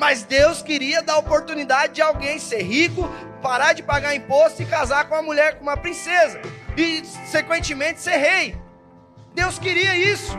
Mas 0.00 0.22
Deus 0.22 0.62
queria 0.62 1.02
dar 1.02 1.18
oportunidade 1.18 1.92
de 1.92 2.00
alguém 2.00 2.38
ser 2.38 2.62
rico, 2.62 3.06
parar 3.42 3.74
de 3.74 3.82
pagar 3.82 4.16
imposto 4.16 4.62
e 4.62 4.64
casar 4.64 5.04
com 5.04 5.14
uma 5.14 5.22
mulher, 5.22 5.58
com 5.58 5.62
uma 5.62 5.76
princesa, 5.76 6.40
e 6.74 7.04
sequentemente 7.26 8.00
ser 8.00 8.16
rei. 8.16 8.56
Deus 9.34 9.58
queria 9.58 9.94
isso. 9.94 10.34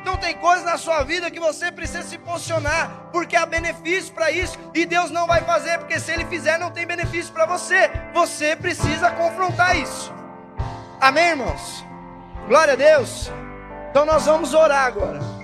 Então 0.00 0.16
tem 0.16 0.34
coisas 0.34 0.64
na 0.64 0.76
sua 0.76 1.04
vida 1.04 1.30
que 1.30 1.38
você 1.38 1.70
precisa 1.70 2.02
se 2.02 2.18
posicionar, 2.18 3.08
porque 3.12 3.36
há 3.36 3.46
benefício 3.46 4.12
para 4.12 4.32
isso, 4.32 4.58
e 4.74 4.84
Deus 4.84 5.12
não 5.12 5.28
vai 5.28 5.42
fazer, 5.42 5.78
porque 5.78 6.00
se 6.00 6.10
Ele 6.10 6.24
fizer, 6.24 6.58
não 6.58 6.72
tem 6.72 6.84
benefício 6.84 7.32
para 7.32 7.46
você. 7.46 7.88
Você 8.12 8.56
precisa 8.56 9.12
confrontar 9.12 9.76
isso. 9.76 10.12
Amém, 11.00 11.28
irmãos? 11.28 11.84
Glória 12.48 12.72
a 12.72 12.76
Deus. 12.76 13.30
Então 13.90 14.04
nós 14.04 14.26
vamos 14.26 14.54
orar 14.54 14.86
agora. 14.86 15.37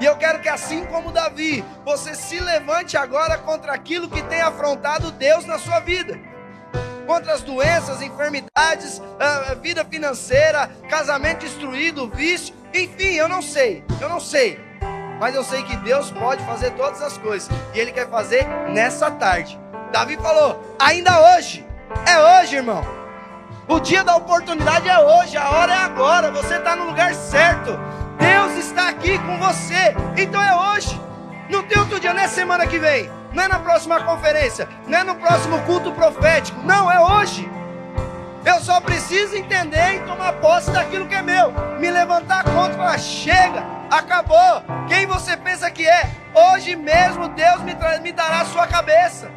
E 0.00 0.04
eu 0.04 0.16
quero 0.16 0.40
que, 0.40 0.48
assim 0.48 0.84
como 0.86 1.12
Davi, 1.12 1.64
você 1.84 2.14
se 2.14 2.38
levante 2.38 2.96
agora 2.96 3.38
contra 3.38 3.72
aquilo 3.72 4.08
que 4.08 4.22
tem 4.22 4.40
afrontado 4.40 5.10
Deus 5.12 5.44
na 5.44 5.58
sua 5.58 5.80
vida 5.80 6.18
contra 7.08 7.32
as 7.32 7.40
doenças, 7.40 8.02
enfermidades, 8.02 9.00
a 9.18 9.54
vida 9.54 9.82
financeira, 9.82 10.70
casamento 10.90 11.40
destruído, 11.40 12.06
vício, 12.06 12.54
enfim, 12.74 13.14
eu 13.14 13.26
não 13.26 13.40
sei, 13.40 13.82
eu 13.98 14.10
não 14.10 14.20
sei, 14.20 14.60
mas 15.18 15.34
eu 15.34 15.42
sei 15.42 15.62
que 15.62 15.74
Deus 15.78 16.10
pode 16.10 16.44
fazer 16.44 16.72
todas 16.72 17.00
as 17.00 17.16
coisas 17.16 17.48
e 17.74 17.78
Ele 17.78 17.92
quer 17.92 18.08
fazer 18.10 18.46
nessa 18.68 19.10
tarde. 19.10 19.58
Davi 19.90 20.18
falou: 20.18 20.76
ainda 20.78 21.34
hoje, 21.34 21.66
é 22.06 22.40
hoje, 22.40 22.56
irmão. 22.56 22.84
O 23.66 23.80
dia 23.80 24.04
da 24.04 24.16
oportunidade 24.16 24.88
é 24.88 24.98
hoje, 24.98 25.36
a 25.36 25.50
hora 25.50 25.72
é 25.72 25.76
agora. 25.76 26.30
Você 26.30 26.54
está 26.56 26.74
no 26.74 26.86
lugar 26.86 27.14
certo. 27.14 27.78
Deus 28.18 28.52
está 28.64 28.88
aqui 28.88 29.18
com 29.18 29.38
você. 29.38 29.94
Então 30.16 30.42
é 30.42 30.74
hoje. 30.74 31.00
Não 31.48 31.62
tem 31.62 31.78
outro 31.78 31.98
dia, 31.98 32.12
não 32.12 32.22
é 32.22 32.28
semana 32.28 32.66
que 32.66 32.78
vem. 32.78 33.10
Não 33.32 33.42
é 33.42 33.48
na 33.48 33.58
próxima 33.58 34.02
conferência. 34.02 34.68
Não 34.86 34.98
é 34.98 35.04
no 35.04 35.14
próximo 35.14 35.60
culto 35.62 35.92
profético. 35.92 36.60
Não, 36.62 36.90
é 36.90 37.00
hoje. 37.00 37.48
Eu 38.44 38.60
só 38.60 38.80
preciso 38.80 39.36
entender 39.36 39.96
e 39.96 40.00
tomar 40.00 40.34
posse 40.34 40.70
daquilo 40.70 41.06
que 41.06 41.14
é 41.14 41.22
meu. 41.22 41.52
Me 41.78 41.90
levantar 41.90 42.44
contra 42.44 42.72
e 42.72 42.76
falar: 42.76 42.98
chega, 42.98 43.64
acabou. 43.90 44.62
Quem 44.86 45.06
você 45.06 45.36
pensa 45.36 45.70
que 45.70 45.86
é? 45.86 46.10
Hoje 46.34 46.76
mesmo 46.76 47.28
Deus 47.28 47.60
me, 47.62 47.74
me 48.02 48.12
dará 48.12 48.40
a 48.40 48.46
sua 48.46 48.66
cabeça. 48.66 49.30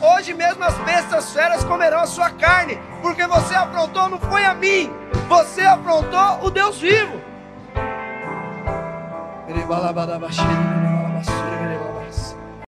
Hoje 0.00 0.32
mesmo 0.32 0.62
as 0.62 0.74
bestas 0.78 1.32
feras 1.32 1.64
comerão 1.64 2.00
a 2.00 2.06
sua 2.06 2.30
carne, 2.30 2.78
porque 3.02 3.26
você 3.26 3.54
afrontou, 3.54 4.08
não 4.08 4.18
foi 4.20 4.44
a 4.44 4.54
mim, 4.54 4.92
você 5.28 5.62
afrontou 5.62 6.44
o 6.44 6.50
Deus 6.50 6.80
vivo. 6.80 7.20
Balabala 9.68 10.16
Bashin. 10.18 11.57